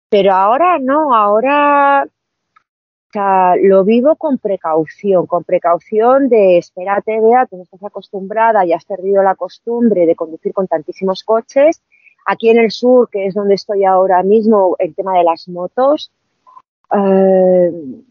Pero 0.08 0.32
ahora 0.32 0.80
no, 0.80 1.14
ahora 1.14 2.04
o 2.04 3.12
sea, 3.12 3.54
lo 3.54 3.84
vivo 3.84 4.16
con 4.16 4.38
precaución, 4.38 5.26
con 5.26 5.44
precaución 5.44 6.28
de 6.28 6.58
espérate, 6.58 7.20
vea, 7.20 7.46
tú 7.46 7.56
no 7.56 7.62
estás 7.62 7.84
acostumbrada 7.84 8.66
y 8.66 8.72
has 8.72 8.84
perdido 8.84 9.22
la 9.22 9.36
costumbre 9.36 10.06
de 10.06 10.16
conducir 10.16 10.52
con 10.52 10.66
tantísimos 10.66 11.22
coches. 11.22 11.82
Aquí 12.26 12.48
en 12.48 12.58
el 12.58 12.72
sur, 12.72 13.08
que 13.10 13.26
es 13.26 13.34
donde 13.34 13.54
estoy 13.54 13.84
ahora 13.84 14.24
mismo, 14.24 14.74
el 14.80 14.94
tema 14.96 15.16
de 15.18 15.24
las 15.24 15.46
motos, 15.48 16.10
Uh, 16.92 18.04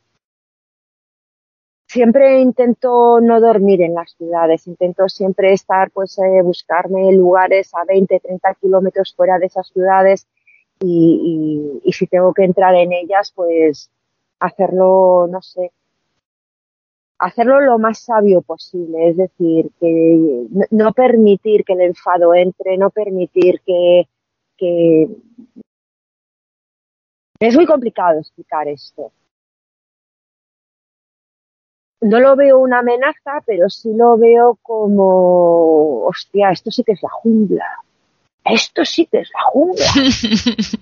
siempre 1.91 2.39
intento 2.39 3.19
no 3.21 3.39
dormir 3.39 3.81
en 3.81 3.93
las 3.93 4.11
ciudades, 4.13 4.65
intento 4.65 5.07
siempre 5.07 5.53
estar, 5.53 5.91
pues, 5.91 6.17
eh, 6.17 6.41
buscarme 6.41 7.11
lugares 7.13 7.71
a 7.75 7.83
20, 7.85 8.19
30 8.19 8.55
kilómetros 8.55 9.13
fuera 9.15 9.37
de 9.37 9.47
esas 9.47 9.67
ciudades 9.67 10.25
y, 10.79 11.81
y, 11.83 11.91
si 11.91 12.07
tengo 12.07 12.33
que 12.33 12.43
entrar 12.43 12.73
en 12.75 12.93
ellas, 12.93 13.31
pues, 13.35 13.91
hacerlo, 14.39 15.27
no 15.29 15.41
sé, 15.41 15.71
hacerlo 17.19 17.61
lo 17.61 17.77
más 17.77 17.99
sabio 17.99 18.41
posible, 18.41 19.09
es 19.09 19.17
decir, 19.17 19.69
que 19.79 20.47
no, 20.71 20.93
permitir 20.93 21.63
que 21.65 21.73
el 21.73 21.81
enfado 21.81 22.33
entre, 22.33 22.77
no 22.77 22.89
permitir 22.89 23.61
que 23.61 24.07
es 27.47 27.55
muy 27.55 27.65
complicado 27.65 28.19
explicar 28.19 28.67
esto. 28.67 29.11
No 32.01 32.19
lo 32.19 32.35
veo 32.35 32.59
una 32.59 32.79
amenaza, 32.79 33.41
pero 33.45 33.67
sí 33.67 33.93
lo 33.95 34.17
veo 34.17 34.59
como, 34.61 36.05
hostia, 36.05 36.51
esto 36.51 36.69
sí 36.71 36.83
que 36.83 36.93
es 36.93 37.01
la 37.01 37.09
jungla. 37.09 37.65
Esto 38.43 38.85
sí 38.85 39.07
que 39.07 39.19
es 39.19 39.29
la 39.33 39.41
jungla. 39.51 39.85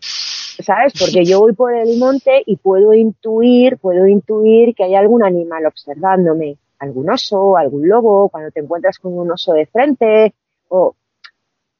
¿Sabes? 0.00 0.92
Porque 0.98 1.24
yo 1.24 1.40
voy 1.40 1.52
por 1.52 1.74
el 1.74 1.98
monte 1.98 2.42
y 2.46 2.56
puedo 2.56 2.92
intuir, 2.94 3.78
puedo 3.78 4.06
intuir 4.06 4.74
que 4.74 4.84
hay 4.84 4.94
algún 4.94 5.24
animal 5.24 5.66
observándome. 5.66 6.58
Algún 6.78 7.10
oso, 7.10 7.56
algún 7.56 7.88
lobo, 7.88 8.28
cuando 8.28 8.52
te 8.52 8.60
encuentras 8.60 8.98
con 8.98 9.18
un 9.18 9.32
oso 9.32 9.52
de 9.52 9.66
frente, 9.66 10.32
o, 10.68 10.94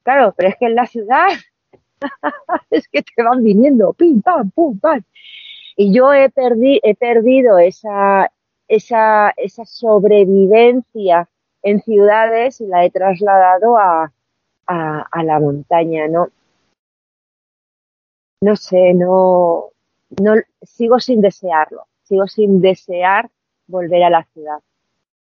claro, 0.03 0.33
pero 0.35 0.49
es 0.49 0.55
que 0.57 0.65
en 0.65 0.75
la 0.75 0.87
ciudad 0.87 1.29
es 2.71 2.87
que 2.87 3.03
te 3.03 3.23
van 3.23 3.43
viniendo, 3.43 3.93
pim, 3.93 4.21
pam, 4.21 4.51
pum, 4.51 4.79
pam. 4.79 5.03
Y 5.75 5.93
yo 5.93 6.13
he, 6.13 6.29
perdi 6.29 6.79
he 6.83 6.95
perdido 6.95 7.57
esa, 7.57 8.31
esa, 8.67 9.33
esa 9.37 9.65
sobrevivencia 9.65 11.29
en 11.63 11.81
ciudades 11.81 12.61
y 12.61 12.67
la 12.67 12.85
he 12.85 12.91
trasladado 12.91 13.77
a, 13.77 14.11
a, 14.67 15.07
a 15.11 15.23
la 15.23 15.39
montaña, 15.39 16.07
¿no? 16.07 16.29
No 18.41 18.55
sé, 18.55 18.93
no, 18.93 19.71
no, 20.21 20.33
sigo 20.61 20.99
sin 20.99 21.21
desearlo, 21.21 21.87
sigo 22.03 22.27
sin 22.27 22.61
desear 22.61 23.29
volver 23.67 24.03
a 24.03 24.09
la 24.09 24.23
ciudad, 24.33 24.59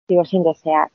sigo 0.07 0.26
sin 0.26 0.44
desear. 0.44 0.89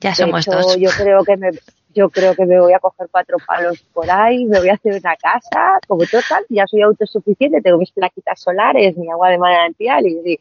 Ya 0.00 0.14
somos 0.14 0.46
hecho, 0.46 0.56
dos. 0.56 0.76
Yo 0.78 0.90
creo 0.96 1.24
que 1.24 1.36
me, 1.36 1.50
yo 1.94 2.10
creo 2.10 2.34
que 2.34 2.44
me 2.44 2.60
voy 2.60 2.72
a 2.72 2.78
coger 2.78 3.08
cuatro 3.10 3.36
palos 3.46 3.80
por 3.92 4.10
ahí, 4.10 4.44
me 4.46 4.58
voy 4.58 4.68
a 4.68 4.74
hacer 4.74 4.94
una 4.94 5.16
casa, 5.16 5.78
como 5.86 6.04
total, 6.06 6.44
ya 6.48 6.66
soy 6.66 6.82
autosuficiente, 6.82 7.60
tengo 7.62 7.78
mis 7.78 7.92
plaquitas 7.92 8.40
solares, 8.40 8.96
mi 8.96 9.10
agua 9.10 9.30
de 9.30 9.38
manantial 9.38 10.06
y, 10.06 10.40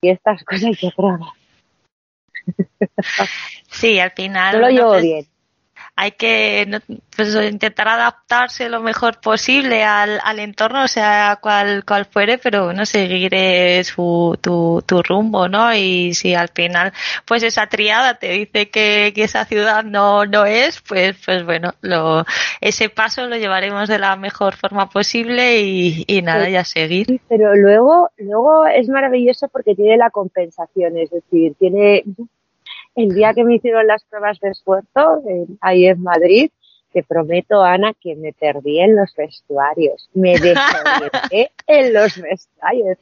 y 0.00 0.08
estas 0.08 0.44
cosas 0.44 0.76
que 0.78 0.90
prueba. 0.94 1.32
Sí, 3.70 3.98
al 3.98 4.10
final. 4.10 4.54
No 4.54 4.60
lo 4.60 4.70
llevo 4.70 5.00
bien. 5.00 5.26
Hay 6.00 6.12
que 6.12 6.80
pues, 7.14 7.34
intentar 7.34 7.86
adaptarse 7.86 8.70
lo 8.70 8.80
mejor 8.80 9.20
posible 9.20 9.84
al, 9.84 10.18
al 10.24 10.38
entorno, 10.38 10.84
o 10.84 10.88
sea, 10.88 11.38
cual, 11.42 11.84
cual 11.84 12.06
fuere, 12.06 12.38
pero 12.38 12.72
no 12.72 12.86
seguir 12.86 13.34
su, 13.84 14.38
tu, 14.40 14.82
tu 14.86 15.02
rumbo, 15.02 15.46
¿no? 15.46 15.74
Y 15.74 16.14
si 16.14 16.34
al 16.34 16.48
final, 16.48 16.94
pues 17.26 17.42
esa 17.42 17.66
triada 17.66 18.14
te 18.14 18.30
dice 18.30 18.70
que, 18.70 19.12
que 19.14 19.24
esa 19.24 19.44
ciudad 19.44 19.84
no, 19.84 20.24
no 20.24 20.46
es, 20.46 20.80
pues, 20.88 21.16
pues 21.22 21.44
bueno, 21.44 21.74
lo, 21.82 22.24
ese 22.62 22.88
paso 22.88 23.26
lo 23.26 23.36
llevaremos 23.36 23.86
de 23.86 23.98
la 23.98 24.16
mejor 24.16 24.56
forma 24.56 24.88
posible 24.88 25.60
y, 25.60 26.04
y 26.06 26.22
nada, 26.22 26.48
ya 26.48 26.64
seguir. 26.64 27.20
pero 27.28 27.54
luego, 27.54 28.08
luego 28.16 28.66
es 28.66 28.88
maravilloso 28.88 29.48
porque 29.48 29.74
tiene 29.74 29.98
la 29.98 30.08
compensación, 30.08 30.96
es 30.96 31.10
decir, 31.10 31.56
tiene 31.58 32.04
el 33.02 33.14
día 33.14 33.34
que 33.34 33.44
me 33.44 33.56
hicieron 33.56 33.86
las 33.86 34.04
pruebas 34.04 34.40
de 34.40 34.50
esfuerzo, 34.50 35.22
ahí 35.60 35.86
en 35.86 36.02
Madrid, 36.02 36.50
te 36.92 37.02
prometo, 37.02 37.62
Ana, 37.62 37.94
que 37.94 38.16
me 38.16 38.32
perdí 38.32 38.80
en 38.80 38.96
los 38.96 39.14
vestuarios. 39.14 40.10
Me 40.12 40.38
desorienté 40.38 41.52
en 41.66 41.92
los 41.92 42.20
vestuarios. 42.20 42.98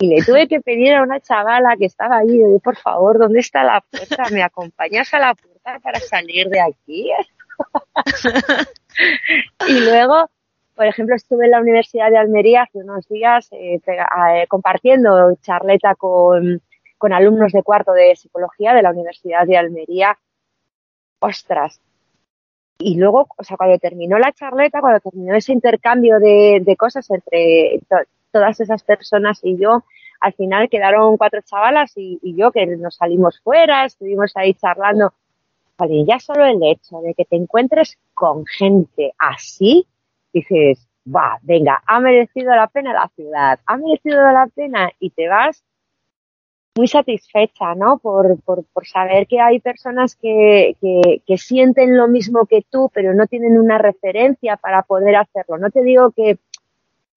Y 0.00 0.08
le 0.08 0.24
tuve 0.24 0.48
que 0.48 0.60
pedir 0.60 0.94
a 0.94 1.02
una 1.02 1.20
chavala 1.20 1.76
que 1.78 1.84
estaba 1.84 2.18
allí, 2.18 2.40
por 2.64 2.76
favor, 2.76 3.18
¿dónde 3.18 3.40
está 3.40 3.62
la 3.62 3.82
puerta? 3.82 4.24
¿Me 4.32 4.42
acompañas 4.42 5.12
a 5.14 5.18
la 5.18 5.34
puerta 5.34 5.78
para 5.80 6.00
salir 6.00 6.48
de 6.48 6.60
aquí? 6.60 7.10
y 9.68 9.80
luego, 9.80 10.30
por 10.74 10.86
ejemplo, 10.86 11.14
estuve 11.14 11.44
en 11.44 11.50
la 11.50 11.60
Universidad 11.60 12.10
de 12.10 12.16
Almería 12.16 12.62
hace 12.62 12.78
unos 12.78 13.06
días 13.08 13.48
eh, 13.52 13.78
eh, 13.86 14.46
compartiendo 14.48 15.36
charleta 15.42 15.94
con, 15.94 16.62
con 17.00 17.14
alumnos 17.14 17.52
de 17.52 17.62
cuarto 17.62 17.92
de 17.92 18.14
psicología 18.14 18.74
de 18.74 18.82
la 18.82 18.90
Universidad 18.90 19.46
de 19.46 19.56
Almería. 19.56 20.18
Ostras, 21.18 21.80
y 22.78 22.96
luego, 22.96 23.26
o 23.36 23.42
sea, 23.42 23.56
cuando 23.56 23.78
terminó 23.78 24.18
la 24.18 24.32
charleta, 24.32 24.80
cuando 24.82 25.00
terminó 25.00 25.34
ese 25.34 25.52
intercambio 25.52 26.18
de, 26.18 26.76
cosas 26.78 27.08
entre 27.10 27.80
todas 28.30 28.60
esas 28.60 28.82
personas 28.82 29.40
y 29.42 29.56
yo, 29.58 29.84
al 30.20 30.34
final 30.34 30.68
quedaron 30.68 31.16
cuatro 31.16 31.40
chavalas 31.42 31.92
y, 31.96 32.18
yo 32.22 32.52
que 32.52 32.66
nos 32.66 32.96
salimos 32.96 33.40
fuera, 33.40 33.86
estuvimos 33.86 34.32
ahí 34.36 34.54
charlando. 34.54 35.14
Y 35.88 36.04
ya 36.04 36.18
solo 36.20 36.44
el 36.44 36.62
hecho 36.62 37.00
de 37.00 37.14
que 37.14 37.24
te 37.24 37.36
encuentres 37.36 37.98
con 38.12 38.44
gente 38.44 39.14
así, 39.18 39.86
dices, 40.32 40.86
va, 41.06 41.38
venga, 41.40 41.82
ha 41.86 42.00
merecido 42.00 42.54
la 42.54 42.66
pena 42.66 42.92
la 42.92 43.10
ciudad, 43.16 43.60
ha 43.64 43.76
merecido 43.78 44.20
la 44.20 44.46
pena 44.54 44.90
y 44.98 45.08
te 45.10 45.28
vas 45.28 45.62
muy 46.76 46.88
satisfecha, 46.88 47.74
¿no? 47.74 47.98
Por, 47.98 48.40
por, 48.42 48.64
por 48.64 48.86
saber 48.86 49.26
que 49.26 49.40
hay 49.40 49.60
personas 49.60 50.14
que, 50.14 50.76
que, 51.26 51.38
sienten 51.38 51.96
lo 51.96 52.08
mismo 52.08 52.46
que 52.46 52.64
tú, 52.68 52.90
pero 52.94 53.12
no 53.14 53.26
tienen 53.26 53.58
una 53.58 53.78
referencia 53.78 54.56
para 54.56 54.82
poder 54.82 55.16
hacerlo. 55.16 55.58
No 55.58 55.70
te 55.70 55.82
digo 55.82 56.12
que, 56.12 56.38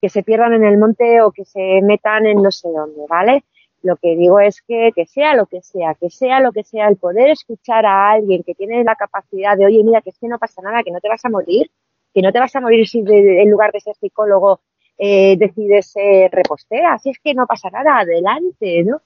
que 0.00 0.08
se 0.08 0.22
pierdan 0.22 0.54
en 0.54 0.64
el 0.64 0.76
monte 0.76 1.22
o 1.22 1.30
que 1.30 1.44
se 1.44 1.80
metan 1.82 2.26
en 2.26 2.42
no 2.42 2.50
sé 2.50 2.68
dónde, 2.68 3.02
¿vale? 3.08 3.44
Lo 3.82 3.96
que 3.96 4.16
digo 4.16 4.40
es 4.40 4.62
que, 4.62 4.92
que 4.94 5.06
sea 5.06 5.34
lo 5.34 5.46
que 5.46 5.62
sea, 5.62 5.94
que 5.94 6.10
sea 6.10 6.40
lo 6.40 6.52
que 6.52 6.64
sea, 6.64 6.88
el 6.88 6.96
poder 6.96 7.30
escuchar 7.30 7.86
a 7.86 8.10
alguien 8.12 8.42
que 8.42 8.54
tiene 8.54 8.82
la 8.82 8.96
capacidad 8.96 9.56
de, 9.56 9.66
oye, 9.66 9.84
mira, 9.84 10.00
que 10.00 10.10
es 10.10 10.18
que 10.18 10.26
no 10.28 10.38
pasa 10.38 10.62
nada, 10.62 10.82
que 10.82 10.90
no 10.90 11.00
te 11.00 11.08
vas 11.08 11.24
a 11.24 11.28
morir, 11.28 11.70
que 12.12 12.22
no 12.22 12.32
te 12.32 12.40
vas 12.40 12.56
a 12.56 12.60
morir 12.60 12.88
si 12.88 13.04
en 13.06 13.50
lugar 13.50 13.72
de 13.72 13.80
ser 13.80 13.94
psicólogo 13.94 14.60
eh, 14.96 15.36
decides 15.36 15.92
ser 15.92 16.30
repostera, 16.30 16.98
si 16.98 17.10
es 17.10 17.18
que 17.18 17.34
no 17.34 17.46
pasa 17.46 17.68
nada, 17.70 17.98
adelante, 17.98 18.84
¿no? 18.84 19.00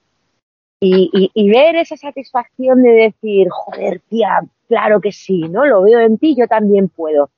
Y, 0.81 1.31
y, 1.33 1.49
ver 1.49 1.75
esa 1.75 1.97
satisfacción 1.97 2.81
de 2.81 2.91
decir, 2.91 3.49
joder, 3.49 4.01
tía, 4.07 4.39
claro 4.69 5.01
que 5.01 5.11
sí, 5.11 5.41
¿no? 5.49 5.65
Lo 5.65 5.81
veo 5.83 5.99
en 5.99 6.17
ti, 6.17 6.35
yo 6.37 6.47
también 6.47 6.87
puedo. 6.87 7.29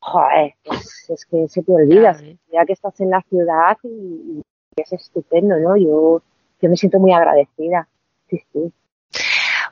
Joder, 0.00 0.54
pues 0.64 1.06
es 1.08 1.24
que 1.26 1.46
se 1.48 1.62
te 1.62 1.72
olvida, 1.72 2.18
ya 2.52 2.64
que 2.66 2.72
estás 2.72 2.98
en 3.00 3.10
la 3.10 3.22
ciudad 3.28 3.76
y, 3.84 4.42
es 4.74 4.92
estupendo, 4.92 5.56
¿no? 5.56 5.76
Yo, 5.76 6.22
yo 6.60 6.68
me 6.68 6.76
siento 6.76 6.98
muy 6.98 7.12
agradecida. 7.12 7.88
Sí, 8.28 8.42
sí. 8.52 8.72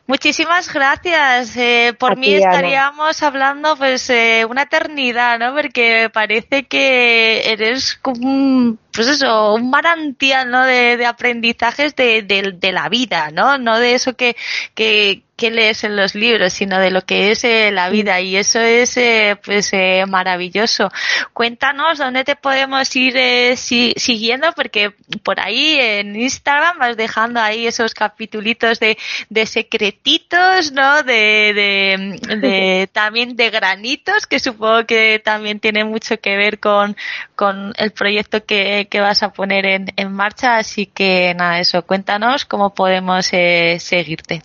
Muchísimas 0.08 0.72
gracias. 0.72 1.56
Eh, 1.56 1.92
por 1.98 2.16
mí 2.16 2.34
estaríamos 2.34 3.22
hablando 3.24 3.76
pues 3.76 4.08
eh, 4.10 4.46
una 4.48 4.62
eternidad, 4.62 5.38
¿no? 5.40 5.52
Porque 5.54 6.10
parece 6.12 6.66
que 6.66 7.50
eres 7.50 7.96
como 7.96 8.28
un, 8.28 8.78
pues 8.96 9.08
eso, 9.08 9.54
un 9.54 9.70
manantial, 9.70 10.50
¿no? 10.50 10.64
De, 10.64 10.96
de 10.96 11.06
aprendizajes 11.06 11.94
de, 11.94 12.22
de, 12.22 12.54
de, 12.58 12.72
la 12.72 12.88
vida, 12.88 13.30
¿no? 13.30 13.58
No 13.58 13.78
de 13.78 13.94
eso 13.94 14.16
que, 14.16 14.36
que, 14.74 15.22
que 15.36 15.50
lees 15.50 15.84
en 15.84 15.96
los 15.96 16.14
libros, 16.14 16.52
sino 16.54 16.78
de 16.78 16.90
lo 16.90 17.02
que 17.02 17.30
es 17.30 17.44
eh, 17.44 17.70
la 17.70 17.90
vida 17.90 18.20
y 18.20 18.36
eso 18.36 18.58
es 18.58 18.96
eh, 18.96 19.38
pues 19.44 19.68
eh, 19.72 20.04
maravilloso. 20.08 20.90
Cuéntanos 21.34 21.98
dónde 21.98 22.24
te 22.24 22.36
podemos 22.36 22.94
ir 22.96 23.56
si, 23.56 23.92
siguiendo 23.96 24.52
porque 24.52 24.94
por 25.22 25.38
ahí 25.38 25.76
en 25.78 26.16
Instagram 26.16 26.78
vas 26.78 26.96
dejando 26.96 27.40
ahí 27.40 27.66
esos 27.66 27.92
capitulitos 27.92 28.80
de, 28.80 28.96
de 29.28 29.46
secretitos, 29.46 30.72
¿no? 30.72 31.02
De, 31.02 31.52
de, 31.54 32.36
de 32.36 32.88
también 32.92 33.36
de 33.36 33.50
granitos 33.50 34.26
que 34.26 34.40
supongo 34.40 34.86
que 34.86 35.20
también 35.22 35.60
tiene 35.60 35.84
mucho 35.84 36.18
que 36.18 36.36
ver 36.36 36.58
con, 36.60 36.96
con 37.34 37.74
el 37.76 37.90
proyecto 37.90 38.44
que, 38.44 38.85
que 38.86 39.00
vas 39.00 39.22
a 39.22 39.32
poner 39.32 39.66
en, 39.66 39.86
en 39.96 40.12
marcha. 40.12 40.56
Así 40.56 40.86
que 40.86 41.34
nada, 41.34 41.60
eso, 41.60 41.84
cuéntanos 41.86 42.44
cómo 42.44 42.70
podemos 42.70 43.26
seguirte. 43.26 44.42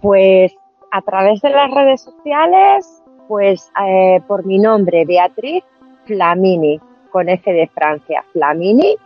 Pues 0.00 0.52
a 0.90 1.00
través 1.00 1.40
de 1.40 1.50
las 1.50 1.70
redes 1.70 2.02
sociales, 2.02 3.02
pues 3.28 3.70
eh, 3.82 4.20
por 4.26 4.44
mi 4.44 4.58
nombre, 4.58 5.04
Beatriz 5.06 5.64
Flamini, 6.06 6.80
con 7.10 7.28
F 7.28 7.52
de 7.52 7.66
Francia, 7.68 8.24
Flamini, 8.32 8.96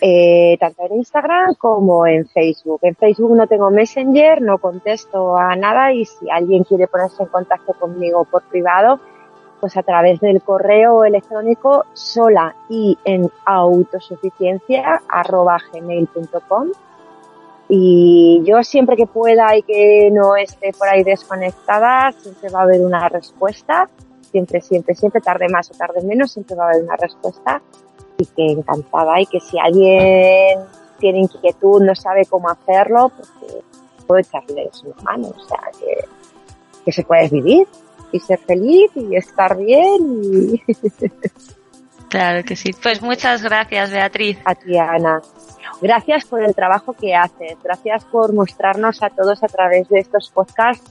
eh, 0.00 0.56
tanto 0.58 0.84
en 0.86 0.96
Instagram 0.96 1.54
como 1.54 2.06
en 2.06 2.26
Facebook. 2.26 2.80
En 2.82 2.94
Facebook 2.96 3.36
no 3.36 3.46
tengo 3.46 3.70
Messenger, 3.70 4.42
no 4.42 4.58
contesto 4.58 5.36
a 5.36 5.56
nada 5.56 5.92
y 5.92 6.04
si 6.04 6.28
alguien 6.30 6.64
quiere 6.64 6.86
ponerse 6.86 7.22
en 7.22 7.28
contacto 7.28 7.72
conmigo 7.74 8.24
por 8.24 8.42
privado, 8.48 9.00
pues 9.64 9.78
a 9.78 9.82
través 9.82 10.20
del 10.20 10.42
correo 10.42 11.06
electrónico 11.06 11.86
sola 11.94 12.54
y 12.68 12.98
en 13.06 13.30
autosuficiencia 13.46 15.00
arroba 15.08 15.56
gmail.com 15.72 16.68
y 17.66 18.42
yo 18.44 18.62
siempre 18.62 18.94
que 18.94 19.06
pueda 19.06 19.56
y 19.56 19.62
que 19.62 20.10
no 20.12 20.36
esté 20.36 20.74
por 20.78 20.86
ahí 20.86 21.02
desconectada, 21.02 22.12
siempre 22.12 22.50
va 22.50 22.60
a 22.60 22.62
haber 22.64 22.82
una 22.82 23.08
respuesta. 23.08 23.88
Siempre, 24.30 24.60
siempre, 24.60 24.94
siempre, 24.94 25.22
tarde 25.22 25.48
más 25.48 25.70
o 25.70 25.74
tarde 25.78 26.02
menos, 26.02 26.32
siempre 26.32 26.56
va 26.56 26.64
a 26.66 26.68
haber 26.68 26.82
una 26.82 26.96
respuesta. 26.96 27.62
Y 28.18 28.26
que 28.26 28.44
encantada 28.44 29.18
y 29.18 29.24
que 29.24 29.40
si 29.40 29.58
alguien 29.58 30.60
tiene 30.98 31.20
inquietud, 31.20 31.82
no 31.82 31.94
sabe 31.94 32.26
cómo 32.26 32.50
hacerlo, 32.50 33.12
pues 33.16 33.62
puedo 34.06 34.20
echarle 34.20 34.68
su 34.72 34.92
mano. 35.02 35.28
O 35.28 35.48
sea, 35.48 35.70
que, 35.80 36.04
que 36.84 36.92
se 36.92 37.02
puede 37.02 37.30
vivir 37.30 37.66
y 38.14 38.20
ser 38.20 38.38
feliz 38.38 38.90
y 38.94 39.16
estar 39.16 39.56
bien. 39.56 40.22
Y... 40.22 40.62
Claro 42.08 42.44
que 42.44 42.54
sí. 42.54 42.70
Pues 42.80 43.02
muchas 43.02 43.42
gracias, 43.42 43.90
Beatriz. 43.90 44.38
A 44.44 44.54
ti, 44.54 44.78
Ana. 44.78 45.20
Gracias 45.82 46.24
por 46.26 46.44
el 46.44 46.54
trabajo 46.54 46.92
que 46.92 47.12
haces, 47.12 47.56
gracias 47.60 48.04
por 48.04 48.32
mostrarnos 48.32 49.02
a 49.02 49.10
todos 49.10 49.42
a 49.42 49.48
través 49.48 49.88
de 49.88 49.98
estos 49.98 50.30
podcasts 50.30 50.88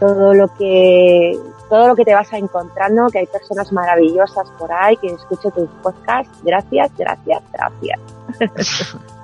todo 0.00 0.34
lo 0.34 0.48
que 0.54 1.38
todo 1.68 1.88
lo 1.88 1.96
que 1.96 2.04
te 2.04 2.14
vas 2.14 2.32
a 2.32 2.38
encontrando, 2.38 3.06
que 3.08 3.20
hay 3.20 3.26
personas 3.26 3.72
maravillosas 3.72 4.50
por 4.58 4.70
ahí 4.72 4.96
que 4.96 5.08
escucho 5.08 5.50
tus 5.50 5.68
podcasts. 5.82 6.38
Gracias, 6.42 6.90
gracias, 6.96 7.42
gracias. 7.52 8.96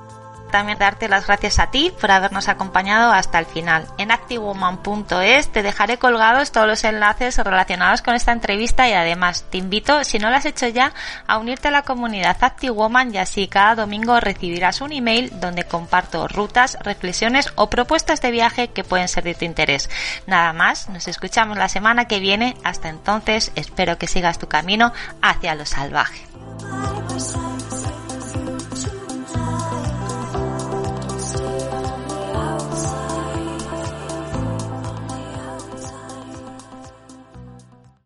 también 0.50 0.78
darte 0.78 1.08
las 1.08 1.26
gracias 1.26 1.58
a 1.58 1.70
ti 1.70 1.92
por 2.00 2.10
habernos 2.10 2.48
acompañado 2.48 3.12
hasta 3.12 3.38
el 3.38 3.46
final. 3.46 3.86
En 3.98 4.10
activewoman.es 4.10 5.48
te 5.52 5.62
dejaré 5.62 5.98
colgados 5.98 6.52
todos 6.52 6.66
los 6.66 6.84
enlaces 6.84 7.38
relacionados 7.38 8.02
con 8.02 8.14
esta 8.14 8.32
entrevista 8.32 8.88
y 8.88 8.92
además 8.92 9.44
te 9.50 9.58
invito, 9.58 10.04
si 10.04 10.18
no 10.18 10.30
lo 10.30 10.36
has 10.36 10.46
hecho 10.46 10.68
ya, 10.68 10.92
a 11.26 11.38
unirte 11.38 11.68
a 11.68 11.72
la 11.72 11.82
comunidad 11.82 12.36
ActiveWoman 12.40 13.14
y 13.14 13.18
así 13.18 13.48
cada 13.48 13.74
domingo 13.74 14.18
recibirás 14.20 14.80
un 14.80 14.92
email 14.92 15.30
donde 15.40 15.64
comparto 15.64 16.28
rutas, 16.28 16.78
reflexiones 16.82 17.52
o 17.56 17.70
propuestas 17.70 18.20
de 18.20 18.30
viaje 18.30 18.68
que 18.68 18.84
pueden 18.84 19.08
ser 19.08 19.24
de 19.24 19.34
tu 19.34 19.44
interés. 19.44 19.88
Nada 20.26 20.52
más, 20.52 20.88
nos 20.88 21.08
escuchamos 21.08 21.56
la 21.56 21.68
semana 21.68 22.06
que 22.06 22.20
viene. 22.20 22.56
Hasta 22.64 22.88
entonces, 22.88 23.52
espero 23.54 23.98
que 23.98 24.06
sigas 24.06 24.38
tu 24.38 24.48
camino 24.48 24.92
hacia 25.22 25.54
lo 25.54 25.66
salvaje. 25.66 26.26